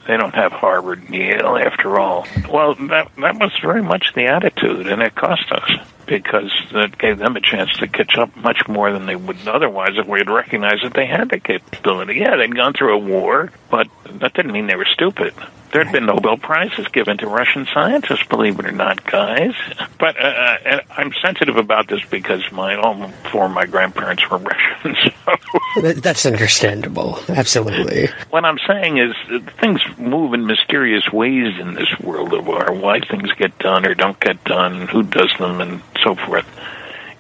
[0.07, 2.26] they don't have Harvard and Yale after all.
[2.52, 5.69] Well, that that was very much the attitude, and it cost us
[6.05, 9.91] because that gave them a chance to catch up much more than they would otherwise
[9.97, 12.15] if we had recognized that they had the capability.
[12.19, 15.33] Yeah, they'd gone through a war, but that didn't mean they were stupid.
[15.72, 19.53] There had been Nobel Prizes given to Russian scientists, believe it or not, guys.
[19.98, 24.38] But uh, uh I'm sensitive about this because my all four of my grandparents were
[24.84, 24.98] Russians.
[25.26, 25.91] So.
[25.93, 27.19] That's understandable.
[27.30, 28.10] Absolutely.
[28.31, 29.15] What I'm saying is
[29.60, 33.93] things move in mysterious ways in this world of our why things get done or
[33.93, 36.48] don't get done, who does them, and so forth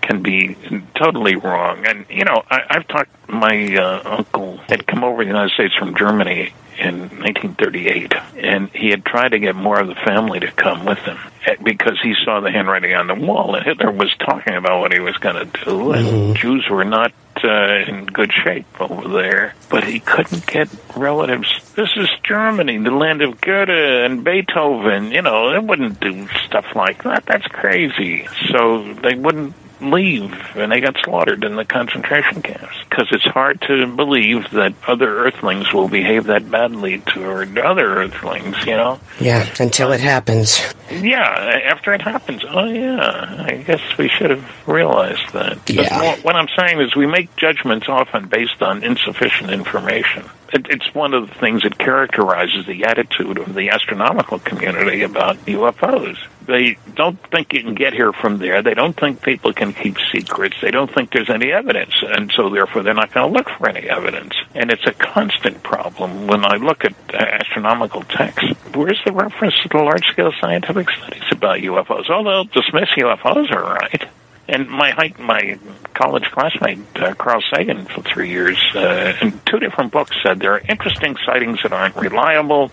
[0.01, 0.57] can be
[0.95, 1.85] totally wrong.
[1.85, 3.11] And you know, I, I've talked.
[3.29, 8.69] My uh, uncle had come over to the United States from Germany in 1938, and
[8.69, 11.99] he had tried to get more of the family to come with him eh, because
[12.01, 15.15] he saw the handwriting on the wall, and Hitler was talking about what he was
[15.17, 16.33] going to do, and mm-hmm.
[16.33, 17.13] Jews were not
[17.43, 21.47] uh, in good shape over there, but he couldn't get relatives.
[21.73, 25.11] This is Germany, the land of Goethe and Beethoven.
[25.11, 27.25] You know, they wouldn't do stuff like that.
[27.25, 28.27] That's crazy.
[28.51, 33.61] So they wouldn't leave and they got slaughtered in the concentration camps because it's hard
[33.61, 38.99] to believe that other earthlings will behave that badly toward other earthlings you know?
[39.19, 40.61] Yeah until it happens.
[40.91, 42.43] Yeah after it happens.
[42.47, 43.45] Oh yeah.
[43.47, 45.69] I guess we should have realized that.
[45.69, 46.15] Yeah.
[46.21, 51.13] what i'm saying is we make judgments often based on insufficient information it, it's one
[51.13, 56.17] of the things that characterizes the attitude of the astronomical community about UFOs.
[56.45, 58.61] They don't think you can get here from there.
[58.61, 60.57] They don't think people can keep secrets.
[60.61, 63.69] They don't think there's any evidence, and so therefore they're not going to look for
[63.69, 64.33] any evidence.
[64.55, 68.53] And it's a constant problem when I look at uh, astronomical texts.
[68.73, 72.09] Where's the reference to the large-scale scientific studies about UFOs?
[72.09, 74.09] Although they'll dismiss UFOs, all right.
[74.47, 75.59] And my my
[75.93, 80.53] college classmate uh, Carl Sagan for three years uh, in two different books said there
[80.53, 82.71] are interesting sightings that aren't reliable.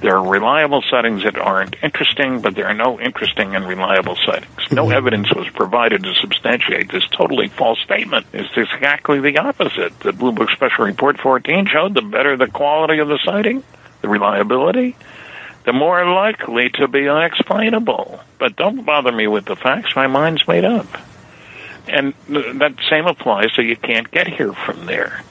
[0.00, 4.70] There are reliable sightings that aren't interesting, but there are no interesting and reliable sightings.
[4.70, 8.26] No evidence was provided to substantiate this totally false statement.
[8.32, 9.98] It's exactly the opposite.
[10.00, 13.64] The Blue Book Special Report 14 showed the better the quality of the sighting,
[14.02, 14.94] the reliability,
[15.68, 18.18] the more likely to be unexplainable.
[18.38, 19.94] But don't bother me with the facts.
[19.94, 20.86] My mind's made up.
[21.86, 25.22] And that same applies, so you can't get here from there.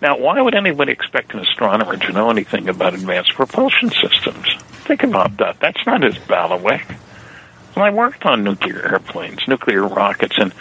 [0.00, 4.54] Now, why would anybody expect an astronomer to know anything about advanced propulsion systems?
[4.86, 5.60] Think about that.
[5.60, 6.86] That's not his bailiwick.
[7.76, 10.54] Well, I worked on nuclear airplanes, nuclear rockets, and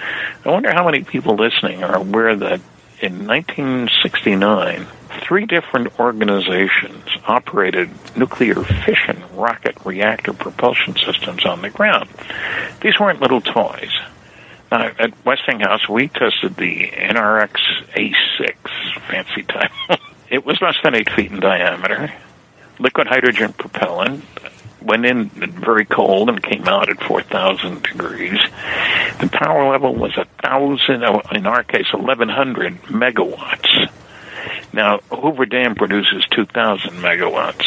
[0.43, 2.59] I wonder how many people listening are aware that
[2.99, 4.85] in 1969,
[5.21, 12.09] three different organizations operated nuclear fission rocket reactor propulsion systems on the ground.
[12.81, 13.91] These weren't little toys.
[14.71, 17.53] Uh, at Westinghouse, we tested the NRX
[17.95, 18.55] A6,
[19.07, 19.97] fancy title.
[20.29, 22.11] it was less than eight feet in diameter.
[22.79, 24.23] Liquid hydrogen propellant
[24.81, 28.39] went in very cold and came out at 4,000 degrees.
[29.21, 31.03] The power level was a thousand,
[31.33, 33.91] in our case, 1,100 megawatts.
[34.73, 37.65] Now, Hoover Dam produces 2,000 megawatts.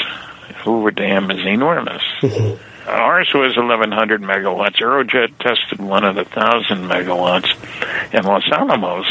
[0.65, 2.03] Hoover Dam is enormous.
[2.21, 2.89] Mm-hmm.
[2.89, 4.77] Ours was 1,100 megawatts.
[4.77, 7.53] Aerojet tested one of at 1,000 megawatts.
[8.13, 9.07] And Los Alamos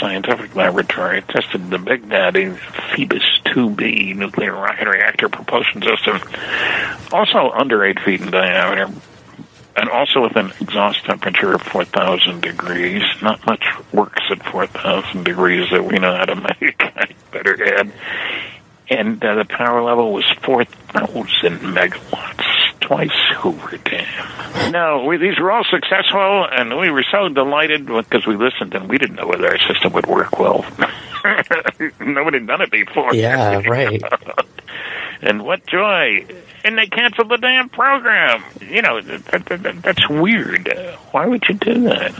[0.00, 2.50] Scientific Laboratory tested the Big Daddy
[2.94, 6.20] Phoebus 2B nuclear rocket reactor propulsion system,
[7.12, 8.92] also under 8 feet in diameter,
[9.76, 13.02] and also with an exhaust temperature of 4,000 degrees.
[13.22, 16.80] Not much works at 4,000 degrees that we know how to make.
[16.80, 17.92] I better add.
[18.88, 24.72] And uh, the power level was 4,000 megawatts, twice Hoover Dam.
[24.72, 28.88] No, we, these were all successful, and we were so delighted because we listened and
[28.88, 30.64] we didn't know whether our system would work well.
[32.00, 33.14] Nobody had done it before.
[33.14, 34.00] Yeah, right.
[35.22, 36.26] and what joy!
[36.64, 38.42] And they canceled the damn program.
[38.60, 40.68] You know, that, that, that, that's weird.
[41.12, 42.12] Why would you do that?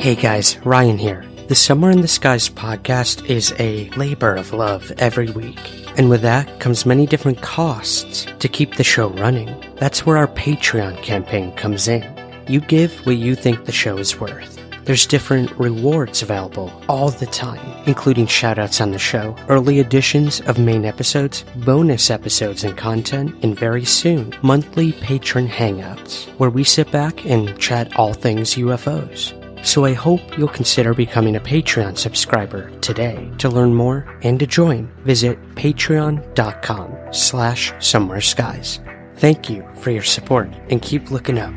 [0.00, 1.24] Hey guys, Ryan here.
[1.48, 5.60] The Somewhere in the Skies podcast is a labor of love every week.
[5.98, 9.54] And with that comes many different costs to keep the show running.
[9.76, 12.02] That's where our Patreon campaign comes in.
[12.48, 14.61] You give what you think the show is worth.
[14.84, 20.58] There's different rewards available all the time, including shoutouts on the show, early editions of
[20.58, 26.90] main episodes, bonus episodes and content, and very soon, monthly patron hangouts, where we sit
[26.90, 29.38] back and chat all things UFOs.
[29.64, 33.30] So I hope you'll consider becoming a Patreon subscriber today.
[33.38, 38.80] To learn more and to join, visit patreon.com slash somewhere skies.
[39.16, 41.56] Thank you for your support and keep looking up.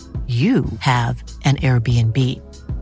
[0.27, 2.17] you have an Airbnb.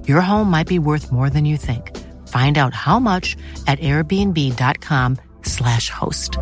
[0.08, 1.98] Your home might be worth more than you think.
[2.28, 3.36] Find out how much
[3.66, 6.38] at airbnb.com/slash host.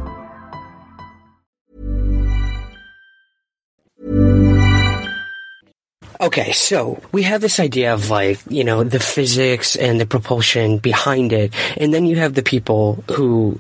[6.19, 10.79] Okay, so we have this idea of like, you know, the physics and the propulsion
[10.79, 13.59] behind it, and then you have the people who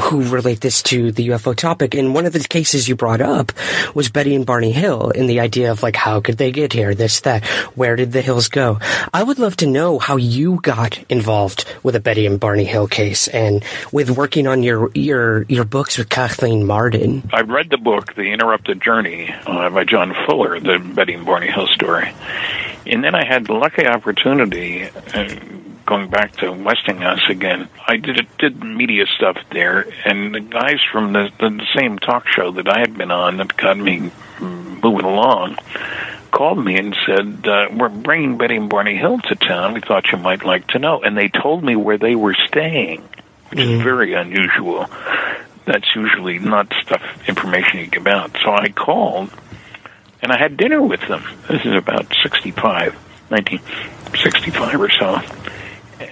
[0.00, 1.94] who relate this to the UFO topic.
[1.94, 3.52] And one of the cases you brought up
[3.94, 6.94] was Betty and Barney Hill and the idea of like, how could they get here?
[6.94, 7.44] This, that.
[7.74, 8.78] Where did the Hills go?
[9.12, 12.88] I would love to know how you got involved with the Betty and Barney Hill
[12.88, 17.28] case and with working on your, your, your books with Kathleen Marden.
[17.32, 21.50] I read the book, The Interrupted Journey, uh, by John Fuller, the Betty and Barney
[21.50, 22.12] Hill story.
[22.86, 25.34] And then I had the lucky opportunity, uh,
[25.88, 31.14] going back to Westinghouse again, I did did media stuff there, and the guys from
[31.14, 35.56] the, the same talk show that I had been on that got me moving along
[36.30, 39.72] called me and said, uh, "We're bringing Betty and Barney Hill to town.
[39.72, 43.08] We thought you might like to know." And they told me where they were staying,
[43.48, 44.86] which is very unusual.
[45.64, 48.36] That's usually not stuff information you give out.
[48.44, 49.30] So I called,
[50.20, 51.24] and I had dinner with them.
[51.48, 52.94] This is about 65,
[53.30, 55.22] 1965 or so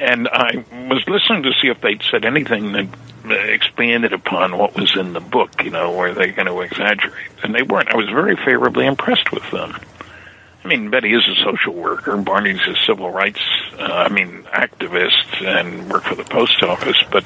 [0.00, 2.88] and I was listening to see if they'd said anything that
[3.24, 7.30] uh, expanded upon what was in the book, you know, were they going to exaggerate?
[7.42, 7.88] And they weren't.
[7.88, 9.76] I was very favorably impressed with them.
[10.64, 12.16] I mean, Betty is a social worker.
[12.16, 13.40] Barney's a civil rights,
[13.78, 17.24] uh, I mean, activist and worked for the post office, but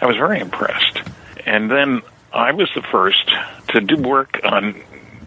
[0.00, 1.00] I was very impressed.
[1.46, 2.02] And then
[2.32, 3.28] I was the first
[3.68, 4.80] to do work on,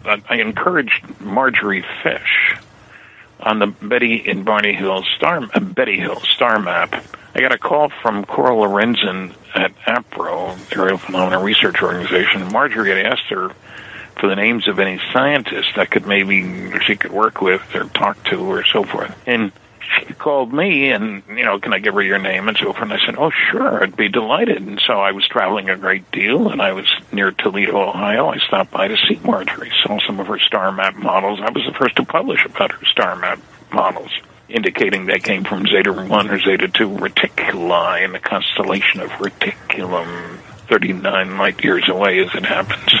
[0.04, 2.56] I encouraged Marjorie Fish,
[3.40, 7.04] on the Betty and Barney Hill star uh, Betty Hill star map.
[7.34, 12.52] I got a call from Coral Lorenzen at APRO, Aerial Phenomena Research Organization.
[12.52, 13.50] Marjorie had asked her
[14.20, 18.22] for the names of any scientists that could maybe she could work with or talk
[18.24, 19.16] to or so forth.
[19.26, 19.50] And
[19.98, 22.82] she called me and, you know, can I give her your name and so forth?
[22.82, 24.62] And I said, oh, sure, I'd be delighted.
[24.62, 28.28] And so I was traveling a great deal and I was near Toledo, Ohio.
[28.28, 31.40] I stopped by to see Marjorie, saw some of her star map models.
[31.42, 33.38] I was the first to publish about her star map
[33.72, 34.10] models,
[34.48, 40.38] indicating they came from Zeta 1 or Zeta 2 reticuli in the constellation of Reticulum,
[40.68, 42.92] 39 light years away as it happens.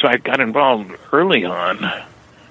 [0.00, 1.78] So I got involved early on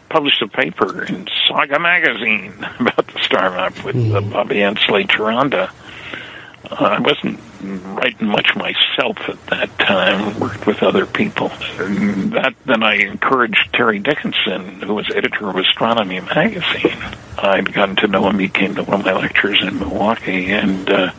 [0.10, 5.72] published a paper in Saga magazine about the star map with uh, Bobby Ansley Slade-Tcheranda.
[6.70, 10.40] Uh, I wasn't writing much myself at that time.
[10.40, 11.52] Worked with other people.
[11.80, 16.98] And that then I encouraged Terry Dickinson, who was editor of Astronomy magazine.
[17.38, 18.40] I'd gotten to know him.
[18.40, 21.12] He came to one of my lectures in Milwaukee, and uh,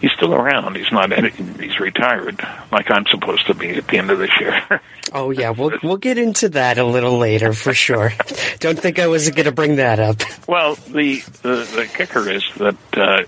[0.00, 0.76] he's still around.
[0.76, 1.58] He's not editing.
[1.58, 2.40] He's retired,
[2.72, 4.80] like I'm supposed to be at the end of this year.
[5.12, 8.12] oh yeah, we'll we'll get into that a little later for sure.
[8.58, 10.22] Don't think I wasn't going to bring that up.
[10.48, 12.76] Well, the the, the kicker is that.
[12.92, 13.24] Uh,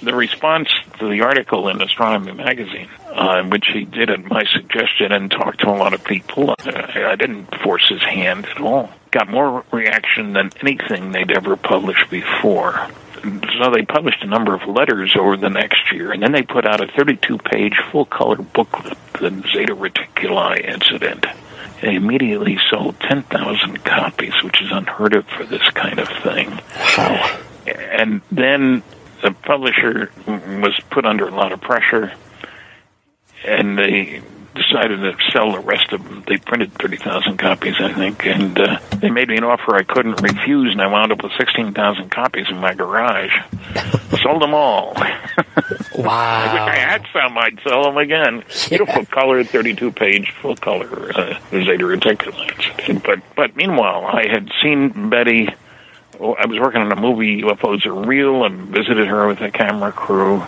[0.00, 0.68] the response
[1.00, 5.58] to the article in Astronomy magazine, uh, which he did at my suggestion and talked
[5.62, 8.90] to a lot of people, I, I didn't force his hand at all.
[9.10, 12.88] Got more reaction than anything they'd ever published before
[13.22, 16.66] so they published a number of letters over the next year, and then they put
[16.66, 21.26] out a 32-page full-color booklet, the Zeta Reticuli incident.
[21.80, 26.50] They immediately sold 10,000 copies, which is unheard of for this kind of thing.
[26.96, 27.40] Wow.
[27.66, 28.82] And then
[29.22, 32.12] the publisher was put under a lot of pressure,
[33.44, 34.22] and they
[34.58, 36.24] decided to sell the rest of them.
[36.26, 40.20] They printed 30,000 copies, I think, and uh, they made me an offer I couldn't
[40.20, 43.32] refuse, and I wound up with 16,000 copies in my garage.
[44.22, 44.94] Sold them all.
[44.94, 45.04] Wow.
[45.96, 47.38] I wish I had some.
[47.38, 48.44] I'd sell them again.
[48.68, 53.02] Beautiful color, 32 page, full color uh, Zeta Reticuli.
[53.02, 55.48] But, but meanwhile, I had seen Betty.
[56.14, 59.92] I was working on a movie, UFOs Are Real, and visited her with a camera
[59.92, 60.42] crew.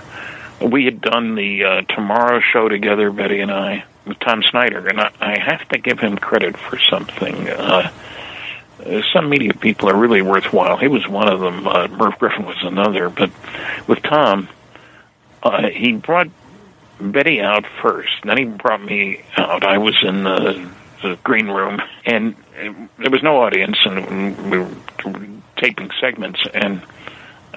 [0.61, 3.85] We had done the uh, Tomorrow Show together, Betty and I
[4.21, 7.49] Tom Snyder, and I, I have to give him credit for something.
[7.49, 7.91] Uh,
[9.13, 10.77] some media people are really worthwhile.
[10.77, 11.67] He was one of them.
[11.67, 13.11] Uh, Merv Griffin was another.
[13.11, 13.31] But
[13.87, 14.49] with Tom,
[15.43, 16.29] uh, he brought
[17.01, 18.13] Betty out first.
[18.25, 19.65] Then he brought me out.
[19.65, 20.69] I was in the,
[21.03, 22.37] the green room, and
[22.99, 24.71] there was no audience, and we were
[25.57, 26.83] taping segments, and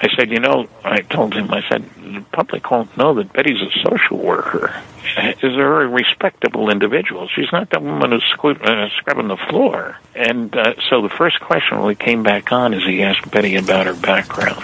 [0.03, 3.61] I said, you know, I told him, I said, the public won't know that Betty's
[3.61, 4.75] a social worker.
[5.15, 7.29] Is a very respectable individual.
[7.29, 9.97] She's not the woman who's uh, scrubbing the floor.
[10.13, 13.55] And uh, so the first question when we came back on is he asked Betty
[13.55, 14.61] about her background.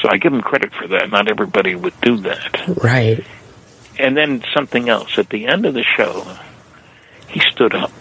[0.00, 1.10] So I give him credit for that.
[1.10, 2.68] Not everybody would do that.
[2.84, 3.24] Right.
[3.98, 5.18] And then something else.
[5.18, 6.36] At the end of the show,
[7.28, 7.92] he stood up.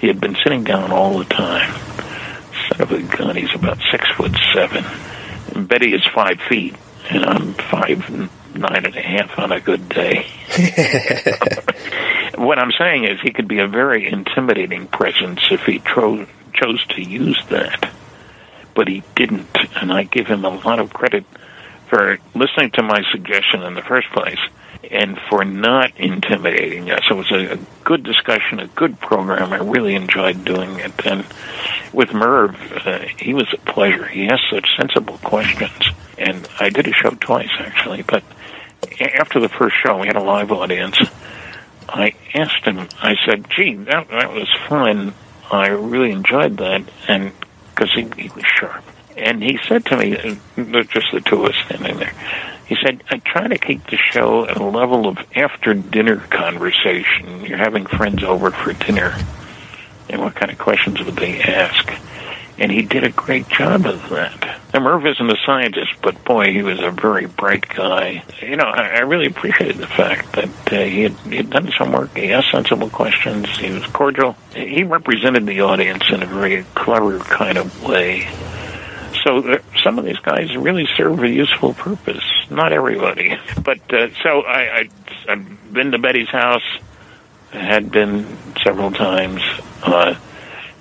[0.00, 1.72] He had been sitting down all the time.
[2.68, 4.84] Son of a gun, he's about six foot seven.
[5.54, 6.74] And Betty is five feet,
[7.10, 8.08] and I'm five
[8.54, 10.26] nine and a half on a good day.
[12.36, 16.84] what I'm saying is, he could be a very intimidating presence if he tro- chose
[16.88, 17.90] to use that,
[18.74, 21.24] but he didn't, and I give him a lot of credit
[21.88, 24.38] for listening to my suggestion in the first place
[24.90, 27.02] and for not intimidating us.
[27.08, 29.52] It was a, a good discussion, a good program.
[29.52, 31.06] I really enjoyed doing it.
[31.06, 31.24] And
[31.92, 32.56] with Merv,
[32.86, 34.06] uh, he was a pleasure.
[34.06, 35.88] He asked such sensible questions.
[36.18, 38.02] And I did a show twice, actually.
[38.02, 38.22] But
[39.18, 40.98] after the first show, we had a live audience.
[41.88, 45.14] I asked him, I said, gee, that, that was fun.
[45.50, 46.82] I really enjoyed that.
[47.08, 47.32] And
[47.74, 48.84] because he, he was sharp.
[49.16, 52.14] And he said to me, uh, just the two of us standing there,
[52.66, 57.44] he said, I try to keep the show at a level of after dinner conversation.
[57.44, 59.14] You're having friends over for dinner.
[60.08, 61.92] And what kind of questions would they ask?
[62.58, 64.60] And he did a great job of that.
[64.74, 68.24] And Merv isn't a scientist, but boy, he was a very bright guy.
[68.40, 71.72] You know, I, I really appreciated the fact that uh, he, had, he had done
[71.76, 72.16] some work.
[72.16, 73.48] He asked sensible questions.
[73.58, 74.36] He was cordial.
[74.54, 78.28] He represented the audience in a very clever kind of way
[79.24, 82.24] so uh, some of these guys really serve a useful purpose.
[82.50, 84.88] Not everybody, but uh, so I, I
[85.28, 86.62] I've been to Betty's house.
[87.50, 88.26] Had been
[88.64, 89.42] several times.
[89.82, 90.14] Uh,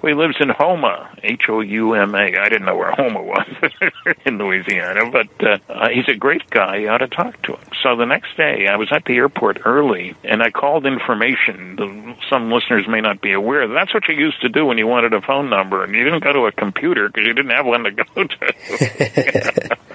[0.02, 2.38] Well, he lives in Houma, H O U M A.
[2.38, 3.46] I didn't know where Houma was
[4.24, 6.76] in Louisiana, but uh, he's a great guy.
[6.76, 7.68] You ought to talk to him.
[7.82, 12.16] So the next day, I was at the airport early, and I called information.
[12.30, 13.68] Some listeners may not be aware.
[13.68, 16.24] That's what you used to do when you wanted a phone number, and you didn't
[16.24, 19.76] go to a computer because you didn't have one to go to.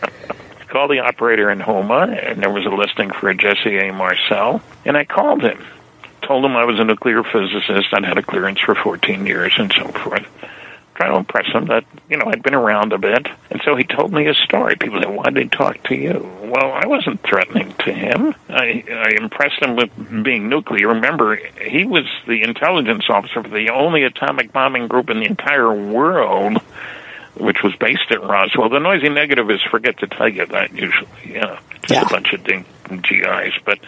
[0.75, 3.93] called the operator in Houma, and there was a listing for a Jesse A.
[3.93, 5.65] Marcel, and I called him.
[6.25, 7.93] Told him I was a nuclear physicist.
[7.93, 10.25] I'd had a clearance for 14 years and so forth.
[10.95, 13.27] Trying to impress him that, you know, I'd been around a bit.
[13.51, 14.75] And so he told me his story.
[14.75, 16.27] People said, why did he talk to you?
[16.41, 18.33] Well, I wasn't threatening to him.
[18.49, 19.91] I, I impressed him with
[20.23, 20.87] being nuclear.
[20.87, 25.71] Remember, he was the intelligence officer for the only atomic bombing group in the entire
[25.71, 26.57] world
[27.37, 28.69] which was based at Roswell.
[28.69, 31.09] The noisy negativists forget to tell you that usually.
[31.25, 33.53] Yeah, just a bunch of ding GIs.
[33.63, 33.79] But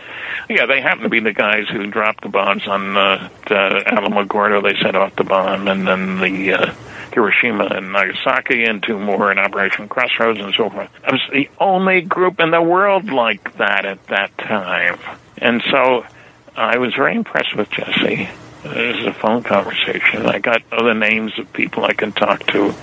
[0.50, 4.64] yeah, they happen to be the guys who dropped the bombs on uh, uh, Alamogordo.
[4.64, 6.74] They set off the bomb, and then the uh,
[7.14, 10.90] Hiroshima and Nagasaki, and two more in Operation Crossroads, and so forth.
[11.04, 15.00] I was the only group in the world like that at that time,
[15.38, 16.06] and so
[16.56, 18.30] I was very impressed with Jesse.
[18.64, 20.26] This is a phone conversation.
[20.26, 22.74] I got other names of people I can talk to.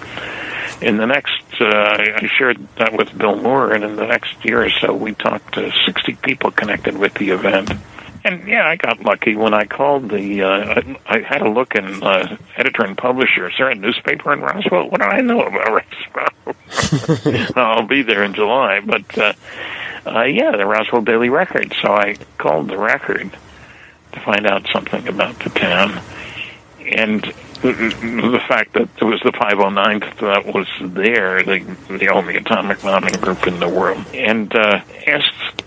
[0.80, 4.64] In the next, uh, I shared that with Bill Moore, and in the next year
[4.64, 7.72] or so, we talked to 60 people connected with the event.
[8.24, 10.42] And yeah, I got lucky when I called the.
[10.42, 13.48] Uh, I, I had a look in uh, editor and publisher.
[13.48, 14.88] Is there a newspaper in Roswell?
[14.88, 17.52] What do I know about Roswell?
[17.56, 19.34] I'll be there in July, but uh,
[20.06, 21.74] uh, yeah, the Roswell Daily Record.
[21.82, 23.30] So I called the Record
[24.12, 26.00] to find out something about the town,
[26.80, 27.30] and
[27.72, 31.60] the fact that it was the 509th that was there, the,
[31.98, 35.62] the only atomic bombing group in the world, and uh, asked.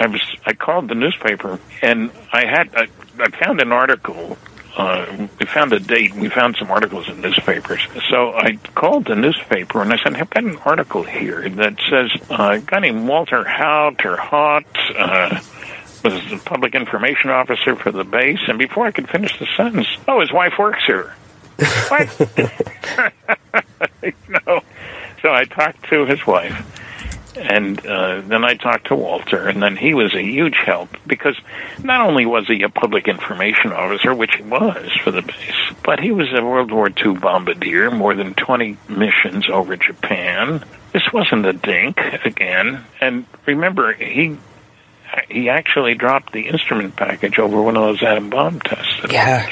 [0.00, 2.88] I was I called the newspaper and I had I,
[3.18, 4.36] I found an article.
[4.76, 6.14] Uh, we found a date.
[6.14, 7.80] We found some articles in newspapers.
[8.10, 12.30] So I called the newspaper and I said, "I've got an article here that says
[12.30, 15.40] uh, a guy named Walter Haut or Haught." Uh,
[16.02, 19.86] was the public information officer for the base, and before I could finish the sentence,
[20.08, 21.14] oh, his wife works here.
[21.88, 22.08] What?
[24.28, 24.62] no.
[25.22, 29.76] So I talked to his wife, and uh, then I talked to Walter, and then
[29.76, 31.36] he was a huge help because
[31.82, 36.00] not only was he a public information officer, which he was for the base, but
[36.00, 40.64] he was a World War II bombardier, more than 20 missions over Japan.
[40.92, 44.36] This wasn't a dink again, and remember he
[45.28, 49.00] he actually dropped the instrument package over one of those atom bomb tests.
[49.10, 49.46] Yeah.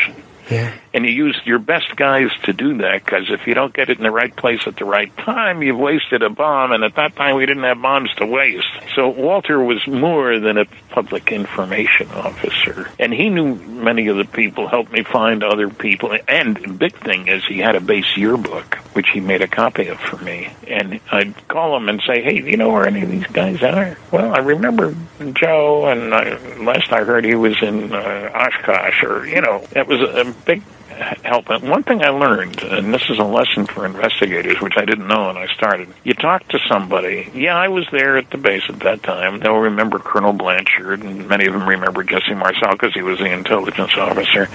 [0.51, 0.75] Yeah.
[0.93, 3.99] And you used your best guys to do that because if you don't get it
[3.99, 6.73] in the right place at the right time, you've wasted a bomb.
[6.73, 8.67] And at that time, we didn't have bombs to waste.
[8.95, 12.91] So Walter was more than a public information officer.
[12.99, 16.17] And he knew many of the people, helped me find other people.
[16.27, 19.87] And the big thing is he had a base yearbook, which he made a copy
[19.89, 20.51] of for me.
[20.67, 23.63] And I'd call him and say, hey, do you know where any of these guys
[23.63, 23.97] are?
[24.11, 24.97] Well, I remember
[25.35, 29.87] Joe, and I, last I heard he was in uh, Oshkosh, or, you know, it
[29.87, 31.49] was a big help.
[31.49, 35.09] And one thing I learned, and this is a lesson for investigators, which I didn't
[35.09, 35.89] know when I started.
[36.05, 37.31] You talk to somebody.
[37.35, 39.41] Yeah, I was there at the base at that time.
[39.41, 43.33] They'll remember Colonel Blanchard, and many of them remember Jesse Marcel because he was the
[43.33, 44.49] intelligence officer.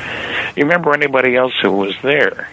[0.56, 2.50] You remember anybody else who was there?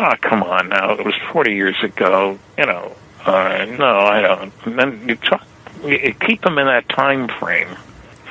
[0.00, 0.92] Oh, come on now.
[0.92, 2.38] It was 40 years ago.
[2.56, 4.52] You know, uh, no, I don't.
[4.64, 5.46] And then you talk,
[5.84, 7.68] you keep them in that time frame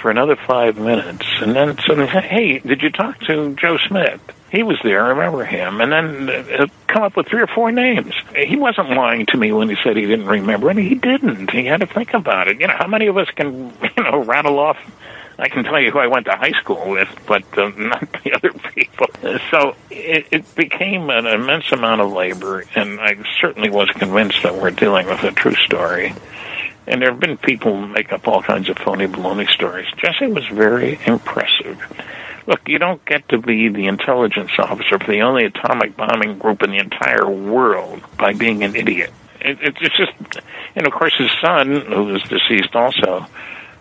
[0.02, 4.22] for another five minutes, and then suddenly, hey, did you talk to Joe Smith?
[4.52, 5.06] He was there.
[5.06, 5.82] I remember him.
[5.82, 8.14] And then uh, come up with three or four names.
[8.36, 11.52] He wasn't lying to me when he said he didn't remember, and he didn't.
[11.52, 12.60] He had to think about it.
[12.62, 14.78] You know, how many of us can, you know, rattle off?
[15.40, 18.34] I can tell you who I went to high school with, but uh, not the
[18.34, 19.08] other people.
[19.52, 24.56] So it, it became an immense amount of labor, and I certainly was convinced that
[24.56, 26.14] we're dealing with a true story.
[26.88, 29.88] And there have been people who make up all kinds of phony baloney stories.
[29.98, 31.82] Jesse was very impressive.
[32.48, 36.64] Look, you don't get to be the intelligence officer for the only atomic bombing group
[36.64, 39.12] in the entire world by being an idiot.
[39.42, 40.14] It, it, it's just,
[40.76, 43.28] and of course, his son, who was deceased also,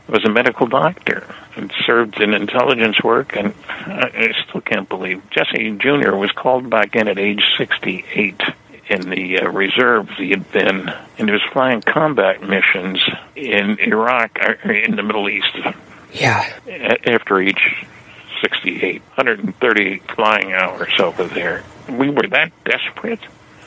[0.09, 3.37] was a medical doctor and served in intelligence work.
[3.37, 6.17] And I, I still can't believe Jesse Jr.
[6.17, 8.41] was called back in at age 68
[8.89, 10.89] in the uh, reserves he had been,
[11.19, 13.01] and he was flying combat missions
[13.35, 15.57] in Iraq, uh, in the Middle East.
[16.13, 16.51] Yeah.
[17.07, 17.87] After each
[18.41, 21.65] 68, 130 flying hours over there.
[21.89, 23.21] We were that desperate.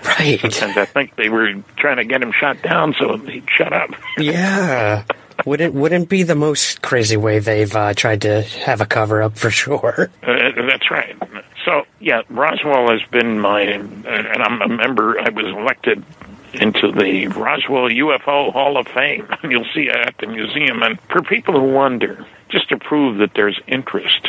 [0.04, 0.40] Right.
[0.40, 3.92] Sometimes I think they were trying to get him shot down so he'd shut up.
[4.18, 5.04] Yeah.
[5.46, 9.38] wouldn't wouldn't be the most crazy way they've uh, tried to have a cover up
[9.38, 10.10] for sure.
[10.24, 11.16] Uh, that's right.
[11.66, 15.20] So yeah, Roswell has been my, and I'm a member.
[15.20, 16.04] I was elected
[16.54, 19.28] into the Roswell UFO Hall of Fame.
[19.44, 20.84] You'll see it at the museum.
[20.84, 24.28] And for people who wonder, just to prove that there's interest,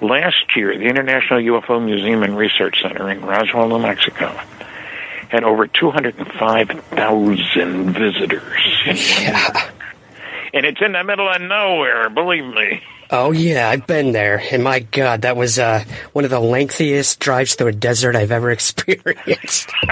[0.00, 4.28] last year the International UFO Museum and Research Center in Roswell, New Mexico,
[5.28, 8.62] had over 205,000 visitors.
[9.20, 9.70] Yeah.
[10.54, 12.80] And it's in the middle of nowhere, believe me.
[13.10, 17.20] Oh yeah, I've been there, and my God, that was uh, one of the lengthiest
[17.20, 19.72] drives through a desert I've ever experienced.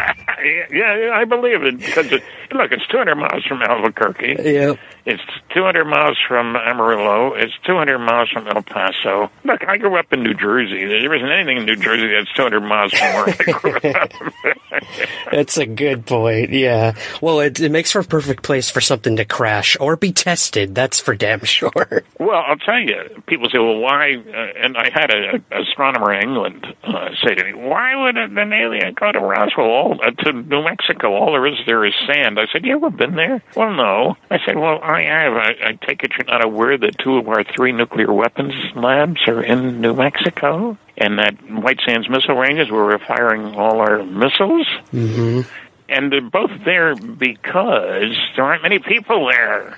[0.70, 2.23] yeah, I believe it because it,
[2.53, 4.36] look, it's 200 miles from Albuquerque.
[4.43, 4.74] Yeah,
[5.07, 7.35] it's 200 miles from Amarillo.
[7.35, 9.31] It's 200 miles from El Paso.
[9.45, 10.85] Look, I grew up in New Jersey.
[10.85, 14.12] There isn't anything in New Jersey that's 200 miles from where I grew up.
[15.31, 16.51] That's a good point.
[16.51, 16.95] Yeah.
[17.20, 20.74] Well, it, it makes for a perfect place for something to crash or be tested.
[20.74, 22.03] That's for damn sure.
[22.19, 23.03] Well, I'll tell you.
[23.26, 27.44] People say, "Well, why?" Uh, and I had an astronomer in England uh, say to
[27.44, 31.14] me, "Why would an alien go to Roswell, all, uh, to New Mexico?
[31.14, 34.16] All there is there is sand." I said, "You ever been there?" Well, no.
[34.31, 35.32] I said, "Well, I have.
[35.35, 39.20] I, I take it you're not aware that two of our three nuclear weapons labs
[39.26, 44.05] are in New Mexico." And that White Sands missile ranges where we're firing all our
[44.05, 44.68] missiles.
[44.93, 45.40] Mm-hmm.
[45.89, 49.76] And they're both there because there aren't many people there.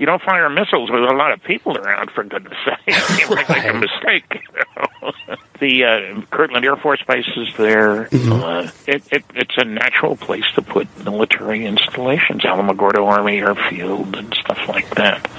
[0.00, 3.20] You don't fire missiles with a lot of people around, for goodness sake.
[3.20, 4.42] You might make a mistake.
[4.42, 5.36] You know?
[5.60, 8.08] the uh, Kirtland Air Force Base is there.
[8.10, 14.32] Uh, it, it, it's a natural place to put military installations, Alamogordo Army Airfield and
[14.32, 15.30] stuff like that.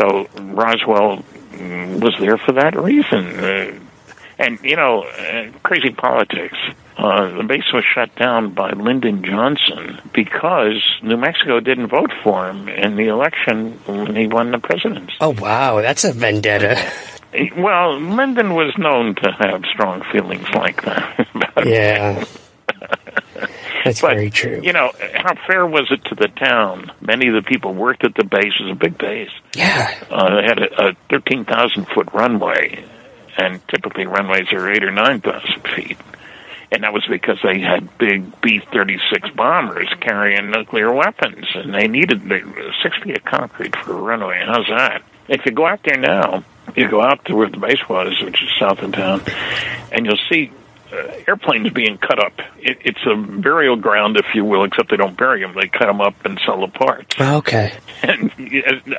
[0.00, 1.22] So Roswell
[1.52, 3.38] mm, was there for that reason.
[3.38, 3.78] Uh,
[4.40, 6.58] and, you know, uh, crazy politics.
[6.96, 12.48] Uh, the base was shut down by Lyndon Johnson because New Mexico didn't vote for
[12.48, 15.12] him in the election when he won the presidency.
[15.20, 15.82] Oh, wow.
[15.82, 16.90] That's a vendetta.
[17.54, 21.28] Well, Lyndon was known to have strong feelings like that.
[21.66, 22.24] yeah.
[23.84, 24.60] That's but, very true.
[24.62, 26.90] You know, how fair was it to the town?
[27.00, 28.54] Many of the people worked at the base.
[28.58, 29.30] It was a big base.
[29.54, 29.92] Yeah.
[30.10, 32.84] Uh, they had a, a 13,000 foot runway,
[33.36, 35.98] and typically runways are 8 or 9,000 feet.
[36.72, 41.86] And that was because they had big B 36 bombers carrying nuclear weapons, and they
[41.86, 42.22] needed
[42.82, 44.42] six feet of concrete for a runway.
[44.44, 45.02] How's that?
[45.28, 46.44] If you go out there now,
[46.74, 49.22] you go out to where the base was, which is south of town,
[49.92, 50.50] and you'll see
[50.92, 52.32] uh, airplanes being cut up.
[52.58, 55.86] It, it's a burial ground, if you will, except they don't bury them; they cut
[55.86, 57.18] them up and sell the parts.
[57.20, 57.72] Okay.
[58.02, 58.30] And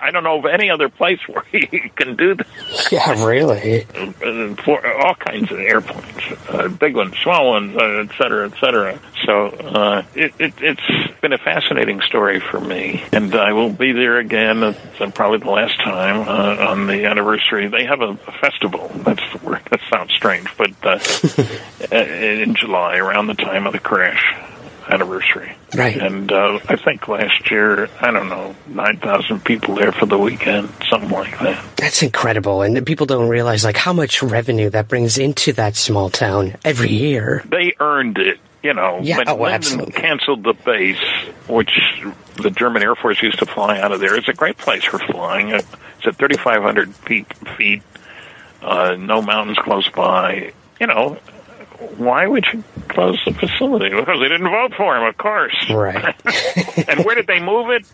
[0.02, 2.48] I don't know of any other place where you can do that.
[2.92, 3.84] Yeah, really.
[3.96, 8.60] Uh, For all kinds of airplanes, uh, big ones, small ones, uh, et cetera, et
[8.60, 9.00] cetera.
[9.26, 13.92] So uh, it, it, it's been a fascinating story for me, and I will be
[13.92, 14.64] there again.
[14.64, 17.68] It's uh, probably the last time uh, on the anniversary.
[17.68, 18.90] They have a, a festival.
[18.96, 19.62] That's the word.
[19.70, 21.00] That sounds strange, but uh,
[21.92, 24.36] in July, around the time of the crash
[24.90, 25.54] anniversary.
[25.76, 25.98] Right.
[25.98, 30.70] And uh, I think last year, I don't know, 9,000 people there for the weekend,
[30.90, 31.64] something like that.
[31.76, 32.62] That's incredible.
[32.62, 36.90] And people don't realize like how much revenue that brings into that small town every
[36.92, 37.44] year.
[37.50, 38.40] They earned it.
[38.64, 39.94] You know, Yeah, when oh, Lyndon absolutely.
[39.94, 40.98] canceled the base,
[41.48, 41.72] which
[42.42, 44.98] the German Air Force used to fly out of there, it's a great place for
[45.00, 45.50] flying.
[45.50, 45.68] It's
[46.06, 47.84] at 3,500 feet, feet
[48.62, 50.54] uh, no mountains close by.
[50.82, 51.18] You know,
[51.98, 53.90] why would you close the facility?
[53.98, 55.70] Because they didn't vote for him, of course.
[55.70, 56.16] Right.
[56.88, 57.86] and where did they move it?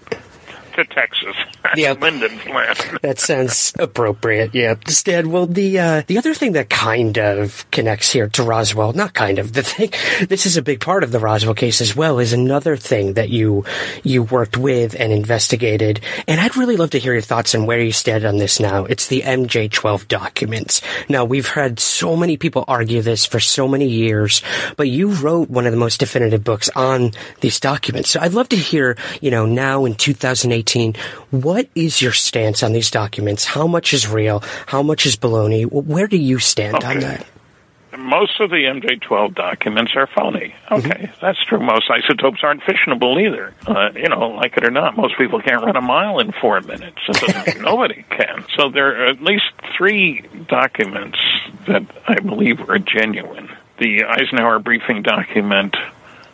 [0.76, 1.36] To Texas.
[1.76, 2.02] Yep.
[2.02, 2.78] Lyndon's land.
[3.02, 4.54] That sounds appropriate.
[4.54, 5.32] Yeah, Stan.
[5.32, 9.40] Well, the uh, the other thing that kind of connects here to Roswell, not kind
[9.40, 9.92] of, the thing.
[10.28, 12.20] This is a big part of the Roswell case as well.
[12.20, 13.66] Is another thing that you
[14.04, 17.80] you worked with and investigated, and I'd really love to hear your thoughts on where
[17.80, 18.86] you stand on this now.
[18.86, 20.82] It's the MJ12 documents.
[21.10, 24.44] Now we've had so many people argue this for so many years,
[24.78, 28.10] but you wrote one of the most definitive books on these documents.
[28.10, 30.63] So I'd love to hear, you know, now in 2018,
[31.32, 33.46] what is your stance on these documents?
[33.46, 34.42] How much is real?
[34.68, 35.66] How much is baloney?
[35.72, 37.26] Where do you stand on that?
[37.98, 40.56] Most of the MJ12 documents are phony.
[40.72, 41.60] Okay, that's true.
[41.60, 43.54] Most isotopes aren't fissionable either.
[43.68, 46.60] Uh, you know, like it or not, most people can't run a mile in four
[46.62, 46.98] minutes.
[47.60, 48.46] Nobody can.
[48.58, 49.46] So there are at least
[49.78, 51.20] three documents
[51.68, 53.50] that I believe are genuine.
[53.78, 55.76] The Eisenhower briefing document,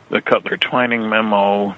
[0.09, 1.75] the Cutler Twining memo,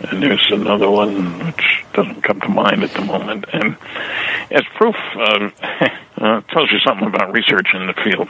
[0.00, 3.44] and there's another one which doesn't come to mind at the moment.
[3.52, 3.76] And
[4.50, 5.50] as proof, uh,
[6.18, 8.28] uh, tells you something about research in the field.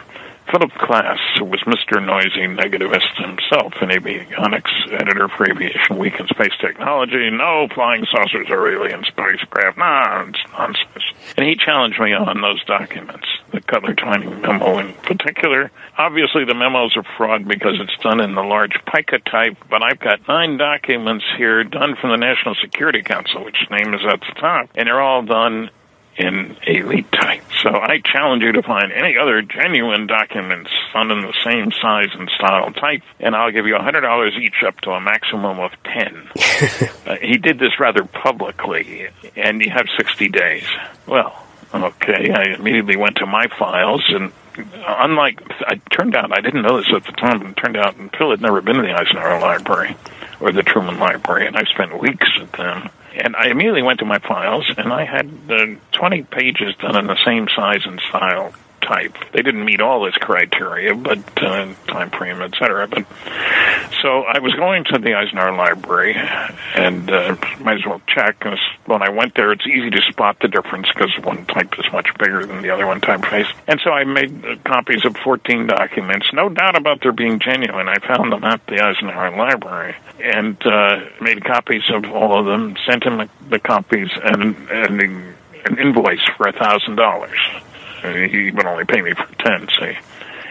[0.50, 2.04] Philip Klass, who was Mr.
[2.04, 8.48] Noisy Negativist himself, an avionics editor for Aviation Week and Space Technology, no flying saucers
[8.50, 11.04] are alien spacecraft, nah, it's nonsense.
[11.36, 15.70] And he challenged me on those documents, the Cutler Twining memo in particular.
[15.96, 19.98] Obviously, the memos are fraud because it's done in the large pica type, but I've
[19.98, 24.40] got nine documents here done from the National Security Council, which name is at the
[24.40, 25.70] top, and they're all done
[26.16, 27.42] in a elite type.
[27.62, 32.10] So I challenge you to find any other genuine documents found in the same size
[32.12, 36.28] and style type, and I'll give you $100 each up to a maximum of 10.
[37.06, 40.66] uh, he did this rather publicly, and you have 60 days.
[41.06, 41.42] Well,
[41.72, 46.78] okay, I immediately went to my files, and unlike, it turned out, I didn't know
[46.78, 49.40] this at the time, but it turned out Phil had never been to the Eisenhower
[49.40, 49.96] Library
[50.40, 52.90] or the Truman Library, and I spent weeks at them.
[53.16, 57.06] And I immediately went to my files, and I had uh, 20 pages done in
[57.06, 58.52] the same size and style
[58.86, 59.14] type.
[59.32, 62.88] They didn't meet all this criteria, but uh, time frame, etc.
[62.88, 63.06] But
[64.02, 66.14] so I was going to the Eisenhower Library,
[66.74, 68.36] and uh, might as well check.
[68.42, 71.90] And when I went there, it's easy to spot the difference because one type is
[71.92, 73.50] much bigger than the other one typeface.
[73.66, 77.88] And so I made uh, copies of 14 documents, no doubt about their being genuine.
[77.88, 82.76] I found them at the Eisenhower Library and uh, made copies of all of them,
[82.86, 87.38] sent him the copies and, and an invoice for a thousand dollars.
[88.12, 89.96] He would only pay me for ten, see,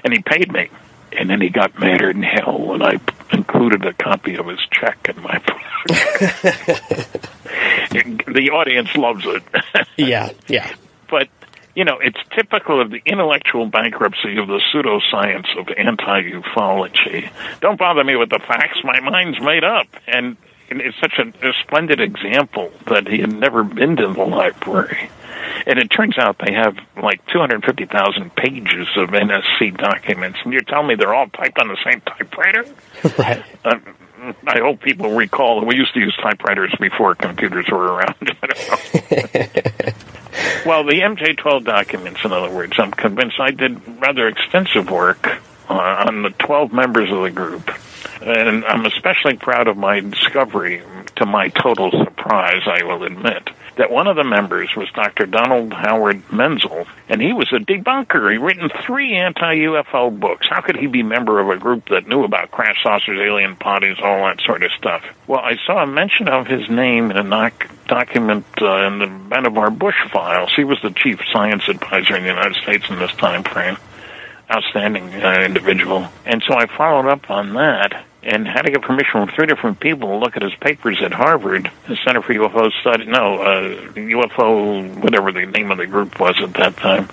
[0.04, 0.70] and he paid me.
[1.16, 3.00] And then he got madder than hell when I
[3.32, 5.62] included a copy of his check in my book.
[8.28, 9.44] the audience loves it.
[9.98, 10.74] yeah, yeah.
[11.10, 11.30] But
[11.76, 17.30] you know, it's typical of the intellectual bankruptcy of the pseudoscience of anti-ufology.
[17.62, 19.88] Don't bother me with the facts; my mind's made up.
[20.08, 20.38] And
[20.70, 25.10] it's such a, a splendid example that he had never been to the library.
[25.66, 30.40] And it turns out they have like 250,000 pages of NSC documents.
[30.44, 32.66] And you're telling me they're all typed on the same typewriter?
[33.18, 33.44] right.
[33.64, 33.80] Uh,
[34.48, 38.16] I hope people recall that we used to use typewriters before computers were around.
[40.66, 45.28] well, the MJ12 documents, in other words, I'm convinced I did rather extensive work
[45.70, 47.70] uh, on the 12 members of the group.
[48.22, 50.82] And I'm especially proud of my discovery,
[51.18, 55.26] to my total surprise, I will admit, that one of the members was Dr.
[55.26, 58.32] Donald Howard Menzel, and he was a debunker.
[58.32, 60.48] He written three anti-UFO books.
[60.50, 63.98] How could he be member of a group that knew about crash saucers, alien bodies,
[64.02, 65.04] all that sort of stuff?
[65.28, 69.06] Well, I saw a mention of his name in a doc- document uh, in the
[69.06, 70.52] Vannevar Bush files.
[70.56, 73.78] He was the chief science advisor in the United States in this time frame.
[74.52, 76.08] Outstanding uh, individual.
[76.26, 79.80] And so I followed up on that and had to get permission from three different
[79.80, 83.06] people to look at his papers at Harvard, the Center for UFO Study.
[83.06, 83.62] No, uh,
[83.94, 87.10] UFO, whatever the name of the group was at that time.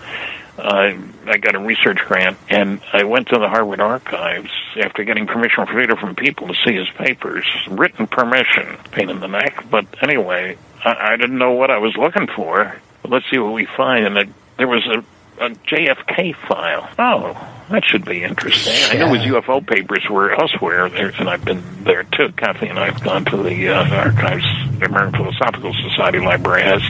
[0.58, 0.92] Uh,
[1.26, 5.64] I got a research grant, and I went to the Harvard archives after getting permission
[5.64, 7.46] from three different people to see his papers.
[7.68, 11.96] Written permission, pain in the neck, but anyway, I, I didn't know what I was
[11.96, 12.76] looking for.
[13.08, 14.28] Let's see what we find, and it,
[14.58, 15.02] there was a
[15.40, 16.88] a JFK file.
[16.98, 18.74] Oh, that should be interesting.
[18.74, 18.88] Yeah.
[18.90, 22.32] I know his UFO papers were elsewhere, there, and I've been there too.
[22.32, 24.44] Kathy and I have gone to the uh, archives.
[24.78, 26.82] The American Philosophical Society library has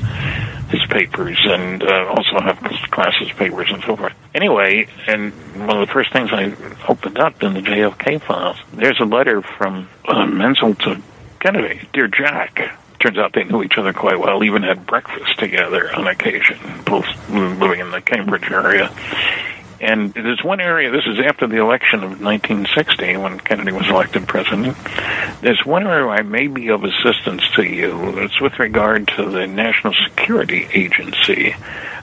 [0.70, 2.59] his papers, and uh, also have
[2.90, 4.15] Klass's papers and so forth.
[4.35, 5.32] Anyway, and
[5.66, 6.55] one of the first things I
[6.89, 11.02] opened up in the JFK files, there's a letter from uh, Menzel to
[11.40, 12.78] Kennedy, dear Jack.
[13.01, 17.07] Turns out they knew each other quite well, even had breakfast together on occasion, both
[17.31, 18.90] living in the Cambridge area.
[19.81, 24.28] And there's one area, this is after the election of 1960 when Kennedy was elected
[24.28, 24.77] president.
[25.40, 28.19] There's one area I may be of assistance to you.
[28.19, 31.55] It's with regard to the National Security Agency.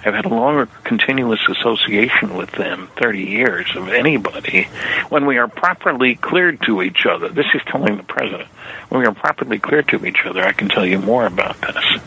[0.04, 4.64] I've had a longer continuous association with them, 30 years of anybody,
[5.10, 7.30] when we are properly cleared to each other.
[7.30, 8.50] This is telling the president.
[8.90, 12.02] When we are properly cleared to each other, I can tell you more about this.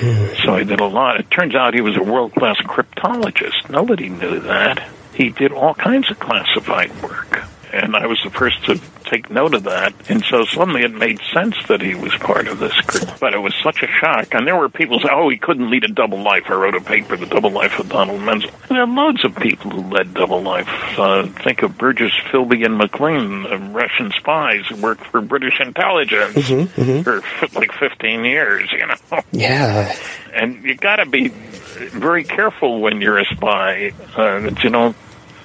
[0.00, 1.20] So I did a lot.
[1.20, 3.68] It turns out he was a world class cryptologist.
[3.68, 4.88] Nobody knew that.
[5.14, 7.44] He did all kinds of classified work.
[7.72, 9.92] And I was the first to take note of that.
[10.08, 13.18] And so suddenly it made sense that he was part of this group.
[13.20, 14.34] But it was such a shock.
[14.34, 16.44] And there were people saying, oh, he couldn't lead a double life.
[16.46, 18.50] I wrote a paper, The Double Life of Donald Menzel.
[18.68, 20.68] And there are loads of people who led double life.
[20.98, 26.34] Uh, think of Burgess, Philby, and Maclean, uh, Russian spies who worked for British intelligence
[26.34, 27.02] mm-hmm, mm-hmm.
[27.02, 27.22] for
[27.58, 29.22] like 15 years, you know?
[29.32, 29.94] Yeah.
[30.32, 34.96] And you got to be very careful when you're a spy uh, that you don't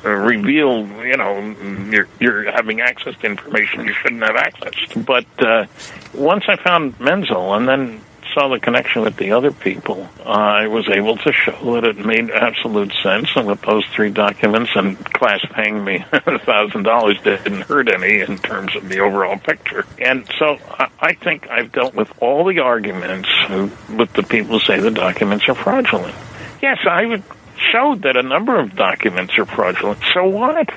[0.06, 1.40] uh, reveal, you know,
[1.90, 4.73] you're, you're having access to information you shouldn't have access.
[4.95, 5.65] But uh,
[6.14, 8.02] once I found Menzel and then
[8.34, 12.06] saw the connection with the other people, uh, I was able to show that it
[12.06, 13.30] made absolute sense.
[13.36, 18.19] And with those three documents and Klass paying me a thousand dollars didn't hurt any
[18.19, 19.86] in terms of the overall picture.
[19.98, 20.57] And so
[20.99, 23.30] I, think I've dealt with all the arguments
[23.90, 26.15] with the people who say the documents are fraudulent.
[26.61, 27.23] Yes, I would
[27.72, 29.99] showed that a number of documents are fraudulent.
[30.14, 30.69] So what?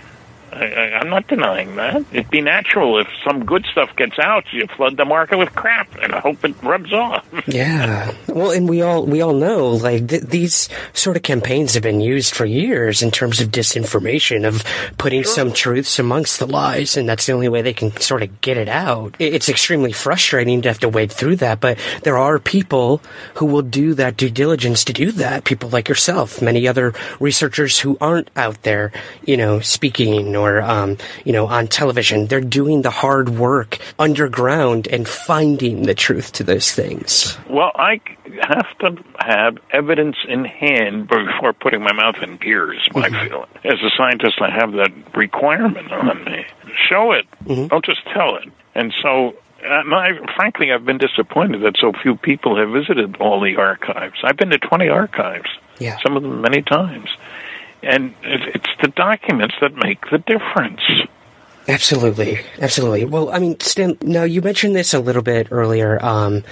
[0.59, 2.05] I, am not denying that.
[2.13, 5.95] It'd be natural if some good stuff gets out, you flood the market with crap,
[6.03, 7.27] and I hope it rubs off.
[7.47, 8.13] yeah.
[8.27, 12.01] Well, and we all we all know like th- these sort of campaigns have been
[12.01, 14.65] used for years in terms of disinformation, of
[14.99, 15.33] putting sure.
[15.33, 18.57] some truths amongst the lies, and that's the only way they can sort of get
[18.57, 19.15] it out.
[19.19, 23.01] It's extremely frustrating to have to wade through that, but there are people
[23.35, 25.45] who will do that due diligence to do that.
[25.45, 28.93] People like yourself, many other researchers who aren't out there,
[29.25, 32.27] you know, speaking or or um, you know on television.
[32.27, 37.39] They're doing the hard work underground and finding the truth to those things.
[37.49, 38.01] Well, I
[38.43, 42.81] have to have evidence in hand before putting my mouth in gears.
[42.95, 46.45] I feel as a scientist, I have that requirement on me.
[46.89, 47.27] Show it,
[47.69, 48.49] don't just tell it.
[48.75, 53.41] And so, and I, frankly, I've been disappointed that so few people have visited all
[53.41, 54.15] the archives.
[54.23, 55.49] I've been to 20 archives,
[55.79, 55.99] Yeah.
[56.07, 57.09] some of them many times.
[57.83, 60.83] And it's the documents that make the difference.
[61.69, 63.05] Absolutely, absolutely.
[63.05, 63.99] Well, I mean, Stan.
[64.01, 66.03] Now you mentioned this a little bit earlier.
[66.03, 66.43] Um,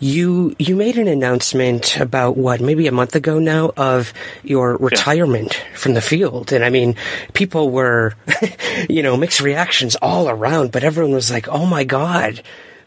[0.00, 5.62] you you made an announcement about what maybe a month ago now of your retirement
[5.74, 6.96] from the field, and I mean,
[7.34, 8.14] people were,
[8.88, 12.42] you know, mixed reactions all around, but everyone was like, "Oh my god."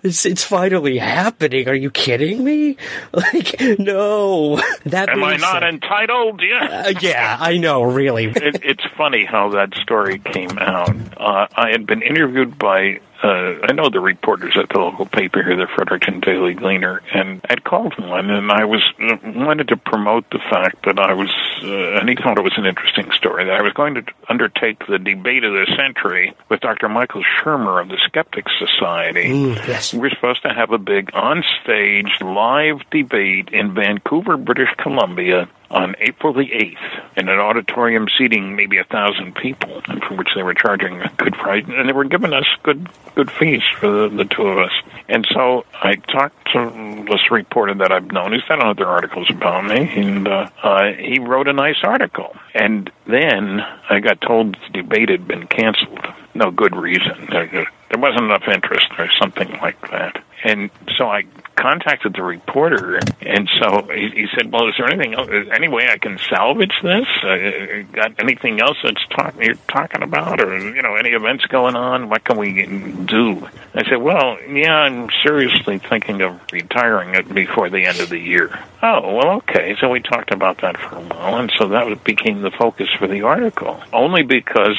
[0.06, 1.68] It's, it's finally happening.
[1.68, 2.78] Are you kidding me?
[3.12, 4.58] Like, no.
[4.86, 6.42] That Am I not said- entitled?
[6.48, 6.84] Yeah.
[6.88, 8.26] Uh, yeah, I know, really.
[8.26, 10.96] it, it's funny how that story came out.
[11.18, 15.42] Uh, I had been interviewed by, uh, I know the reporters at the local paper
[15.42, 19.78] here, the Fredericton Daily Gleaner, and I'd called one, and I was uh, wanted to
[19.78, 21.30] promote the fact that I was,
[21.64, 24.86] uh, and he thought it was an interesting story, that I was going to undertake
[24.88, 26.90] the debate of the century with Dr.
[26.90, 29.30] Michael Shermer of the Skeptics Society.
[29.30, 29.94] Mm, yes.
[29.94, 36.34] We're supposed to have a big on-stage live debate in Vancouver, British Columbia on April
[36.34, 41.02] the 8th in an auditorium seating maybe a thousand people for which they were charging
[41.02, 44.44] a good price and they were giving us good good fees for the, the two
[44.44, 44.72] of us.
[45.08, 48.34] And so I talked to this reporter that I've known.
[48.34, 52.36] He's done other articles about me and uh, uh, he wrote a nice article.
[52.54, 56.06] And then I got told the debate had been canceled.
[56.34, 57.28] No good reason.
[57.32, 61.24] There, there wasn't enough interest or something like that and so I
[61.56, 65.16] contacted the reporter, and so he, he said, "Well, is there anything
[65.52, 67.08] any way I can salvage this?
[67.24, 71.76] Uh, got anything else that's talk, you're talking about, or you know, any events going
[71.76, 72.10] on?
[72.10, 72.62] What can we
[73.06, 78.10] do?" I said, "Well, yeah, I'm seriously thinking of retiring it before the end of
[78.10, 79.76] the year." Oh, well, okay.
[79.80, 83.08] So we talked about that for a while, and so that became the focus for
[83.08, 83.82] the article.
[83.92, 84.78] Only because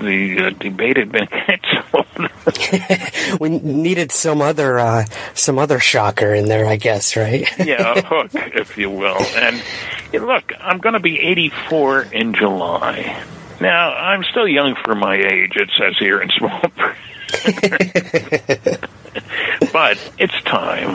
[0.00, 2.06] the uh, debate had been canceled.
[3.40, 4.93] we needed some other uh,
[5.34, 7.46] some other shocker in there, I guess, right?
[7.64, 9.20] yeah, a hook, if you will.
[9.36, 9.62] And
[10.12, 13.22] look, I'm going to be 84 in July.
[13.60, 16.96] Now, I'm still young for my age, it says here in small print.
[19.72, 20.92] but it's time.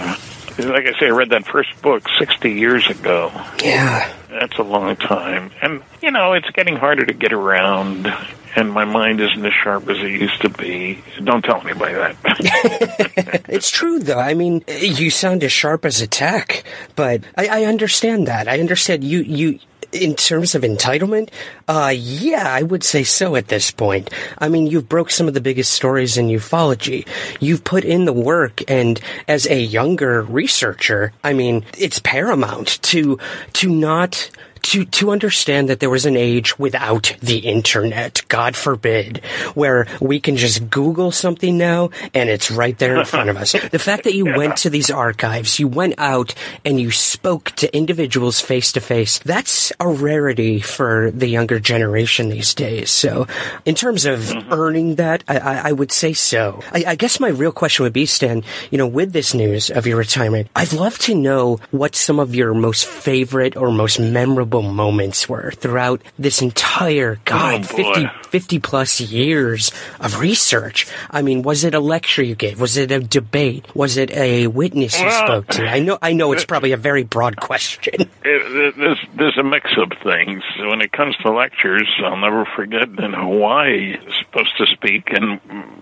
[0.58, 3.32] Like I say, I read that first book 60 years ago.
[3.64, 4.12] Yeah.
[4.30, 5.52] That's a long time.
[5.62, 8.14] And, you know, it's getting harder to get around,
[8.56, 11.02] and my mind isn't as sharp as it used to be.
[11.24, 13.46] Don't tell anybody that.
[13.50, 14.20] it's true, though.
[14.20, 16.64] I mean, you sound as sharp as a tack,
[16.96, 18.48] but I, I understand that.
[18.48, 19.20] I understand you.
[19.20, 19.60] You
[19.92, 21.30] in terms of entitlement,
[21.68, 24.10] uh, yeah, I would say so at this point.
[24.38, 27.08] I mean, you've broke some of the biggest stories in ufology.
[27.40, 33.20] You've put in the work, and as a younger researcher, I mean, it's paramount to
[33.54, 34.30] to not
[34.64, 39.22] to to understand that there was an age without the internet god forbid
[39.54, 43.56] where we can just google something now and it's right there in front of us.
[43.70, 46.34] The fact that you went to these archives you went out
[46.66, 52.30] and you spoke to individuals face to face that's a rarity for the younger generation
[52.30, 52.92] these days.
[52.92, 53.28] So
[53.66, 54.54] in terms of mm-hmm.
[54.54, 56.62] earning that I, I, I would say so.
[56.74, 59.88] I, I guess my real question would be stan you know with this news of
[59.88, 64.49] your retirement i'd love to know what some of your most favorite or most memorable
[64.52, 71.42] moments were throughout this entire god Oh, 50, 50 plus years of research i mean
[71.42, 75.06] was it a lecture you gave was it a debate was it a witness you
[75.06, 79.00] Well, spoke to i know i know it's probably a very broad question It, there's,
[79.16, 80.44] there's a mix of things.
[80.60, 85.08] When it comes to lectures, I'll never forget in Hawaii, I was supposed to speak,
[85.12, 85.40] and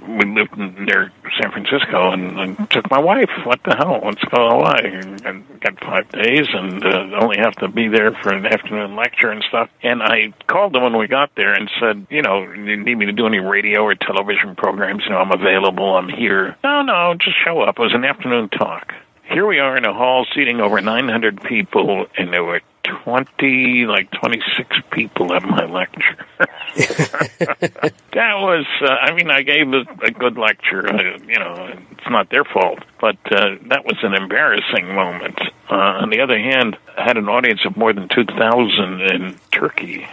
[0.08, 1.12] we lived near
[1.42, 3.30] San Francisco, and I took my wife.
[3.44, 4.00] What the hell?
[4.06, 5.18] Let's go to Hawaii.
[5.26, 9.30] And got five days, and uh, only have to be there for an afternoon lecture
[9.30, 9.70] and stuff.
[9.84, 13.06] And I called them when we got there and said, you know, you need me
[13.06, 15.04] to do any radio or television programs?
[15.06, 15.96] You know, I'm available.
[15.96, 16.56] I'm here.
[16.64, 17.78] No, no, just show up.
[17.78, 18.94] It was an afternoon talk.
[19.30, 22.62] Here we are in a hall seating over 900 people, and there were
[23.04, 26.26] 20, like 26 people at my lecture.
[26.76, 30.88] that was, uh, I mean, I gave a, a good lecture.
[30.88, 35.40] Uh, you know, it's not their fault, but uh, that was an embarrassing moment.
[35.70, 40.08] Uh, on the other hand, I had an audience of more than 2,000 in Turkey.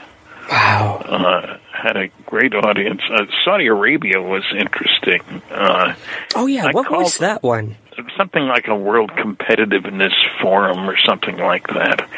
[0.51, 0.97] Wow.
[1.07, 3.03] Uh, had a great audience.
[3.11, 5.23] Uh, Saudi Arabia was interesting.
[5.51, 5.95] Uh,
[6.35, 7.77] oh yeah I what was that one
[8.17, 12.09] something like a world competitiveness forum or something like that.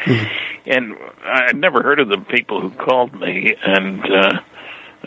[0.65, 4.41] And I'd never heard of the people who called me, and uh,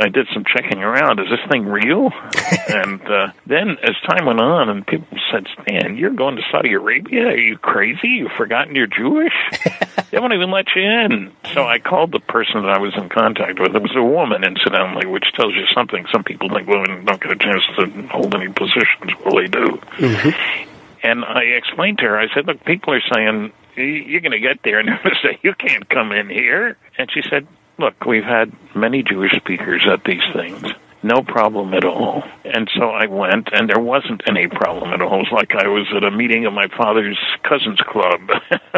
[0.00, 1.20] I did some checking around.
[1.20, 2.10] Is this thing real?
[2.68, 6.72] and uh, then, as time went on, and people said, "Stan, you're going to Saudi
[6.72, 7.26] Arabia?
[7.26, 8.08] Are you crazy?
[8.08, 9.34] You've forgotten you're Jewish?
[10.10, 13.10] they won't even let you in." So I called the person that I was in
[13.10, 13.76] contact with.
[13.76, 16.06] It was a woman, incidentally, which tells you something.
[16.10, 19.12] Some people think women don't get a chance to hold any positions.
[19.22, 19.78] Well, they do.
[19.98, 20.70] Mm-hmm.
[21.02, 22.18] And I explained to her.
[22.18, 25.22] I said, "Look, people are saying." You're going to get there and they're going to
[25.22, 26.76] say, You can't come in here.
[26.98, 27.46] And she said,
[27.80, 30.62] Look, we've had many Jewish speakers at these things.
[31.02, 32.22] No problem at all.
[32.44, 35.14] And so I went, and there wasn't any problem at all.
[35.14, 38.20] It was like I was at a meeting of my father's cousins club.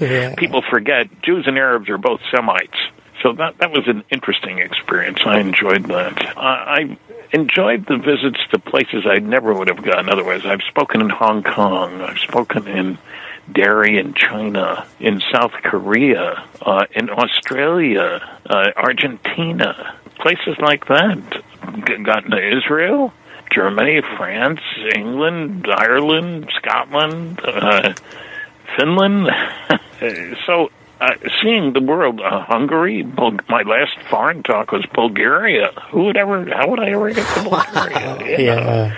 [0.00, 0.34] Yeah.
[0.36, 2.78] People forget Jews and Arabs are both Semites.
[3.22, 5.20] So that that was an interesting experience.
[5.24, 6.36] I enjoyed that.
[6.36, 6.98] I, I
[7.32, 10.44] enjoyed the visits to places I never would have gone otherwise.
[10.44, 12.00] I've spoken in Hong Kong.
[12.00, 12.98] I've spoken in
[13.52, 21.42] Derry in China, in South Korea, uh, in Australia, uh, Argentina, places like that.
[22.04, 23.12] Gotten to Israel,
[23.52, 24.60] Germany, France,
[24.94, 27.94] England, Ireland, Scotland, uh,
[28.76, 29.30] Finland.
[30.46, 30.70] so
[31.00, 35.72] uh, seeing the world, uh, Hungary, Bul- my last foreign talk was Bulgaria.
[35.90, 36.44] Who would ever?
[36.46, 38.16] How would I ever get to Bulgaria?
[38.16, 38.26] Know?
[38.26, 38.96] Yeah.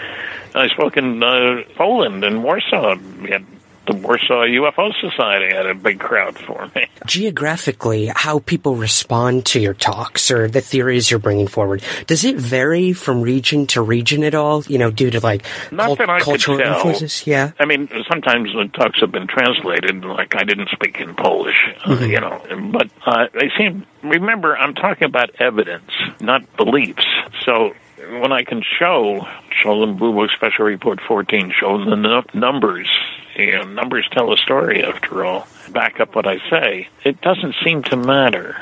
[0.55, 2.97] I spoke in uh, Poland and Warsaw.
[3.23, 3.45] We had
[3.86, 6.86] the Warsaw UFO Society had a big crowd for me.
[7.06, 12.36] Geographically, how people respond to your talks or the theories you're bringing forward, does it
[12.36, 14.62] vary from region to region at all?
[14.65, 16.74] You know, due to like Not cul- that I could cultural tell.
[16.77, 17.27] influences?
[17.27, 17.52] Yeah.
[17.59, 21.89] I mean, sometimes the talks have been translated, like I didn't speak in Polish, uh,
[21.97, 22.09] Mhm.
[22.09, 22.70] you know.
[22.73, 23.85] But uh, they seem.
[24.02, 25.90] Remember, I'm talking about evidence,
[26.20, 27.06] not beliefs.
[27.44, 27.74] So
[28.21, 29.27] when I can show,
[29.63, 32.91] show them Blue Book Special Report 14, show them the nu- numbers.
[33.37, 35.47] You know, numbers tell a story, after all.
[35.71, 36.89] Back up what I say.
[37.05, 38.57] It doesn't seem to matter.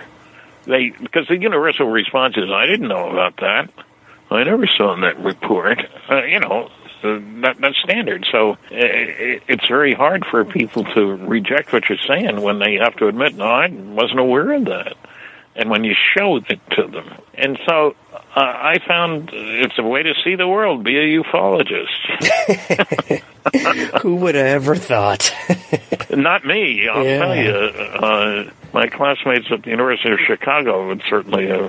[0.64, 3.69] They because the universal response is, I didn't know about that.
[4.31, 5.78] I never saw that report.
[6.09, 6.70] Uh, you know,
[7.02, 8.27] uh, that, that's standard.
[8.31, 12.97] So it, it's very hard for people to reject what you're saying when they have
[12.97, 14.97] to admit, no, I wasn't aware of that.
[15.54, 17.10] And when you show it to them.
[17.34, 21.90] And so uh, I found it's a way to see the world, be a ufologist.
[24.02, 25.30] Who would have ever thought?
[26.10, 27.18] Not me, I'll Yeah.
[27.18, 27.52] tell you.
[27.52, 31.50] Uh, my classmates at the University of Chicago would certainly.
[31.52, 31.68] Uh,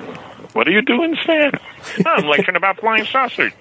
[0.53, 1.51] what are you doing, Stan?
[2.05, 3.51] I'm lecturing about flying saucers.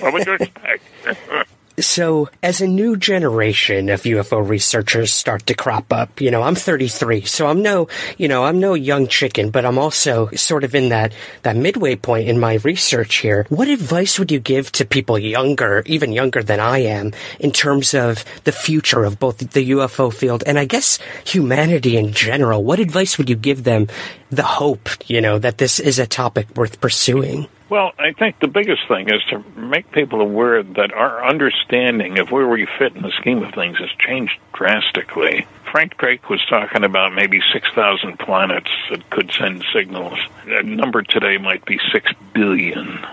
[0.00, 0.82] What would you expect?
[1.78, 6.54] So, as a new generation of UFO researchers start to crop up, you know, I'm
[6.54, 10.74] 33, so I'm no, you know, I'm no young chicken, but I'm also sort of
[10.74, 11.12] in that,
[11.42, 13.44] that midway point in my research here.
[13.50, 17.92] What advice would you give to people younger, even younger than I am, in terms
[17.92, 22.64] of the future of both the UFO field and I guess humanity in general?
[22.64, 23.88] What advice would you give them
[24.30, 27.48] the hope, you know, that this is a topic worth pursuing?
[27.68, 32.30] Well, I think the biggest thing is to make people aware that our understanding of
[32.30, 35.46] where we fit in the scheme of things has changed drastically.
[35.72, 40.18] Frank Drake was talking about maybe 6,000 planets that could send signals.
[40.46, 43.04] The number today might be 6 billion.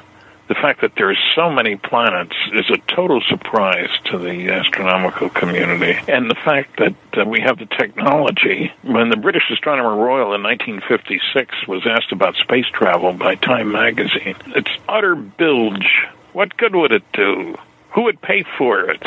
[0.48, 5.30] The fact that there are so many planets is a total surprise to the astronomical
[5.30, 5.98] community.
[6.07, 8.72] And the fact that uh, we have the technology.
[8.84, 14.36] When the British Astronomer Royal in 1956 was asked about space travel by Time magazine,
[14.48, 15.88] it's utter bilge.
[16.34, 17.56] What good would it do?
[17.94, 19.02] Who would pay for it?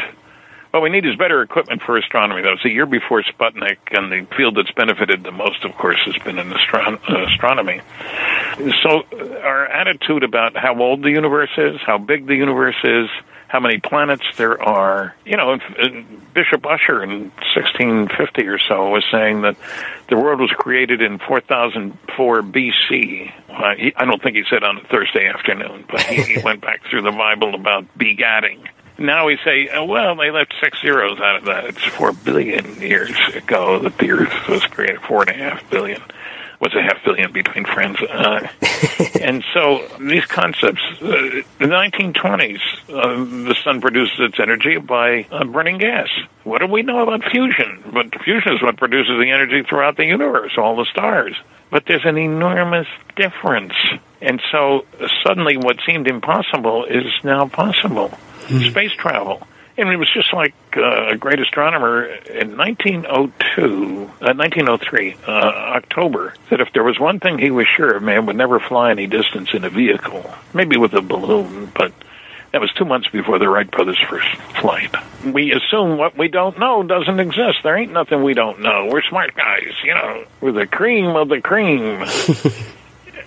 [0.77, 2.43] What we need is better equipment for astronomy.
[2.43, 5.97] That was a year before Sputnik, and the field that's benefited the most, of course,
[6.05, 7.81] has been in uh, astronomy.
[8.83, 9.07] So,
[9.43, 13.09] our attitude about how old the universe is, how big the universe is,
[13.49, 15.17] how many planets there are.
[15.25, 15.59] You know,
[16.35, 19.57] Bishop Ussher in 1650 or so was saying that
[20.11, 23.33] the world was created in 4004 BC.
[23.49, 26.61] Uh, he, I don't think he said on a Thursday afternoon, but he, he went
[26.61, 28.69] back through the Bible about begatting.
[28.99, 31.65] Now we say, oh, well, they left six zeros out of that.
[31.67, 35.03] It's four billion years ago that the Earth was created.
[35.03, 36.01] Four and a half billion
[36.61, 37.99] was a half billion between friends.
[38.01, 38.49] Uh,
[39.21, 45.45] and so these concepts, uh, the 1920s, uh, the sun produces its energy by uh,
[45.45, 46.09] burning gas.
[46.45, 47.83] What do we know about fusion?
[47.93, 51.37] But fusion is what produces the energy throughout the universe, all the stars.
[51.71, 52.87] But there's an enormous
[53.17, 53.75] difference.
[54.23, 54.87] And so
[55.27, 58.17] suddenly what seemed impossible is now possible.
[58.71, 59.47] Space travel.
[59.79, 66.33] And it was just like uh, a great astronomer in 1902, uh, 1903, uh, October,
[66.49, 69.07] that if there was one thing he was sure of, man would never fly any
[69.07, 71.93] distance in a vehicle, maybe with a balloon, but
[72.53, 74.95] that was two months before the Wright brothers' first flight.
[75.25, 77.59] We assume what we don't know doesn't exist.
[77.63, 78.89] There ain't nothing we don't know.
[78.91, 80.25] We're smart guys, you know.
[80.41, 82.03] We're the cream of the cream.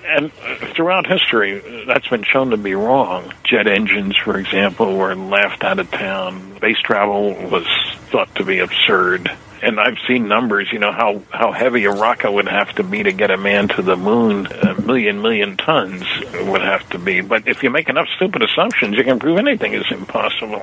[0.10, 0.34] and
[0.74, 3.34] throughout history, that's been shown to be wrong.
[3.44, 6.56] Jet engines, for example, were laughed out of town.
[6.58, 7.66] Space travel was
[8.12, 9.30] thought to be absurd
[9.62, 13.04] and I've seen numbers, you know, how, how heavy a rocket would have to be
[13.04, 14.48] to get a man to the moon.
[14.48, 16.04] A million, million tons
[16.46, 17.22] would have to be.
[17.22, 20.62] But if you make enough stupid assumptions, you can prove anything is impossible.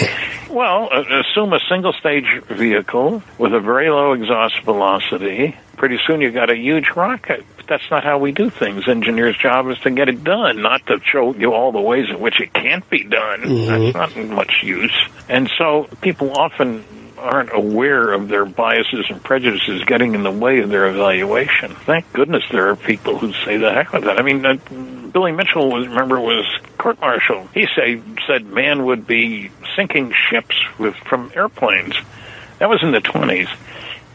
[0.50, 5.56] well, uh, assume a single stage vehicle with a very low exhaust velocity.
[5.76, 7.44] Pretty soon you've got a huge rocket.
[7.68, 8.88] That's not how we do things.
[8.88, 12.18] Engineers' job is to get it done, not to show you all the ways in
[12.18, 13.42] which it can't be done.
[13.42, 13.92] Mhm.
[13.92, 14.96] That's not much use.
[15.28, 16.84] And so people often
[17.18, 21.74] aren't aware of their biases and prejudices getting in the way of their evaluation.
[21.74, 24.18] Thank goodness there are people who say the heck with that.
[24.18, 24.56] I mean, uh,
[25.12, 26.46] Billy Mitchell was remember was
[26.78, 27.48] court martial.
[27.52, 31.94] He say said man would be sinking ships with from airplanes.
[32.60, 33.48] That was in the twenties.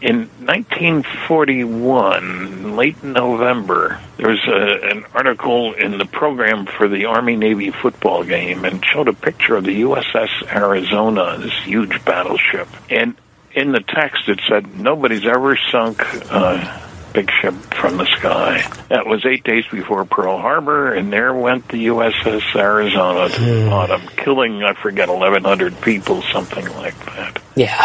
[0.03, 7.37] In 1941, late November, there was a, an article in the program for the Army
[7.37, 12.67] Navy football game and showed a picture of the USS Arizona, this huge battleship.
[12.89, 13.15] And
[13.53, 16.81] in the text, it said, Nobody's ever sunk a
[17.13, 18.63] big ship from the sky.
[18.89, 23.63] That was eight days before Pearl Harbor, and there went the USS Arizona to the
[23.63, 23.69] hmm.
[23.69, 27.41] bottom, killing, I forget, 1,100 people, something like that.
[27.55, 27.75] Yeah.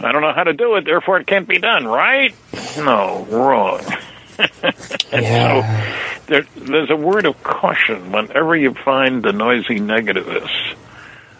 [0.00, 2.34] I don't know how to do it, therefore it can't be done, right?
[2.76, 3.80] No, wrong.
[4.62, 4.74] and
[5.12, 5.62] so
[6.26, 10.76] there, there's a word of caution whenever you find the noisy negativists,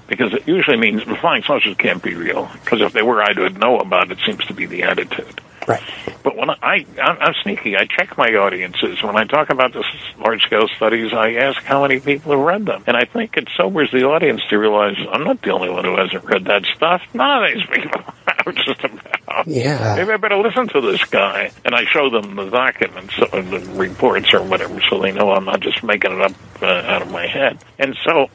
[0.06, 2.50] because it usually means the flying saucers can't be real.
[2.64, 4.18] Because if they were, I would know about it.
[4.26, 5.40] Seems to be the attitude.
[5.66, 5.82] Right.
[6.22, 9.02] But when I, I I'm sneaky, I check my audiences.
[9.02, 9.86] When I talk about this
[10.18, 13.48] large scale studies, I ask how many people have read them, and I think it
[13.56, 17.02] sobers the audience to realize I'm not the only one who hasn't read that stuff.
[17.14, 19.47] None of these people have just about.
[19.47, 19.94] Yeah.
[19.97, 23.60] Maybe I better listen to this guy, and I show them the documents or the
[23.74, 26.32] reports or whatever, so they know I'm not just making it up
[26.62, 27.59] uh, out of my head.
[27.78, 28.30] And so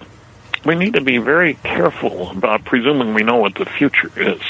[0.65, 4.41] we need to be very careful about presuming we know what the future is.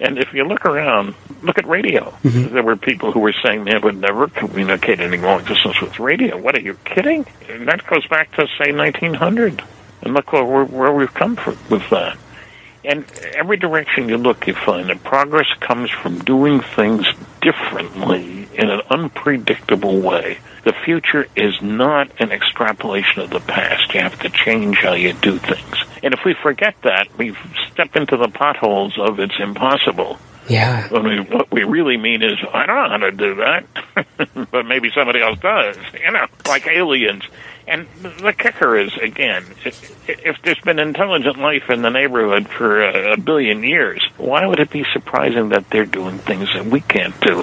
[0.00, 2.10] And if you look around, look at radio.
[2.22, 2.54] Mm-hmm.
[2.54, 6.36] There were people who were saying man would never communicate any long distance with radio.
[6.36, 7.26] What are you kidding?
[7.48, 9.62] And that goes back to say 1900.
[10.02, 12.18] And look where, where, where we've come from with that.
[12.84, 17.06] And every direction you look, you find that progress comes from doing things
[17.40, 20.38] differently in an unpredictable way.
[20.64, 23.92] The future is not an extrapolation of the past.
[23.94, 25.84] You have to change how you do things.
[26.02, 27.36] And if we forget that, we
[27.70, 30.18] step into the potholes of it's impossible.
[30.48, 30.88] Yeah.
[30.88, 34.66] When we, what we really mean is, I don't know how to do that, but
[34.66, 35.76] maybe somebody else does.
[35.94, 37.24] You know, like aliens.
[37.66, 43.16] And the kicker is, again, if, there's been intelligent life in the neighborhood for a
[43.16, 47.42] billion years, why would it be surprising that they're doing things that we can't do?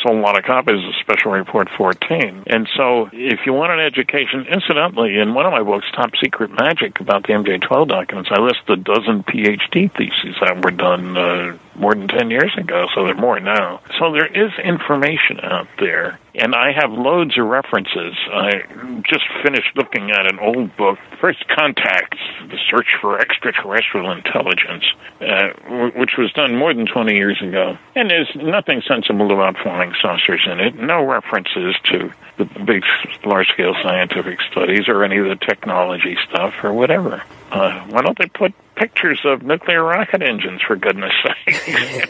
[0.03, 2.43] sold a lot of copies of Special Report 14.
[2.45, 6.99] And so if you want an education, incidentally, in one of my books, Top Secret/Majic,
[6.99, 11.93] about the MJ12 documents, I list a dozen PhD theses that were done uh, more
[11.93, 13.81] than 10 years ago, so there are more now.
[13.99, 18.15] So there is information out there, and I have loads of references.
[18.31, 22.17] I just finished looking at an old book, First Contacts,
[22.49, 24.85] The Search for Extraterrestrial Intelligence,
[25.21, 25.49] uh,
[25.95, 27.77] which was done more than 20 years ago.
[27.95, 32.83] And there's nothing sensible about flying saucers in it, no references to the big,
[33.25, 37.23] large scale scientific studies or any of the technology stuff or whatever.
[37.51, 41.11] Uh, why don't they put pictures of nuclear rocket engines, for goodness
[41.45, 42.09] sake?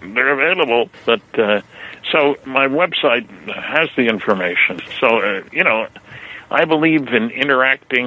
[0.00, 1.62] They're available, but uh,
[2.12, 4.80] so my website has the information.
[5.00, 5.88] So uh, you know,
[6.54, 8.06] I believe in interacting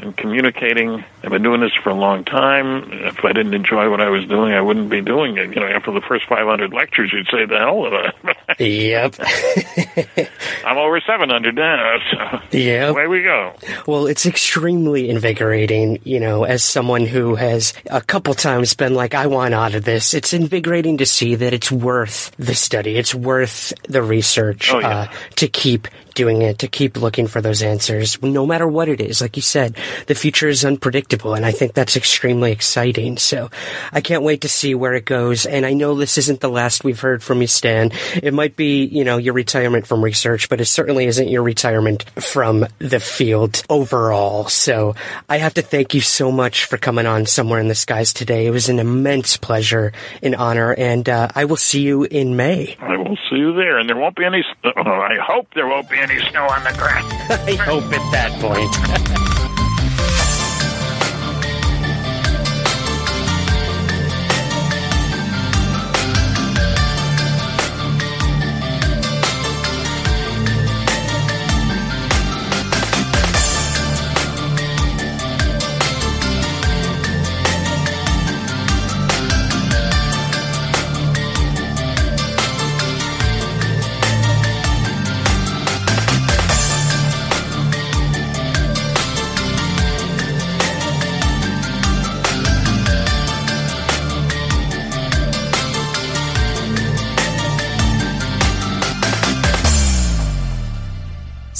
[0.00, 1.04] and communicating.
[1.24, 2.90] I've been doing this for a long time.
[2.92, 5.48] If I didn't enjoy what I was doing, I wouldn't be doing it.
[5.54, 8.58] You know, after the first 500 lectures, you'd say the hell with it.
[8.60, 10.28] yep.
[10.64, 12.88] I'm over 700 now, so Yeah.
[12.88, 13.54] away we go.
[13.86, 19.14] Well, it's extremely invigorating, you know, as someone who has a couple times been like,
[19.14, 20.14] I want out of this.
[20.14, 22.96] It's invigorating to see that it's worth the study.
[22.96, 24.88] It's worth the research, Oh, yeah.
[24.88, 25.06] uh,
[25.36, 25.88] to keep
[26.18, 29.20] doing it, to keep looking for those answers, no matter what it is.
[29.20, 29.76] Like you said,
[30.08, 33.18] the future is unpredictable, and I think that's extremely exciting.
[33.18, 33.50] So
[33.92, 35.46] I can't wait to see where it goes.
[35.46, 37.92] And I know this isn't the last we've heard from you, Stan.
[38.20, 42.02] It might be, you know, your retirement from research, but it certainly isn't your retirement
[42.20, 44.48] from the field overall.
[44.48, 44.96] So
[45.28, 48.46] I have to thank you so much for coming on Somewhere in the Skies today.
[48.46, 52.76] It was an immense pleasure and honor, and uh, I will see you in May.
[52.80, 54.44] I will see you there, and there won't be any.
[54.64, 57.06] Uh, I hope there won't be any snow on the ground.
[57.30, 59.34] I hope at that point.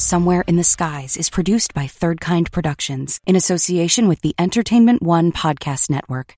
[0.09, 5.03] Somewhere in the Skies is produced by Third Kind Productions in association with the Entertainment
[5.03, 6.38] One Podcast Network.